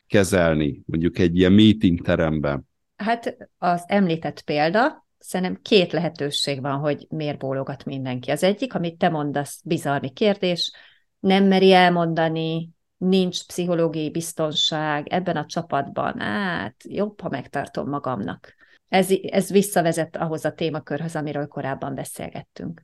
kezelni, 0.08 0.84
mondjuk 0.86 1.18
egy 1.18 1.38
ilyen 1.38 1.52
meeting 1.52 2.02
teremben. 2.02 2.68
Hát 2.96 3.38
az 3.58 3.84
említett 3.88 4.42
példa, 4.42 5.08
szerintem 5.18 5.60
két 5.62 5.92
lehetőség 5.92 6.62
van, 6.62 6.78
hogy 6.78 7.06
miért 7.10 7.38
bólogat 7.38 7.86
mindenki. 7.86 8.32
Az 8.32 8.44
egyik, 8.44 8.74
amit 8.74 8.98
te 8.98 9.10
mondasz, 9.10 9.62
bizarmi 9.64 10.10
kérdés, 10.10 10.72
nem 11.20 11.44
meri 11.44 11.72
elmondani, 11.72 12.70
nincs 13.08 13.46
pszichológiai 13.46 14.12
biztonság 14.12 15.08
ebben 15.08 15.36
a 15.36 15.46
csapatban, 15.46 16.20
hát 16.20 16.76
jobb, 16.88 17.22
ha 17.22 17.30
megtartom 17.30 17.90
magamnak. 17.90 18.56
Ez, 18.88 19.10
ez 19.30 19.52
visszavezet 19.52 20.16
ahhoz 20.16 20.46
a 20.46 20.52
témakörhöz, 20.52 21.16
amiről 21.16 21.48
korábban 21.48 21.96
beszélgettünk. 21.96 22.82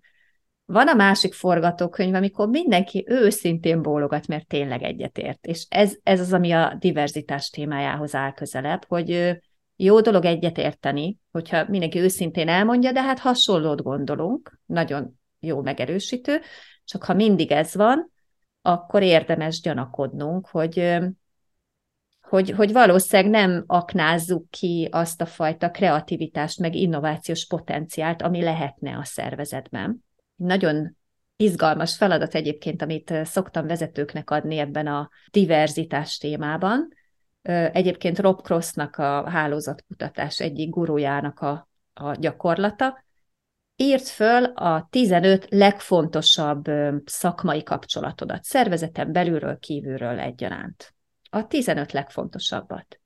Van 0.66 0.88
a 0.88 0.94
másik 0.94 1.34
forgatókönyv, 1.34 2.14
amikor 2.14 2.48
mindenki 2.48 3.06
őszintén 3.08 3.82
bólogat, 3.82 4.28
mert 4.28 4.48
tényleg 4.48 4.84
egyetért. 4.84 5.46
És 5.46 5.66
ez, 5.70 5.96
ez 6.04 6.20
az, 6.20 6.34
ami 6.34 6.52
a 6.52 6.76
diverzitás 6.80 7.50
témájához 7.50 8.16
áll 8.16 8.34
közelebb, 8.34 8.86
hogy 8.88 9.40
jó 9.76 10.02
dolog 10.02 10.26
egyetérteni, 10.26 11.18
hogyha 11.32 11.66
mindenki 11.70 12.00
őszintén 12.00 12.48
elmondja, 12.48 12.92
de 12.92 13.02
hát 13.02 13.20
hasonlót 13.20 13.82
gondolunk, 13.82 14.60
nagyon 14.66 15.20
jó 15.40 15.62
megerősítő, 15.62 16.42
csak 16.86 17.04
ha 17.04 17.14
mindig 17.14 17.52
ez 17.52 17.76
van, 17.76 18.12
akkor 18.62 19.02
érdemes 19.02 19.62
gyanakodnunk, 19.62 20.48
hogy, 20.48 20.98
hogy, 22.22 22.50
hogy 22.50 22.72
valószínűleg 22.72 23.32
nem 23.32 23.64
aknázzuk 23.68 24.50
ki 24.50 24.88
azt 24.92 25.22
a 25.22 25.26
fajta 25.26 25.72
kreativitást, 25.72 26.60
meg 26.60 26.76
innovációs 26.76 27.48
potenciált, 27.48 28.22
ami 28.22 28.42
lehetne 28.42 28.98
a 28.98 29.04
szervezetben. 29.04 30.06
Nagyon 30.36 30.98
izgalmas 31.36 31.98
feladat 31.98 32.36
egyébként, 32.36 32.82
amit 32.82 33.14
szoktam 33.24 33.68
vezetőknek 33.68 34.30
adni 34.30 34.58
ebben 34.58 34.88
a 34.88 35.10
diverzitás 35.32 36.18
témában. 36.18 36.88
Egyébként 37.72 38.20
Rob 38.20 38.42
Crossnak 38.42 38.96
a 38.96 39.30
hálózatkutatás 39.30 40.40
egyik 40.40 40.70
gurujának 40.70 41.40
a, 41.40 41.70
a 41.94 42.16
gyakorlata, 42.16 43.04
írt 43.82 44.08
föl 44.08 44.44
a 44.44 44.88
15 44.90 45.46
legfontosabb 45.50 46.66
szakmai 47.06 47.64
kapcsolatodat, 47.64 48.44
szervezeten 48.44 49.12
belülről, 49.12 49.58
kívülről 49.60 50.20
egyaránt. 50.20 50.94
A 51.30 51.48
15 51.48 51.92
legfontosabbat. 51.92 53.00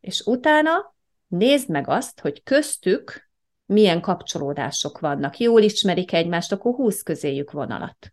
És 0.00 0.20
utána 0.20 0.94
nézd 1.26 1.68
meg 1.68 1.88
azt, 1.88 2.20
hogy 2.20 2.42
köztük 2.42 3.30
milyen 3.66 4.00
kapcsolódások 4.00 4.98
vannak. 4.98 5.38
Jól 5.38 5.62
ismerik 5.62 6.12
egymást, 6.12 6.52
akkor 6.52 6.74
húsz 6.74 7.02
közéjük 7.02 7.50
vonalat. 7.50 8.12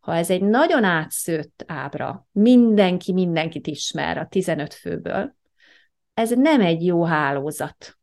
Ha 0.00 0.14
ez 0.14 0.30
egy 0.30 0.42
nagyon 0.42 0.84
átszőtt 0.84 1.64
ábra, 1.66 2.26
mindenki 2.32 3.12
mindenkit 3.12 3.66
ismer 3.66 4.18
a 4.18 4.26
15 4.26 4.74
főből, 4.74 5.34
ez 6.14 6.30
nem 6.30 6.60
egy 6.60 6.84
jó 6.84 7.04
hálózat 7.04 7.96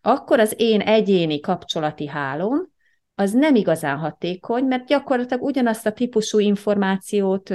akkor 0.00 0.40
az 0.40 0.54
én 0.56 0.80
egyéni 0.80 1.40
kapcsolati 1.40 2.06
hálóm 2.06 2.68
az 3.14 3.32
nem 3.32 3.54
igazán 3.54 3.98
hatékony, 3.98 4.64
mert 4.64 4.86
gyakorlatilag 4.86 5.42
ugyanazt 5.42 5.86
a 5.86 5.92
típusú 5.92 6.38
információt, 6.38 7.54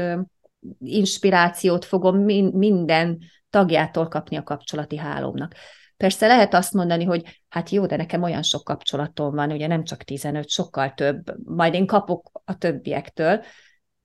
inspirációt 0.80 1.86
fogom 1.86 2.18
minden 2.54 3.20
tagjától 3.50 4.08
kapni 4.08 4.36
a 4.36 4.44
kapcsolati 4.44 4.98
hálómnak. 4.98 5.54
Persze 5.98 6.28
lehet 6.28 6.54
azt 6.54 6.74
mondani, 6.74 7.04
hogy 7.04 7.42
hát 7.50 7.70
jó, 7.70 7.86
de 7.86 7.96
nekem 7.96 8.24
olyan 8.24 8.44
sok 8.44 8.64
kapcsolatom 8.64 9.36
van, 9.36 9.52
ugye 9.52 9.68
nem 9.68 9.84
csak 9.84 10.04
15, 10.04 10.50
sokkal 10.50 10.94
több, 10.94 11.46
majd 11.46 11.74
én 11.74 11.86
kapok 11.86 12.42
a 12.46 12.58
többiektől. 12.58 13.44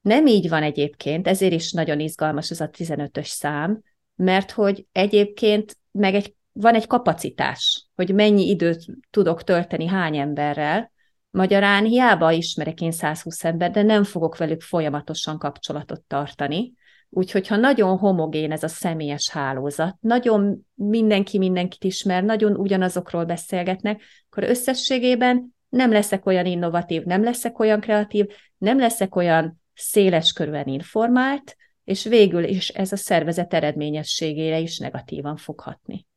Nem 0.00 0.26
így 0.26 0.48
van 0.48 0.62
egyébként, 0.62 1.28
ezért 1.28 1.52
is 1.52 1.72
nagyon 1.72 2.00
izgalmas 2.00 2.50
ez 2.50 2.60
a 2.60 2.68
15-ös 2.68 3.26
szám, 3.26 3.80
mert 4.14 4.50
hogy 4.50 4.86
egyébként 4.92 5.76
meg 5.90 6.14
egy 6.14 6.34
van 6.60 6.74
egy 6.74 6.86
kapacitás, 6.86 7.86
hogy 7.94 8.14
mennyi 8.14 8.48
időt 8.48 8.84
tudok 9.10 9.44
tölteni 9.44 9.86
hány 9.86 10.16
emberrel, 10.16 10.92
Magyarán 11.30 11.84
hiába 11.84 12.32
ismerek 12.32 12.80
én 12.80 12.92
120 12.92 13.44
ember, 13.44 13.70
de 13.70 13.82
nem 13.82 14.04
fogok 14.04 14.36
velük 14.36 14.60
folyamatosan 14.60 15.38
kapcsolatot 15.38 16.00
tartani. 16.00 16.72
Úgyhogy 17.10 17.46
ha 17.46 17.56
nagyon 17.56 17.98
homogén 17.98 18.52
ez 18.52 18.62
a 18.62 18.68
személyes 18.68 19.30
hálózat, 19.30 19.96
nagyon 20.00 20.66
mindenki 20.74 21.38
mindenkit 21.38 21.84
ismer, 21.84 22.24
nagyon 22.24 22.56
ugyanazokról 22.56 23.24
beszélgetnek, 23.24 24.02
akkor 24.30 24.42
összességében 24.42 25.56
nem 25.68 25.92
leszek 25.92 26.26
olyan 26.26 26.46
innovatív, 26.46 27.02
nem 27.02 27.22
leszek 27.22 27.58
olyan 27.58 27.80
kreatív, 27.80 28.26
nem 28.58 28.78
leszek 28.78 29.16
olyan 29.16 29.62
széles 29.74 30.32
körülön 30.32 30.66
informált, 30.66 31.56
és 31.84 32.04
végül 32.04 32.44
is 32.44 32.68
ez 32.68 32.92
a 32.92 32.96
szervezet 32.96 33.54
eredményességére 33.54 34.58
is 34.58 34.78
negatívan 34.78 35.36
fog 35.36 35.60
hatni. 35.60 36.07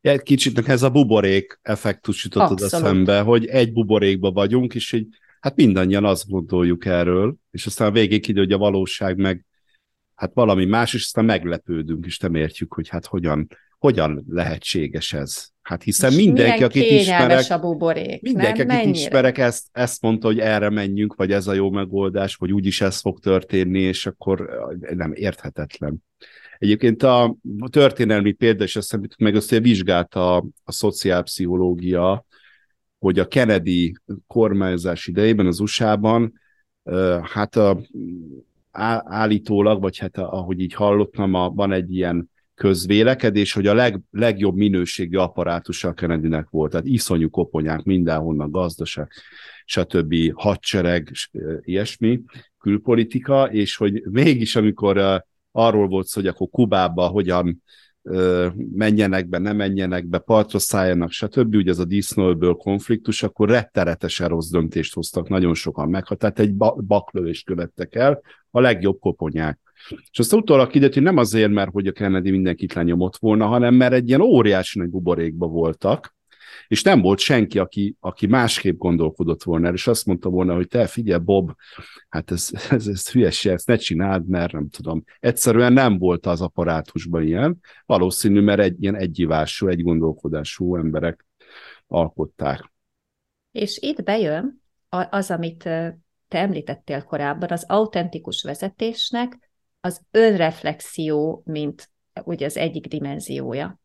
Egy 0.00 0.22
kicsit 0.22 0.68
ez 0.68 0.82
a 0.82 0.90
buborék 0.90 1.58
effektus 1.62 2.24
jutott 2.24 2.50
oda 2.50 2.68
szembe, 2.68 3.20
hogy 3.20 3.46
egy 3.46 3.72
buborékba 3.72 4.30
vagyunk, 4.30 4.74
és 4.74 4.92
így, 4.92 5.06
hát 5.40 5.56
mindannyian 5.56 6.04
azt 6.04 6.28
gondoljuk 6.28 6.84
erről, 6.84 7.34
és 7.50 7.66
aztán 7.66 7.88
a 7.88 7.92
végén 7.92 8.20
kiderül, 8.20 8.44
hogy 8.44 8.54
a 8.54 8.58
valóság 8.58 9.16
meg 9.16 9.46
hát 10.14 10.30
valami 10.34 10.64
más, 10.64 10.94
és 10.94 11.04
aztán 11.04 11.24
meglepődünk, 11.24 12.06
és 12.06 12.18
nem 12.18 12.34
értjük, 12.34 12.74
hogy 12.74 12.88
hát 12.88 13.06
hogyan, 13.06 13.48
hogyan 13.78 14.24
lehetséges 14.28 15.12
ez. 15.12 15.48
Hát 15.62 15.82
hiszen 15.82 16.10
és 16.10 16.16
mindenki, 16.16 16.64
akit 16.64 16.90
ismerek, 16.90 17.50
a 17.50 17.58
buborék, 17.58 18.22
mindenki, 18.22 18.58
nem? 18.58 18.68
akit 18.68 18.84
Mennyire? 18.84 18.98
ismerek, 18.98 19.38
ezt, 19.38 19.66
ezt 19.72 20.02
mondta, 20.02 20.26
hogy 20.26 20.38
erre 20.38 20.70
menjünk, 20.70 21.14
vagy 21.14 21.32
ez 21.32 21.46
a 21.46 21.52
jó 21.52 21.70
megoldás, 21.70 22.34
vagy 22.34 22.52
úgyis 22.52 22.80
ez 22.80 23.00
fog 23.00 23.20
történni, 23.20 23.80
és 23.80 24.06
akkor 24.06 24.50
nem 24.94 25.12
érthetetlen. 25.14 26.04
Egyébként 26.58 27.02
a 27.02 27.36
történelmi 27.70 28.32
példa, 28.32 28.64
és 28.64 28.76
azt 28.76 28.98
meg 29.18 29.34
azt 29.34 29.58
vizsgálta 29.58 30.36
a, 30.36 30.44
a 30.64 30.72
szociálpszichológia, 30.72 32.26
hogy 32.98 33.18
a 33.18 33.28
Kennedy 33.28 33.94
kormányzás 34.26 35.06
idejében 35.06 35.46
az 35.46 35.60
USA-ban, 35.60 36.40
hát 37.22 37.56
a, 37.56 37.80
állítólag, 39.04 39.80
vagy 39.80 39.98
hát 39.98 40.18
ahogy 40.18 40.60
így 40.60 40.74
hallottam, 40.74 41.34
a, 41.34 41.50
van 41.50 41.72
egy 41.72 41.94
ilyen 41.94 42.30
közvélekedés, 42.54 43.52
hogy 43.52 43.66
a 43.66 43.74
leg, 43.74 44.00
legjobb 44.10 44.56
minőségű 44.56 45.16
apparátusa 45.16 45.88
a 45.88 45.92
Kennedynek 45.92 46.48
volt. 46.50 46.70
Tehát 46.70 46.86
iszonyú 46.86 47.30
koponyák 47.30 47.82
mindenhonnan, 47.82 48.50
gazdaság, 48.50 49.10
stb. 49.64 50.14
hadsereg, 50.34 51.10
ilyesmi, 51.60 52.20
külpolitika, 52.58 53.52
és 53.52 53.76
hogy 53.76 54.02
mégis 54.10 54.56
amikor 54.56 55.24
arról 55.58 55.88
volt 55.88 56.06
szó, 56.06 56.20
hogy 56.20 56.30
akkor 56.30 56.48
Kubába 56.50 57.06
hogyan 57.06 57.62
menjenek 58.72 59.28
be, 59.28 59.38
ne 59.38 59.52
menjenek 59.52 60.06
be, 60.06 60.18
partra 60.18 60.58
szálljanak, 60.58 61.10
stb. 61.10 61.54
Ugye 61.54 61.70
ez 61.70 61.78
a 61.78 61.84
disznóből 61.84 62.54
konfliktus, 62.54 63.22
akkor 63.22 63.48
retteretesen 63.48 64.28
rossz 64.28 64.50
döntést 64.50 64.94
hoztak, 64.94 65.28
nagyon 65.28 65.54
sokan 65.54 65.88
meg, 65.88 66.04
tehát 66.04 66.38
egy 66.38 66.54
baklövést 66.86 67.46
követtek 67.46 67.94
el, 67.94 68.20
a 68.50 68.60
legjobb 68.60 68.98
koponyák. 68.98 69.58
És 70.10 70.18
azt 70.18 70.32
utólag 70.32 70.68
kiderült, 70.68 70.94
hogy 70.94 71.02
nem 71.02 71.16
azért, 71.16 71.50
mert 71.50 71.70
hogy 71.70 71.86
a 71.86 71.92
Kennedy 71.92 72.30
mindenkit 72.30 72.72
lenyomott 72.72 73.16
volna, 73.16 73.46
hanem 73.46 73.74
mert 73.74 73.92
egy 73.92 74.08
ilyen 74.08 74.20
óriási 74.20 74.78
nagy 74.78 74.88
buborékba 74.88 75.46
voltak, 75.46 76.16
és 76.68 76.82
nem 76.82 77.00
volt 77.00 77.18
senki, 77.18 77.58
aki, 77.58 77.96
aki 78.00 78.26
másképp 78.26 78.78
gondolkodott 78.78 79.42
volna, 79.42 79.72
és 79.72 79.86
azt 79.86 80.06
mondta 80.06 80.28
volna, 80.28 80.54
hogy 80.54 80.68
te 80.68 80.86
figyelj, 80.86 81.20
Bob, 81.20 81.52
hát 82.08 82.30
ez, 82.30 82.50
ez, 82.70 82.86
ez 82.86 83.10
hülyeség, 83.10 83.52
ezt 83.52 83.66
ne 83.66 83.76
csináld, 83.76 84.28
mert 84.28 84.52
nem 84.52 84.68
tudom. 84.68 85.04
Egyszerűen 85.20 85.72
nem 85.72 85.98
volt 85.98 86.26
az 86.26 86.40
apparátusban 86.40 87.22
ilyen, 87.22 87.60
valószínű, 87.86 88.40
mert 88.40 88.60
egy 88.60 88.82
ilyen 88.82 88.96
egyivású, 88.96 89.68
egy 89.68 89.82
gondolkodású 89.82 90.76
emberek 90.76 91.26
alkották. 91.86 92.72
És 93.52 93.78
itt 93.80 94.02
bejön 94.02 94.62
az, 95.10 95.30
amit 95.30 95.62
te 96.28 96.38
említettél 96.38 97.02
korábban, 97.02 97.50
az 97.50 97.64
autentikus 97.68 98.42
vezetésnek 98.42 99.50
az 99.80 100.02
önreflexió, 100.10 101.42
mint 101.44 101.90
ugye 102.24 102.46
az 102.46 102.56
egyik 102.56 102.86
dimenziója 102.86 103.80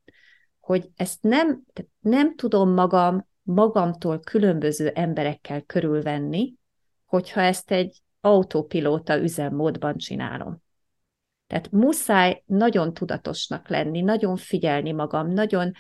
hogy 0.64 0.90
ezt 0.96 1.22
nem, 1.22 1.64
nem 2.00 2.36
tudom 2.36 2.70
magam, 2.70 3.28
magamtól 3.42 4.20
különböző 4.20 4.88
emberekkel 4.88 5.62
körülvenni, 5.62 6.54
hogyha 7.06 7.42
ezt 7.42 7.72
egy 7.72 8.02
autópilóta 8.22 9.18
üzemmódban 9.18 9.98
csinálom. 9.98 10.62
Tehát 11.48 11.72
muszáj 11.72 12.44
nagyon 12.46 12.94
tudatosnak 12.94 13.70
lenni, 13.70 14.02
nagyon 14.02 14.36
figyelni 14.36 14.92
magam, 14.92 15.28
nagyon 15.28 15.72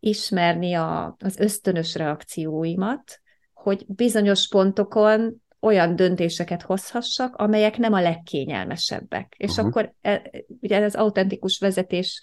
ismerni 0.00 0.74
a, 0.74 1.16
az 1.18 1.38
ösztönös 1.38 1.94
reakcióimat, 1.94 3.20
hogy 3.52 3.84
bizonyos 3.88 4.48
pontokon 4.48 5.42
olyan 5.60 5.96
döntéseket 5.96 6.62
hozhassak, 6.62 7.36
amelyek 7.36 7.76
nem 7.76 7.92
a 7.92 8.00
legkényelmesebbek. 8.00 9.34
És 9.36 9.50
uh-huh. 9.50 9.66
akkor 9.66 9.94
e, 10.00 10.30
ugye 10.60 10.84
az 10.84 10.94
autentikus 10.94 11.58
vezetés 11.58 12.22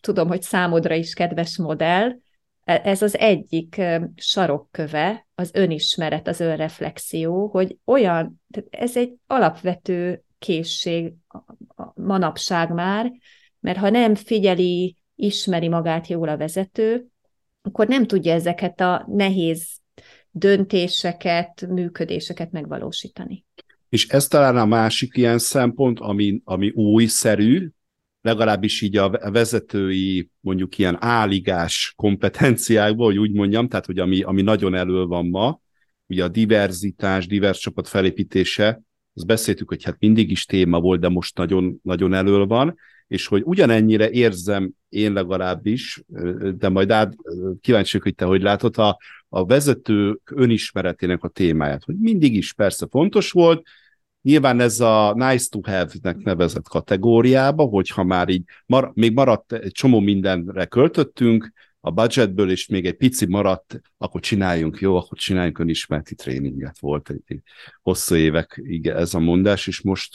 tudom, 0.00 0.28
hogy 0.28 0.42
számodra 0.42 0.94
is 0.94 1.14
kedves 1.14 1.58
modell, 1.58 2.10
e, 2.64 2.80
ez 2.84 3.02
az 3.02 3.18
egyik 3.18 3.80
sarokköve, 4.16 5.26
az 5.34 5.50
önismeret, 5.52 6.28
az 6.28 6.40
önreflexió, 6.40 7.46
hogy 7.46 7.76
olyan, 7.84 8.42
tehát 8.50 8.68
ez 8.70 8.96
egy 8.96 9.14
alapvető 9.26 10.24
készség 10.38 11.12
manapság 11.94 12.70
már, 12.70 13.12
mert 13.60 13.78
ha 13.78 13.90
nem 13.90 14.14
figyeli, 14.14 14.96
ismeri 15.14 15.68
magát 15.68 16.06
jól 16.06 16.28
a 16.28 16.36
vezető, 16.36 17.06
akkor 17.62 17.86
nem 17.86 18.06
tudja 18.06 18.32
ezeket 18.32 18.80
a 18.80 19.04
nehéz 19.08 19.66
döntéseket, 20.30 21.66
működéseket 21.68 22.50
megvalósítani. 22.50 23.44
És 23.88 24.08
ez 24.08 24.28
talán 24.28 24.56
a 24.56 24.64
másik 24.64 25.16
ilyen 25.16 25.38
szempont, 25.38 26.00
ami, 26.00 26.40
ami 26.44 26.70
újszerű, 26.70 27.68
legalábbis 28.24 28.80
így 28.80 28.96
a 28.96 29.10
vezetői, 29.30 30.30
mondjuk 30.40 30.78
ilyen 30.78 30.96
áligás 31.00 31.92
kompetenciákból, 31.96 33.06
hogy 33.06 33.18
úgy 33.18 33.32
mondjam, 33.32 33.68
tehát 33.68 33.86
hogy 33.86 33.98
ami, 33.98 34.22
ami 34.22 34.42
nagyon 34.42 34.74
elő 34.74 35.04
van 35.04 35.26
ma, 35.26 35.60
ugye 36.06 36.24
a 36.24 36.28
diverzitás, 36.28 37.26
divers 37.26 37.58
csapat 37.58 37.88
felépítése, 37.88 38.82
azt 39.14 39.26
beszéltük, 39.26 39.68
hogy 39.68 39.82
hát 39.82 39.96
mindig 39.98 40.30
is 40.30 40.44
téma 40.44 40.80
volt, 40.80 41.00
de 41.00 41.08
most 41.08 41.36
nagyon, 41.36 41.80
nagyon 41.82 42.14
elő 42.14 42.44
van, 42.44 42.74
és 43.06 43.26
hogy 43.26 43.42
ugyanennyire 43.44 44.10
érzem 44.10 44.70
én 44.88 45.12
legalábbis, 45.12 46.02
de 46.56 46.68
majd 46.68 46.90
át, 46.90 47.14
kíváncsi 47.60 47.98
hogy 47.98 48.14
te 48.14 48.24
hogy 48.24 48.42
látod, 48.42 48.78
a, 48.78 48.98
a 49.28 49.44
vezetők 49.44 50.32
önismeretének 50.34 51.22
a 51.22 51.28
témáját, 51.28 51.84
hogy 51.84 51.96
mindig 51.98 52.34
is 52.34 52.52
persze 52.52 52.86
fontos 52.90 53.30
volt, 53.30 53.66
Nyilván 54.24 54.60
ez 54.60 54.80
a 54.80 55.12
nice 55.14 55.46
to 55.50 55.60
have-nek 55.62 56.16
nevezett 56.16 56.68
kategóriába, 56.68 57.64
hogyha 57.64 58.04
már 58.04 58.28
így 58.28 58.42
mar- 58.66 58.94
még 58.94 59.12
maradt 59.12 59.52
egy 59.52 59.72
csomó 59.72 60.00
mindenre 60.00 60.64
költöttünk, 60.64 61.52
a 61.80 61.90
budgetből, 61.90 62.50
és 62.50 62.66
még 62.66 62.86
egy 62.86 62.96
pici 62.96 63.26
maradt, 63.26 63.80
akkor 63.98 64.20
csináljunk, 64.20 64.78
jó, 64.78 64.96
akkor 64.96 65.18
csináljunk 65.18 65.58
önismereti 65.58 66.14
tréninget. 66.14 66.78
Volt 66.78 67.10
egy 67.26 67.42
hosszú 67.82 68.14
évek 68.14 68.60
igen, 68.62 68.96
ez 68.96 69.14
a 69.14 69.18
mondás, 69.18 69.66
és 69.66 69.80
most 69.80 70.14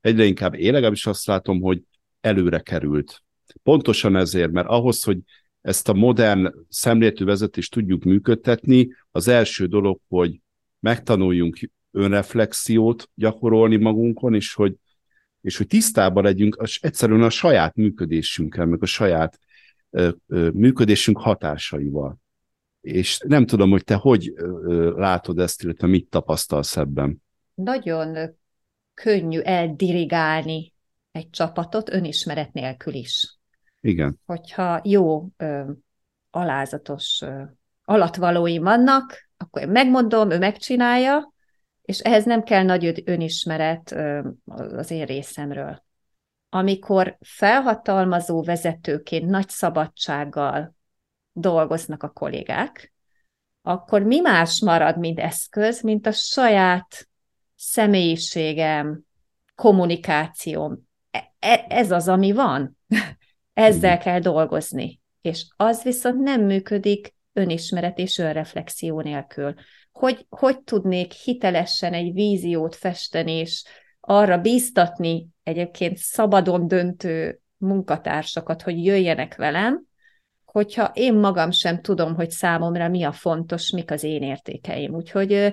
egyre 0.00 0.24
inkább 0.24 0.54
én 0.54 0.72
legalábbis 0.72 1.06
azt 1.06 1.26
látom, 1.26 1.60
hogy 1.60 1.82
előre 2.20 2.60
került. 2.60 3.22
Pontosan 3.62 4.16
ezért, 4.16 4.50
mert 4.50 4.68
ahhoz, 4.68 5.02
hogy 5.02 5.18
ezt 5.60 5.88
a 5.88 5.94
modern 5.94 6.54
szemléletű 6.68 7.24
vezetést 7.24 7.72
tudjuk 7.72 8.04
működtetni, 8.04 8.88
az 9.10 9.28
első 9.28 9.66
dolog, 9.66 10.00
hogy 10.08 10.40
megtanuljunk 10.80 11.70
önreflexiót 11.92 13.10
gyakorolni 13.14 13.76
magunkon, 13.76 14.34
és 14.34 14.54
hogy, 14.54 14.74
és 15.40 15.56
hogy 15.56 15.66
tisztában 15.66 16.22
legyünk 16.22 16.56
az, 16.60 16.78
egyszerűen 16.80 17.22
a 17.22 17.30
saját 17.30 17.74
működésünkkel, 17.74 18.66
meg 18.66 18.82
a 18.82 18.86
saját 18.86 19.38
ö, 19.90 20.10
ö, 20.26 20.50
működésünk 20.50 21.18
hatásaival. 21.18 22.16
És 22.80 23.18
nem 23.26 23.46
tudom, 23.46 23.70
hogy 23.70 23.84
te 23.84 23.94
hogy 23.94 24.32
ö, 24.36 24.92
látod 24.96 25.38
ezt, 25.38 25.62
illetve 25.62 25.86
mit 25.86 26.08
tapasztalsz 26.08 26.76
ebben. 26.76 27.22
Nagyon 27.54 28.36
könnyű 28.94 29.38
eldirigálni 29.40 30.72
egy 31.10 31.30
csapatot 31.30 31.92
önismeret 31.92 32.52
nélkül 32.52 32.94
is. 32.94 33.36
Igen. 33.80 34.20
Hogyha 34.26 34.80
jó, 34.84 35.28
ö, 35.36 35.70
alázatos 36.30 37.22
ö, 37.22 37.42
alatvalói 37.84 38.58
vannak, 38.58 39.28
akkor 39.36 39.62
én 39.62 39.68
megmondom, 39.68 40.30
ő 40.30 40.38
megcsinálja, 40.38 41.31
és 41.82 41.98
ehhez 41.98 42.24
nem 42.24 42.42
kell 42.42 42.62
nagy 42.62 43.02
önismeret 43.04 43.94
az 44.46 44.90
én 44.90 45.04
részemről. 45.04 45.82
Amikor 46.48 47.16
felhatalmazó 47.20 48.42
vezetőként 48.42 49.26
nagy 49.26 49.48
szabadsággal 49.48 50.74
dolgoznak 51.32 52.02
a 52.02 52.08
kollégák, 52.08 52.92
akkor 53.62 54.02
mi 54.02 54.20
más 54.20 54.60
marad, 54.60 54.98
mint 54.98 55.18
eszköz, 55.18 55.82
mint 55.82 56.06
a 56.06 56.12
saját 56.12 57.08
személyiségem, 57.56 59.00
kommunikációm. 59.54 60.78
E, 61.10 61.32
e, 61.38 61.64
ez 61.68 61.90
az, 61.90 62.08
ami 62.08 62.32
van. 62.32 62.78
Ezzel 63.52 63.98
kell 63.98 64.18
dolgozni. 64.18 65.00
És 65.20 65.46
az 65.56 65.82
viszont 65.82 66.20
nem 66.20 66.42
működik 66.42 67.14
önismeret 67.32 67.98
és 67.98 68.18
önreflexió 68.18 69.00
nélkül 69.00 69.54
hogy, 69.92 70.26
hogy 70.28 70.60
tudnék 70.60 71.12
hitelesen 71.12 71.92
egy 71.92 72.12
víziót 72.12 72.76
festeni, 72.76 73.32
és 73.32 73.64
arra 74.00 74.38
bíztatni 74.38 75.28
egyébként 75.42 75.96
szabadon 75.96 76.68
döntő 76.68 77.40
munkatársakat, 77.56 78.62
hogy 78.62 78.84
jöjjenek 78.84 79.36
velem, 79.36 79.82
hogyha 80.44 80.90
én 80.94 81.14
magam 81.14 81.50
sem 81.50 81.80
tudom, 81.80 82.14
hogy 82.14 82.30
számomra 82.30 82.88
mi 82.88 83.02
a 83.02 83.12
fontos, 83.12 83.70
mik 83.70 83.90
az 83.90 84.02
én 84.02 84.22
értékeim. 84.22 84.94
Úgyhogy 84.94 85.52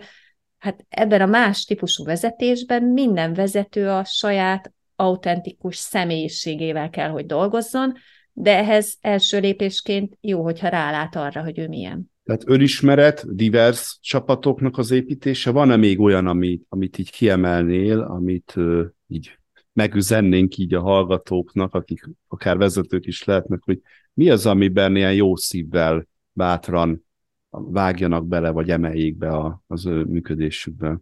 hát 0.58 0.86
ebben 0.90 1.22
a 1.22 1.26
más 1.26 1.66
típusú 1.66 2.04
vezetésben 2.04 2.84
minden 2.84 3.34
vezető 3.34 3.90
a 3.90 4.04
saját 4.04 4.74
autentikus 4.96 5.78
személyiségével 5.78 6.90
kell, 6.90 7.10
hogy 7.10 7.26
dolgozzon, 7.26 7.94
de 8.34 8.58
ehhez 8.58 8.98
első 9.02 9.40
lépésként 9.40 10.18
jó, 10.22 10.44
hogyha 10.44 10.68
rálát 10.68 11.16
arra, 11.16 11.44
hogy 11.44 11.60
ő 11.60 11.68
milyen. 11.68 12.12
Tehát 12.30 12.50
önismeret, 12.50 13.36
divers 13.36 13.98
csapatoknak 14.02 14.78
az 14.78 14.92
építése, 14.92 15.52
van-e 15.52 15.76
még 15.76 16.00
olyan, 16.00 16.28
amit, 16.28 16.66
amit 16.70 16.98
így 16.98 17.12
kiemelnél, 17.12 18.00
amit 18.00 18.54
uh, 18.56 18.86
így 19.08 19.38
megüzennénk 19.74 20.58
így 20.58 20.74
a 20.74 20.82
hallgatóknak, 20.82 21.74
akik 21.74 22.10
akár 22.28 22.58
vezetők 22.58 23.06
is 23.06 23.24
lehetnek, 23.24 23.60
hogy 23.64 23.80
mi 24.14 24.30
az, 24.30 24.46
amiben 24.46 24.96
ilyen 24.96 25.14
jó 25.14 25.36
szívvel, 25.36 26.08
bátran 26.32 27.06
vágjanak 27.50 28.28
bele, 28.28 28.50
vagy 28.50 28.70
emeljék 28.70 29.18
be 29.18 29.30
a, 29.30 29.64
az 29.68 29.86
ő 29.86 30.04
működésükbe? 30.04 31.00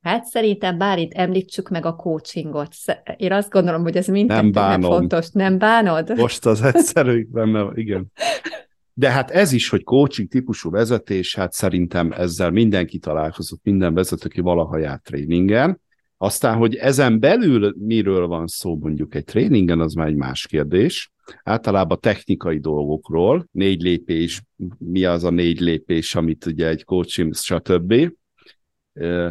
Hát 0.00 0.24
szerintem 0.24 0.78
bár 0.78 0.98
itt 0.98 1.12
említsük 1.12 1.68
meg 1.68 1.86
a 1.86 1.96
coachingot. 1.96 2.74
Én 3.16 3.32
azt 3.32 3.50
gondolom, 3.50 3.82
hogy 3.82 3.96
ez 3.96 4.06
mindkettőnek 4.06 4.82
fontos. 4.82 5.30
Nem 5.30 5.58
bánod? 5.58 6.16
Most 6.16 6.46
az 6.46 6.62
egyszerű 6.62 7.26
benne, 7.30 7.70
igen. 7.74 8.06
De 8.94 9.10
hát 9.10 9.30
ez 9.30 9.52
is, 9.52 9.68
hogy 9.68 9.82
coaching 9.84 10.28
típusú 10.28 10.70
vezetés, 10.70 11.34
hát 11.34 11.52
szerintem 11.52 12.12
ezzel 12.12 12.50
mindenki 12.50 12.98
találkozott, 12.98 13.60
minden 13.62 13.94
vezető, 13.94 14.26
aki 14.26 14.40
valaha 14.40 14.78
járt 14.78 15.02
tréningen. 15.02 15.80
Aztán, 16.16 16.56
hogy 16.56 16.74
ezen 16.74 17.20
belül 17.20 17.74
miről 17.78 18.26
van 18.26 18.46
szó 18.46 18.76
mondjuk 18.76 19.14
egy 19.14 19.24
tréningen, 19.24 19.80
az 19.80 19.94
már 19.94 20.06
egy 20.06 20.14
más 20.14 20.46
kérdés. 20.46 21.12
Általában 21.42 21.98
technikai 22.00 22.58
dolgokról, 22.58 23.48
négy 23.52 23.82
lépés, 23.82 24.42
mi 24.78 25.04
az 25.04 25.24
a 25.24 25.30
négy 25.30 25.60
lépés, 25.60 26.14
amit 26.14 26.46
ugye 26.46 26.68
egy 26.68 26.84
coaching, 26.84 27.34
stb. 27.34 27.94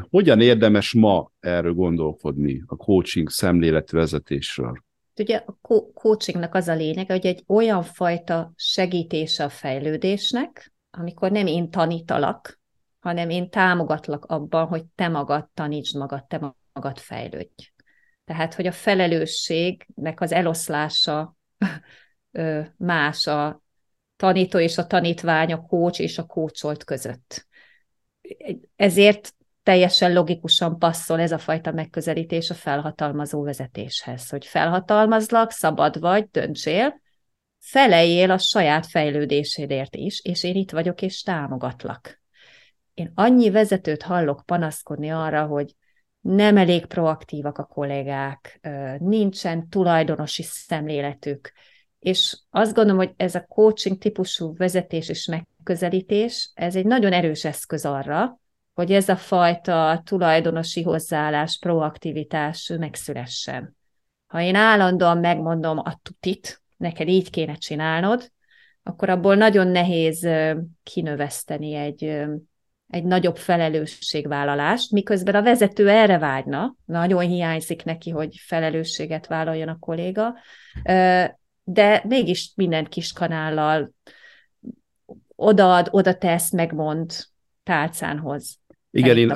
Hogyan 0.09 0.41
érdemes 0.41 0.93
ma 0.93 1.31
erről 1.39 1.73
gondolkodni, 1.73 2.63
a 2.65 2.75
coaching 2.75 3.29
szemléletű 3.29 3.97
vezetésről? 3.97 4.83
Ugye 5.17 5.43
a 5.45 5.57
coachingnak 5.93 6.55
az 6.55 6.67
a 6.67 6.73
lényeg, 6.73 7.09
hogy 7.09 7.25
egy 7.25 7.43
olyan 7.47 7.83
fajta 7.83 8.51
segítés 8.55 9.39
a 9.39 9.49
fejlődésnek, 9.49 10.73
amikor 10.91 11.31
nem 11.31 11.47
én 11.47 11.69
tanítalak, 11.69 12.59
hanem 12.99 13.29
én 13.29 13.49
támogatlak 13.49 14.25
abban, 14.25 14.67
hogy 14.67 14.83
te 14.95 15.07
magad 15.07 15.49
tanítsd 15.53 15.97
magad, 15.97 16.25
te 16.25 16.53
magad 16.73 16.99
fejlődj. 16.99 17.71
Tehát, 18.25 18.53
hogy 18.53 18.67
a 18.67 18.71
felelősségnek 18.71 20.21
az 20.21 20.31
eloszlása 20.31 21.35
más 22.77 23.27
a 23.27 23.61
tanító 24.15 24.59
és 24.59 24.77
a 24.77 24.87
tanítvány, 24.87 25.53
a 25.53 25.61
coach 25.61 26.01
és 26.01 26.17
a 26.17 26.25
coacholt 26.25 26.83
között. 26.83 27.47
Ezért 28.75 29.35
teljesen 29.63 30.13
logikusan 30.13 30.79
passzol 30.79 31.19
ez 31.19 31.31
a 31.31 31.37
fajta 31.37 31.71
megközelítés 31.71 32.49
a 32.49 32.53
felhatalmazó 32.53 33.43
vezetéshez, 33.43 34.29
hogy 34.29 34.45
felhatalmazlak, 34.45 35.51
szabad 35.51 35.99
vagy, 35.99 36.29
döntsél, 36.31 37.01
feleljél 37.59 38.31
a 38.31 38.37
saját 38.37 38.87
fejlődésédért 38.87 39.95
is, 39.95 40.21
és 40.23 40.43
én 40.43 40.55
itt 40.55 40.71
vagyok, 40.71 41.01
és 41.01 41.21
támogatlak. 41.21 42.21
Én 42.93 43.11
annyi 43.15 43.49
vezetőt 43.49 44.01
hallok 44.01 44.43
panaszkodni 44.45 45.11
arra, 45.11 45.45
hogy 45.45 45.75
nem 46.19 46.57
elég 46.57 46.85
proaktívak 46.85 47.57
a 47.57 47.63
kollégák, 47.63 48.59
nincsen 48.99 49.69
tulajdonosi 49.69 50.43
szemléletük, 50.43 51.51
és 51.99 52.37
azt 52.49 52.73
gondolom, 52.73 52.99
hogy 52.99 53.13
ez 53.17 53.35
a 53.35 53.45
coaching 53.45 53.97
típusú 53.97 54.55
vezetés 54.55 55.09
és 55.09 55.25
megközelítés, 55.25 56.51
ez 56.53 56.75
egy 56.75 56.85
nagyon 56.85 57.13
erős 57.13 57.45
eszköz 57.45 57.85
arra, 57.85 58.40
hogy 58.81 58.91
ez 58.91 59.09
a 59.09 59.15
fajta 59.15 60.01
tulajdonosi 60.05 60.81
hozzáállás, 60.81 61.57
proaktivitás 61.59 62.73
megszülessen. 62.79 63.77
Ha 64.27 64.41
én 64.41 64.55
állandóan 64.55 65.17
megmondom 65.17 65.77
a 65.77 65.99
tutit, 66.03 66.61
neked 66.77 67.07
így 67.07 67.29
kéne 67.29 67.55
csinálnod, 67.55 68.31
akkor 68.83 69.09
abból 69.09 69.35
nagyon 69.35 69.67
nehéz 69.67 70.27
kinöveszteni 70.83 71.73
egy, 71.73 72.03
egy 72.87 73.03
nagyobb 73.03 73.37
felelősségvállalást, 73.37 74.91
miközben 74.91 75.35
a 75.35 75.41
vezető 75.41 75.89
erre 75.89 76.17
vágyna, 76.17 76.75
nagyon 76.85 77.21
hiányzik 77.21 77.83
neki, 77.83 78.09
hogy 78.09 78.35
felelősséget 78.45 79.27
vállaljon 79.27 79.67
a 79.67 79.79
kolléga, 79.79 80.35
de 81.63 82.03
mégis 82.07 82.51
minden 82.55 82.85
kis 82.85 83.13
kanállal 83.13 83.93
odaad, 85.35 85.87
oda 85.91 86.17
tesz, 86.17 86.51
megmond, 86.51 87.11
tálcánhoz. 87.63 88.60
Igen, 88.91 89.17
én, 89.17 89.35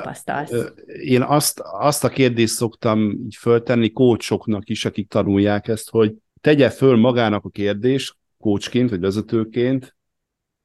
én 1.02 1.22
azt, 1.22 1.60
azt 1.60 2.04
a 2.04 2.08
kérdést 2.08 2.54
szoktam 2.54 3.10
így 3.10 3.36
föltenni 3.36 3.92
kócsoknak 3.92 4.68
is, 4.68 4.84
akik 4.84 5.08
tanulják 5.08 5.68
ezt, 5.68 5.90
hogy 5.90 6.14
tegye 6.40 6.70
föl 6.70 6.96
magának 6.96 7.44
a 7.44 7.48
kérdést, 7.48 8.16
kócsként 8.38 8.90
vagy 8.90 9.00
vezetőként, 9.00 9.96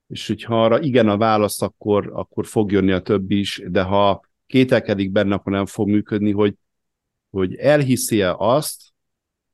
és 0.08 0.28
hogyha 0.28 0.64
arra 0.64 0.80
igen 0.80 1.10
a 1.10 1.18
válasz, 1.18 1.62
akkor, 1.62 2.12
akkor 2.14 2.46
fog 2.46 2.72
jönni 2.72 2.92
a 2.92 3.02
többi 3.02 3.40
is, 3.40 3.64
de 3.68 3.82
ha 3.82 4.22
kételkedik 4.48 5.12
benne, 5.12 5.34
akkor 5.34 5.52
nem 5.52 5.66
fog 5.66 5.88
működni, 5.88 6.32
hogy, 6.32 6.56
hogy 7.30 7.56
elhiszi-e 7.56 8.36
azt, 8.38 8.82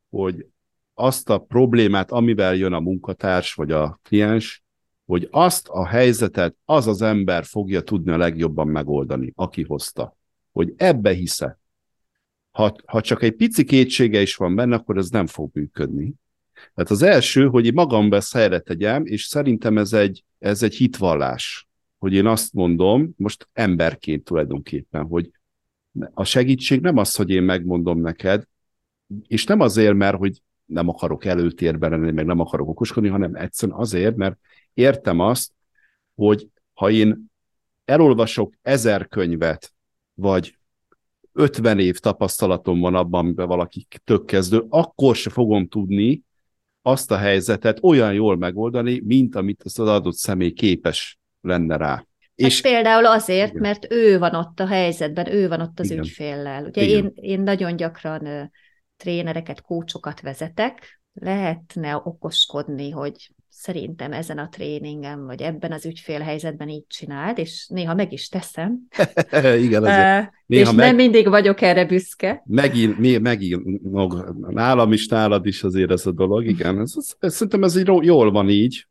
hogy 0.09 0.45
azt 0.93 1.29
a 1.29 1.38
problémát, 1.38 2.11
amivel 2.11 2.55
jön 2.55 2.73
a 2.73 2.79
munkatárs 2.79 3.53
vagy 3.53 3.71
a 3.71 3.99
kliens, 4.03 4.63
hogy 5.08 5.28
azt 5.32 5.68
a 5.68 5.86
helyzetet 5.86 6.55
az 6.66 6.88
az 6.88 7.01
ember 7.01 7.43
fogja 7.43 7.82
tudni 7.82 8.12
a 8.12 8.18
legjobban 8.18 8.68
megoldani, 8.68 9.32
aki 9.36 9.64
hozta. 9.64 10.18
Hogy 10.51 10.74
ebbe 10.78 11.12
hisze. 11.12 11.60
Ha, 12.51 12.76
ha 12.86 13.01
csak 13.01 13.24
egy 13.24 13.36
pici 13.36 13.64
kétsége 13.64 14.22
is 14.22 14.36
van 14.36 14.55
benne, 14.55 14.76
akkor 14.76 14.97
ez 14.97 15.10
nem 15.10 15.28
fog 15.28 15.49
működni. 15.53 16.14
Tehát 16.53 16.91
az 16.91 17.01
első, 17.01 17.47
hogy 17.47 17.66
én 17.66 17.74
magamba 17.74 18.16
ezt 18.16 18.34
helyre 18.34 18.60
tegyem, 18.60 19.05
és 19.05 19.24
szerintem 19.24 19.78
ez 19.78 19.93
egy, 19.93 20.24
ez 20.39 20.64
egy 20.64 20.76
hitvallás, 20.76 21.68
hogy 21.97 22.14
én 22.14 22.26
azt 22.26 22.53
mondom, 22.53 23.14
most 23.18 23.49
emberként 23.53 24.24
tulajdonképpen, 24.24 25.03
hogy 25.03 25.32
a 26.14 26.24
segítség 26.24 26.82
nem 26.82 26.97
az, 26.97 27.16
hogy 27.16 27.30
én 27.30 27.43
megmondom 27.43 27.99
neked, 27.99 28.43
és 29.28 29.43
nem 29.43 29.60
azért, 29.60 29.95
mert 29.95 30.18
hogy 30.18 30.41
nem 30.68 30.89
akarok 30.89 31.26
előtérben 31.26 31.89
lenni, 31.89 32.11
meg 32.11 32.26
nem 32.26 32.39
akarok 32.39 32.70
okoskodni, 32.70 33.09
hanem 33.09 33.36
egyszerűen 33.36 33.78
azért, 33.78 34.15
mert 34.15 34.38
értem 34.74 35.20
azt, 35.20 35.51
hogy 36.15 36.47
ha 36.74 36.89
én 36.89 37.26
elolvasok 37.86 38.53
ezer 38.61 39.07
könyvet, 39.07 39.74
vagy 40.13 40.57
50 41.34 41.80
év 41.80 41.97
tapasztalatom 41.99 42.80
van 42.80 42.95
abban, 42.95 43.20
amiben 43.20 43.47
valaki 43.47 43.88
tök 44.03 44.26
kezdő, 44.26 44.65
akkor 44.70 45.15
se 45.15 45.30
fogom 45.30 45.68
tudni 45.68 46.22
azt 46.82 47.11
a 47.11 47.18
helyzetet 47.18 47.80
olyan 47.82 48.13
jól 48.13 48.38
megoldani, 48.38 49.01
mint 49.05 49.36
amit 49.36 49.61
az 49.63 49.80
adott 49.80 50.15
személy 50.15 50.51
képes 50.51 51.20
lenne 51.41 51.78
rá. 51.78 51.89
Hát 51.89 52.05
és 52.36 52.61
például 52.61 53.05
azért, 53.05 53.49
igen. 53.49 53.61
mert 53.61 53.91
ő 53.91 54.20
van 54.20 54.36
ott 54.36 54.59
a 54.59 54.68
helyzetben, 54.68 55.32
ő 55.34 55.47
van 55.47 55.61
ott 55.61 55.80
az 55.80 55.91
igen. 55.91 56.03
ügyféllel. 56.03 56.65
Ugye 56.65 56.86
én, 56.86 57.11
én 57.15 57.39
nagyon 57.39 57.76
gyakran 57.76 58.51
trénereket, 58.98 59.62
kócsokat 59.62 60.22
vezetek, 60.22 61.02
lehetne 61.14 62.02
okoskodni, 62.04 62.89
hogy 62.89 63.32
szerintem 63.50 64.12
ezen 64.12 64.38
a 64.38 64.50
tréningen, 64.50 65.26
vagy 65.26 65.41
ebben 65.41 65.72
az 65.72 65.86
ügyfélhelyzetben 65.86 66.70
így 66.70 66.86
csináld, 66.88 67.38
és 67.38 67.68
néha 67.68 67.93
meg 67.93 68.14
is 68.14 68.30
teszem. 68.30 68.80
Igen, 69.66 69.84
azért. 69.84 70.32
Néha 70.45 70.70
és 70.70 70.72
meg... 70.72 70.76
nem 70.76 70.95
mindig 70.95 71.28
vagyok 71.30 71.62
erre 71.62 71.86
büszke. 71.86 72.43
Megint, 72.45 72.98
mi, 72.98 73.18
megint 73.18 73.82
nálam 74.50 74.93
is, 74.93 75.08
nálad 75.08 75.45
is 75.45 75.64
azért 75.64 75.91
ez 75.91 76.06
a 76.06 76.12
dolog, 76.12 76.45
igen. 76.45 76.80
Ez, 76.80 76.93
ez, 76.95 77.16
ez, 77.20 77.34
szerintem 77.34 77.64
ez 77.64 77.78
így 77.78 77.88
jól 78.02 78.32
van 78.32 78.50
így. 78.50 78.88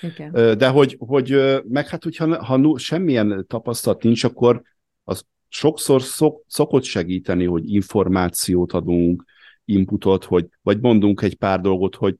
Igen. 0.00 0.58
De 0.58 0.68
hogy, 0.68 0.96
hogy 0.98 1.60
meg 1.68 1.88
hát, 1.88 2.02
hogyha 2.02 2.44
ha 2.44 2.78
semmilyen 2.78 3.44
tapasztalat 3.48 4.02
nincs, 4.02 4.24
akkor 4.24 4.62
az 5.04 5.24
sokszor 5.48 6.02
szok, 6.02 6.44
szokott 6.46 6.84
segíteni, 6.84 7.44
hogy 7.44 7.72
információt 7.72 8.72
adunk, 8.72 9.24
inputot, 9.70 10.24
hogy, 10.24 10.48
vagy 10.62 10.80
mondunk 10.80 11.22
egy 11.22 11.36
pár 11.36 11.60
dolgot, 11.60 11.94
hogy 11.94 12.16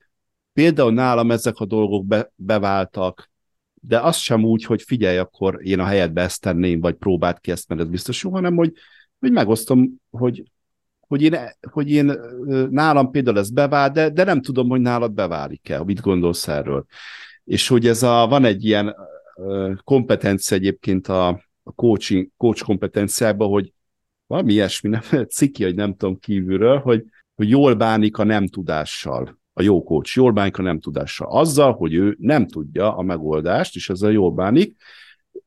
például 0.52 0.92
nálam 0.92 1.30
ezek 1.30 1.58
a 1.58 1.64
dolgok 1.64 2.06
be, 2.06 2.32
beváltak, 2.34 3.30
de 3.74 4.00
az 4.00 4.16
sem 4.16 4.44
úgy, 4.44 4.64
hogy 4.64 4.82
figyelj, 4.82 5.18
akkor 5.18 5.58
én 5.62 5.78
a 5.80 5.84
helyedbe 5.84 6.22
ezt 6.22 6.40
tenném, 6.40 6.80
vagy 6.80 6.94
próbált 6.94 7.40
ki 7.40 7.50
ezt, 7.50 7.68
mert 7.68 7.80
ez 7.80 7.88
biztos 7.88 8.22
jó, 8.22 8.30
hanem 8.30 8.56
hogy, 8.56 8.72
hogy 9.18 9.32
megosztom, 9.32 10.00
hogy, 10.10 10.42
hogy 11.00 11.22
én, 11.22 11.36
hogy 11.70 11.90
én 11.90 12.12
nálam 12.70 13.10
például 13.10 13.38
ez 13.38 13.50
bevált, 13.50 13.92
de, 13.92 14.08
de 14.08 14.24
nem 14.24 14.40
tudom, 14.40 14.68
hogy 14.68 14.80
nálad 14.80 15.12
beválik-e, 15.12 15.84
mit 15.84 16.00
gondolsz 16.00 16.48
erről. 16.48 16.84
És 17.44 17.68
hogy 17.68 17.86
ez 17.86 18.02
a, 18.02 18.26
van 18.26 18.44
egy 18.44 18.64
ilyen 18.64 18.96
kompetencia 19.84 20.56
egyébként 20.56 21.08
a, 21.08 21.28
a 21.62 21.72
coaching, 21.74 22.28
coach 22.36 22.64
kompetenciában, 22.64 23.48
hogy 23.48 23.72
valami 24.26 24.52
ilyesmi, 24.52 24.88
nem 24.88 25.24
ciki, 25.36 25.64
hogy 25.64 25.74
nem 25.74 25.94
tudom 25.94 26.18
kívülről, 26.18 26.78
hogy, 26.78 27.04
hogy 27.40 27.48
jól 27.48 27.74
bánik 27.74 28.18
a 28.18 28.24
nem 28.24 28.46
tudással 28.46 29.38
a 29.52 29.62
jó 29.62 29.82
coach, 29.82 30.16
jól 30.16 30.32
bánik 30.32 30.58
a 30.58 30.62
nem 30.62 30.80
tudással. 30.80 31.28
Azzal, 31.30 31.72
hogy 31.72 31.94
ő 31.94 32.16
nem 32.18 32.46
tudja 32.46 32.96
a 32.96 33.02
megoldást, 33.02 33.76
és 33.76 33.90
ezzel 33.90 34.10
jól 34.10 34.32
bánik, 34.32 34.76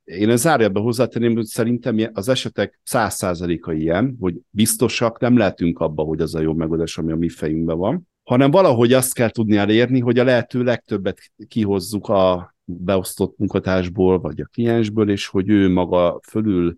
Én 0.04 0.30
ez 0.30 0.42
zárjában 0.42 0.84
hozzátenném, 0.84 1.36
hogy 1.36 1.46
szerintem 1.46 2.10
az 2.14 2.30
esetek 2.30 2.80
száz 2.84 3.14
százaléka 3.14 3.74
ilyen, 3.74 4.18
hogy 4.20 4.40
biztosak 4.50 5.20
nem 5.20 5.38
lehetünk 5.38 5.80
abba, 5.80 6.04
hogy 6.04 6.22
az 6.22 6.36
a 6.36 6.40
jó 6.40 6.54
megoldás, 6.54 6.98
ami 6.98 7.12
a 7.12 7.16
mi 7.16 7.30
fejünkben 7.30 7.78
van, 7.78 8.08
hanem 8.24 8.52
valahogy 8.52 8.94
azt 8.94 9.14
kell 9.14 9.30
tudni 9.30 9.58
elérni, 9.58 10.00
hogy 10.00 10.20
a 10.20 10.24
lehető 10.24 10.64
legtöbbet 10.64 11.20
kihozzuk 11.48 12.10
a 12.10 12.56
beosztott 12.64 13.38
munkatársból, 13.38 14.20
vagy 14.20 14.42
a 14.42 14.50
kliensből, 14.54 15.10
és 15.10 15.28
hogy 15.28 15.50
ő 15.50 15.70
maga 15.70 16.20
fölül 16.28 16.78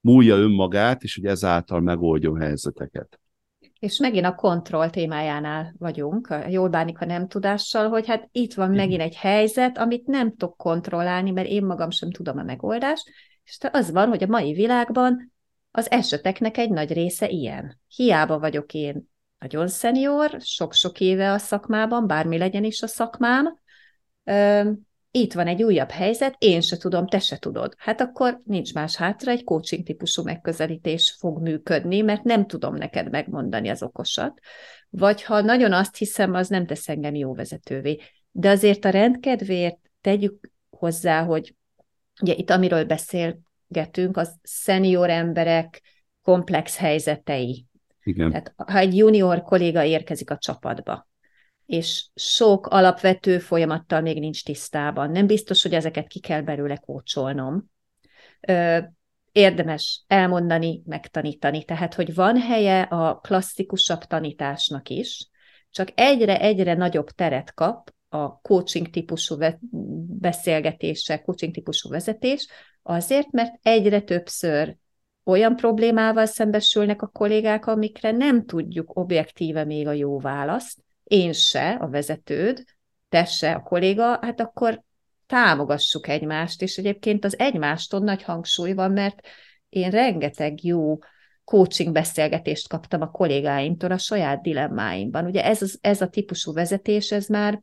múlja 0.00 0.36
önmagát, 0.36 1.02
és 1.02 1.14
hogy 1.14 1.26
ezáltal 1.26 1.80
megoldjon 1.80 2.40
helyzeteket. 2.40 3.18
És 3.84 3.98
megint 3.98 4.26
a 4.26 4.34
kontroll 4.34 4.90
témájánál 4.90 5.74
vagyunk, 5.78 6.26
a 6.30 6.48
jól 6.48 6.68
bánik 6.68 7.00
a 7.00 7.04
nem 7.04 7.28
tudással, 7.28 7.88
hogy 7.88 8.06
hát 8.06 8.28
itt 8.32 8.54
van 8.54 8.70
megint 8.70 9.00
egy 9.00 9.16
helyzet, 9.16 9.78
amit 9.78 10.06
nem 10.06 10.30
tudok 10.30 10.56
kontrollálni, 10.56 11.30
mert 11.30 11.48
én 11.48 11.64
magam 11.64 11.90
sem 11.90 12.10
tudom 12.10 12.38
a 12.38 12.42
megoldást, 12.42 13.10
és 13.44 13.58
az 13.70 13.90
van, 13.90 14.08
hogy 14.08 14.22
a 14.22 14.26
mai 14.26 14.52
világban 14.52 15.32
az 15.70 15.90
eseteknek 15.90 16.56
egy 16.56 16.70
nagy 16.70 16.92
része 16.92 17.28
ilyen. 17.28 17.80
Hiába 17.88 18.38
vagyok 18.38 18.74
én 18.74 19.10
nagyon 19.38 19.68
szenior, 19.68 20.36
sok-sok 20.40 21.00
éve 21.00 21.32
a 21.32 21.38
szakmában, 21.38 22.06
bármi 22.06 22.38
legyen 22.38 22.64
is 22.64 22.82
a 22.82 22.86
szakmám, 22.86 23.58
itt 25.16 25.32
van 25.32 25.46
egy 25.46 25.62
újabb 25.62 25.90
helyzet, 25.90 26.34
én 26.38 26.60
se 26.60 26.76
tudom, 26.76 27.06
te 27.06 27.18
se 27.18 27.36
tudod. 27.36 27.74
Hát 27.78 28.00
akkor 28.00 28.40
nincs 28.44 28.74
más 28.74 28.96
hátra, 28.96 29.30
egy 29.30 29.44
coaching 29.44 29.84
típusú 29.84 30.22
megközelítés 30.22 31.16
fog 31.18 31.42
működni, 31.42 32.00
mert 32.00 32.22
nem 32.22 32.46
tudom 32.46 32.74
neked 32.74 33.10
megmondani 33.10 33.68
az 33.68 33.82
okosat. 33.82 34.40
Vagy 34.90 35.22
ha 35.22 35.40
nagyon 35.40 35.72
azt 35.72 35.96
hiszem, 35.96 36.34
az 36.34 36.48
nem 36.48 36.66
tesz 36.66 36.88
engem 36.88 37.14
jó 37.14 37.34
vezetővé. 37.34 37.98
De 38.30 38.50
azért 38.50 38.84
a 38.84 38.90
rendkedvéért 38.90 39.78
tegyük 40.00 40.50
hozzá, 40.70 41.24
hogy 41.24 41.54
ugye 42.20 42.34
itt 42.34 42.50
amiről 42.50 42.84
beszélgetünk, 42.84 44.16
az 44.16 44.34
szenior 44.42 45.10
emberek 45.10 45.82
komplex 46.22 46.76
helyzetei. 46.76 47.66
Igen. 48.02 48.28
Tehát 48.28 48.54
ha 48.56 48.78
egy 48.78 48.96
junior 48.96 49.42
kolléga 49.42 49.84
érkezik 49.84 50.30
a 50.30 50.38
csapatba, 50.38 51.08
és 51.66 52.06
sok 52.14 52.66
alapvető 52.66 53.38
folyamattal 53.38 54.00
még 54.00 54.18
nincs 54.18 54.44
tisztában. 54.44 55.10
Nem 55.10 55.26
biztos, 55.26 55.62
hogy 55.62 55.74
ezeket 55.74 56.06
ki 56.06 56.20
kell 56.20 56.40
belőle 56.40 56.76
kócsolnom. 56.76 57.70
Érdemes 59.32 60.04
elmondani, 60.06 60.82
megtanítani. 60.86 61.64
Tehát, 61.64 61.94
hogy 61.94 62.14
van 62.14 62.36
helye 62.36 62.82
a 62.82 63.18
klasszikusabb 63.18 64.04
tanításnak 64.04 64.88
is, 64.88 65.28
csak 65.70 65.88
egyre-egyre 65.94 66.74
nagyobb 66.74 67.10
teret 67.10 67.54
kap 67.54 67.92
a 68.08 68.40
coaching 68.40 68.90
típusú 68.90 69.36
beszélgetése, 70.20 71.22
coaching 71.22 71.54
típusú 71.54 71.88
vezetés, 71.88 72.48
azért, 72.82 73.30
mert 73.30 73.58
egyre 73.62 74.00
többször 74.00 74.76
olyan 75.24 75.56
problémával 75.56 76.26
szembesülnek 76.26 77.02
a 77.02 77.06
kollégák, 77.06 77.66
amikre 77.66 78.10
nem 78.10 78.46
tudjuk 78.46 78.96
objektíve 78.96 79.64
még 79.64 79.86
a 79.86 79.92
jó 79.92 80.18
választ, 80.18 80.83
én 81.04 81.32
se, 81.32 81.70
a 81.70 81.88
vezetőd, 81.88 82.64
te 83.08 83.24
se, 83.24 83.52
a 83.52 83.62
kolléga, 83.62 84.18
hát 84.22 84.40
akkor 84.40 84.82
támogassuk 85.26 86.08
egymást, 86.08 86.62
és 86.62 86.76
egyébként 86.76 87.24
az 87.24 87.38
egymástól 87.38 88.00
nagy 88.00 88.22
hangsúly 88.22 88.72
van, 88.72 88.90
mert 88.90 89.20
én 89.68 89.90
rengeteg 89.90 90.64
jó 90.64 90.98
coaching 91.44 91.92
beszélgetést 91.92 92.68
kaptam 92.68 93.00
a 93.00 93.10
kollégáimtól 93.10 93.90
a 93.90 93.98
saját 93.98 94.42
dilemmáimban. 94.42 95.24
Ugye 95.24 95.44
ez, 95.44 95.62
az, 95.62 95.78
ez 95.80 96.00
a 96.00 96.08
típusú 96.08 96.52
vezetés, 96.52 97.12
ez 97.12 97.26
már, 97.26 97.62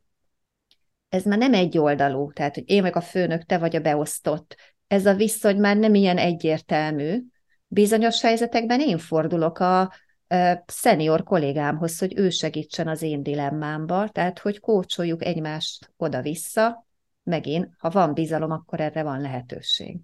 ez 1.08 1.24
már 1.24 1.38
nem 1.38 1.54
egy 1.54 1.78
oldalú, 1.78 2.32
tehát 2.32 2.54
hogy 2.54 2.64
én 2.66 2.82
meg 2.82 2.96
a 2.96 3.00
főnök, 3.00 3.42
te 3.42 3.58
vagy 3.58 3.76
a 3.76 3.80
beosztott. 3.80 4.56
Ez 4.86 5.06
a 5.06 5.14
viszony 5.14 5.56
már 5.56 5.76
nem 5.76 5.94
ilyen 5.94 6.18
egyértelmű. 6.18 7.22
Bizonyos 7.66 8.20
helyzetekben 8.20 8.80
én 8.80 8.98
fordulok 8.98 9.58
a, 9.58 9.92
szenior 10.66 11.22
kollégámhoz, 11.22 11.98
hogy 11.98 12.12
ő 12.16 12.30
segítsen 12.30 12.88
az 12.88 13.02
én 13.02 13.22
dilemmámba, 13.22 14.08
tehát 14.08 14.38
hogy 14.38 14.60
kócsoljuk 14.60 15.24
egymást 15.24 15.92
oda-vissza, 15.96 16.86
megint, 17.22 17.68
ha 17.78 17.90
van 17.90 18.14
bizalom, 18.14 18.50
akkor 18.50 18.80
erre 18.80 19.02
van 19.02 19.20
lehetőség. 19.20 19.96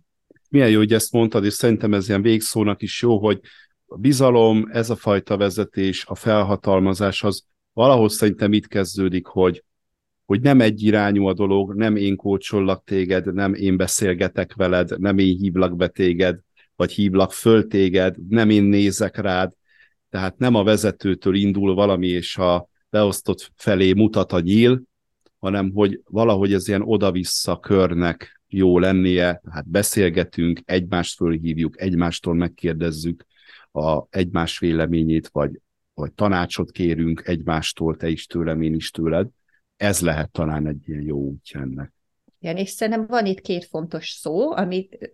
Milyen 0.51 0.71
jó, 0.71 0.79
hogy 0.79 0.93
ezt 0.93 1.13
mondtad, 1.13 1.45
és 1.45 1.53
szerintem 1.53 1.95
ez 1.95 2.09
ilyen 2.09 2.23
végszónak 2.23 2.83
is 2.83 3.03
jó, 3.03 3.19
hogy 3.19 3.41
a 3.87 3.97
bizalom, 3.97 4.69
ez 4.73 4.91
a 4.91 4.97
fajta 4.97 5.37
vezetés, 5.37 6.05
a 6.07 6.15
felhatalmazás, 6.15 7.23
az 7.23 7.45
valahol 7.73 8.09
szerintem 8.09 8.53
itt 8.53 8.67
kezdődik, 8.67 9.27
hogy, 9.27 9.65
hogy 10.25 10.41
nem 10.41 10.61
egyirányú 10.61 11.27
a 11.27 11.35
dolog, 11.35 11.75
nem 11.75 11.97
én 11.97 12.17
kócsollak 12.17 12.85
téged, 12.85 13.35
nem 13.35 13.55
én 13.55 13.77
beszélgetek 13.77 14.55
veled, 14.55 15.01
nem 15.01 15.19
én 15.19 15.37
hívlak 15.37 15.77
be 15.77 15.89
téged, 15.89 16.39
vagy 16.77 16.93
hívlak 16.93 17.33
föl 17.33 17.67
téged, 17.67 18.17
nem 18.29 18.51
én 18.51 18.63
nézek 18.63 19.17
rád, 19.17 19.53
tehát 20.11 20.39
nem 20.39 20.55
a 20.55 20.65
vezetőtől 20.65 21.35
indul 21.35 21.75
valami, 21.75 22.07
és 22.07 22.37
a 22.37 22.69
beosztott 22.91 23.53
felé 23.57 23.93
mutat 23.93 24.33
a 24.33 24.41
nyíl, 24.41 24.83
hanem 25.39 25.71
hogy 25.73 26.01
valahogy 26.05 26.53
ez 26.53 26.69
ilyen 26.69 26.83
oda-vissza 26.83 27.59
körnek 27.59 28.41
jó 28.49 28.79
lennie, 28.79 29.41
tehát 29.45 29.69
beszélgetünk, 29.69 30.61
egymást 30.65 31.17
fölhívjuk, 31.17 31.81
egymástól 31.81 32.35
megkérdezzük 32.35 33.27
a 33.73 34.03
egymás 34.11 34.59
véleményét, 34.59 35.29
vagy, 35.29 35.61
vagy 35.95 36.13
tanácsot 36.13 36.71
kérünk 36.71 37.23
egymástól, 37.27 37.97
te 37.97 38.09
is 38.09 38.27
tőlem, 38.27 38.63
én 38.63 38.75
is 38.75 38.91
tőled. 38.91 39.29
Ez 39.77 40.01
lehet 40.01 40.31
talán 40.31 40.67
egy 40.67 40.89
ilyen 40.89 41.03
jó 41.03 41.19
útja 41.19 41.61
ennek. 41.61 41.93
Igen, 42.41 42.57
és 42.57 42.71
szerintem 42.71 43.07
van 43.07 43.27
itt 43.27 43.41
két 43.41 43.65
fontos 43.65 44.11
szó, 44.11 44.51
amit 44.51 45.11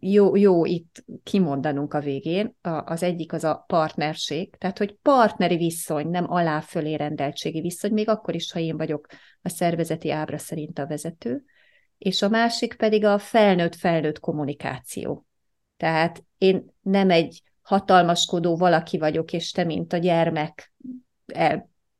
jó, 0.00 0.36
jó 0.36 0.64
itt 0.64 1.04
kimondanunk 1.22 1.94
a 1.94 2.00
végén. 2.00 2.56
A, 2.60 2.68
az 2.68 3.02
egyik 3.02 3.32
az 3.32 3.44
a 3.44 3.64
partnerség, 3.66 4.56
tehát 4.56 4.78
hogy 4.78 4.96
partneri 5.02 5.56
viszony, 5.56 6.08
nem 6.08 6.30
alá-fölé 6.30 6.94
rendeltségi 6.94 7.60
viszony, 7.60 7.92
még 7.92 8.08
akkor 8.08 8.34
is, 8.34 8.52
ha 8.52 8.58
én 8.58 8.76
vagyok 8.76 9.06
a 9.42 9.48
szervezeti 9.48 10.10
ábra 10.10 10.38
szerint 10.38 10.78
a 10.78 10.86
vezető. 10.86 11.44
És 11.98 12.22
a 12.22 12.28
másik 12.28 12.74
pedig 12.74 13.04
a 13.04 13.18
felnőtt-felnőtt 13.18 14.20
kommunikáció. 14.20 15.26
Tehát 15.76 16.24
én 16.38 16.64
nem 16.80 17.10
egy 17.10 17.42
hatalmaskodó 17.62 18.56
valaki 18.56 18.98
vagyok, 18.98 19.32
és 19.32 19.50
te, 19.50 19.64
mint 19.64 19.92
a 19.92 19.96
gyermek, 19.96 20.72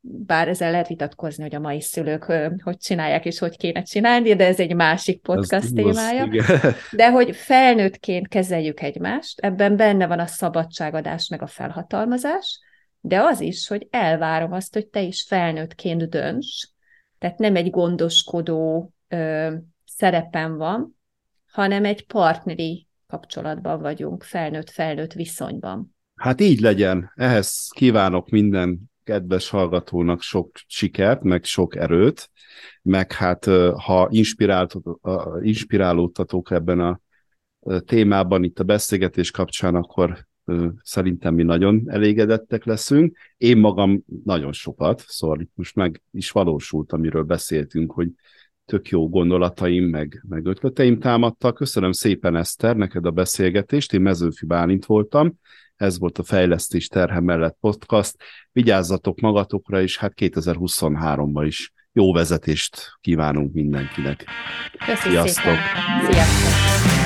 bár 0.05 0.49
ezzel 0.49 0.71
lehet 0.71 0.89
vitatkozni, 0.89 1.43
hogy 1.43 1.55
a 1.55 1.61
mai 1.61 1.81
szülők 1.81 2.25
hogy 2.63 2.77
csinálják 2.77 3.25
és 3.25 3.39
hogy 3.39 3.57
kéne 3.57 3.83
csinálni, 3.83 4.35
de 4.35 4.47
ez 4.47 4.61
egy 4.61 4.75
másik 4.75 5.21
podcast 5.21 5.53
ez 5.53 5.71
témája. 5.75 6.29
De 6.91 7.11
hogy 7.11 7.37
felnőttként 7.37 8.29
kezeljük 8.29 8.81
egymást, 8.81 9.41
ebben 9.41 9.77
benne 9.77 10.07
van 10.07 10.19
a 10.19 10.27
szabadságadás 10.27 11.29
meg 11.29 11.43
a 11.43 11.47
felhatalmazás, 11.47 12.61
de 13.01 13.21
az 13.21 13.41
is, 13.41 13.69
hogy 13.69 13.87
elvárom 13.91 14.53
azt, 14.53 14.75
hogy 14.75 14.87
te 14.87 15.01
is 15.01 15.25
felnőttként 15.29 16.09
dönts, 16.09 16.65
tehát 17.19 17.39
nem 17.39 17.57
egy 17.57 17.71
gondoskodó 17.71 18.93
ö, 19.09 19.53
szerepen 19.85 20.57
van, 20.57 20.99
hanem 21.47 21.85
egy 21.85 22.07
partneri 22.07 22.87
kapcsolatban 23.07 23.81
vagyunk, 23.81 24.23
felnőtt-felnőtt 24.23 25.13
viszonyban. 25.13 25.97
Hát 26.15 26.41
így 26.41 26.61
legyen. 26.61 27.13
Ehhez 27.15 27.69
kívánok 27.75 28.29
minden 28.29 28.92
kedves 29.13 29.49
hallgatónak 29.49 30.23
sok 30.23 30.51
sikert, 30.67 31.23
meg 31.23 31.45
sok 31.45 31.77
erőt, 31.77 32.31
meg 32.83 33.13
hát 33.13 33.45
ha 33.77 34.09
inspirálódtatók 35.41 36.51
ebben 36.51 36.81
a 36.81 37.01
témában, 37.85 38.45
itt 38.45 38.59
a 38.59 38.65
beszélgetés 38.65 39.31
kapcsán, 39.31 39.75
akkor 39.75 40.27
szerintem 40.83 41.35
mi 41.35 41.43
nagyon 41.43 41.83
elégedettek 41.87 42.65
leszünk. 42.65 43.17
Én 43.37 43.57
magam 43.57 44.05
nagyon 44.25 44.53
sokat, 44.53 45.05
szóval 45.07 45.41
itt 45.41 45.53
most 45.55 45.75
meg 45.75 46.03
is 46.11 46.31
valósult, 46.31 46.93
amiről 46.93 47.23
beszéltünk, 47.23 47.93
hogy 47.93 48.09
tök 48.65 48.89
jó 48.89 49.09
gondolataim, 49.09 49.85
meg, 49.85 50.25
meg 50.29 50.47
ötleteim 50.47 50.99
támadtak. 50.99 51.55
Köszönöm 51.55 51.93
szépen, 51.93 52.37
Eszter, 52.37 52.77
neked 52.77 53.07
a 53.07 53.11
beszélgetést. 53.11 53.93
Én 53.93 54.01
Mezőfi 54.01 54.47
Bálint 54.47 54.85
voltam, 54.85 55.35
ez 55.83 55.99
volt 55.99 56.19
a 56.19 56.23
Fejlesztés 56.23 56.87
Terhe 56.87 57.21
mellett 57.21 57.57
podcast. 57.61 58.17
Vigyázzatok 58.53 59.21
magatokra, 59.21 59.81
és 59.81 59.99
hát 59.99 60.13
2023-ban 60.17 61.45
is 61.47 61.73
jó 61.93 62.13
vezetést 62.13 62.93
kívánunk 63.01 63.53
mindenkinek. 63.53 64.25
Köszönöm 64.87 65.13
Sziasztok! 65.13 65.45
Szépen. 65.45 66.13
Sziasztok! 66.13 67.02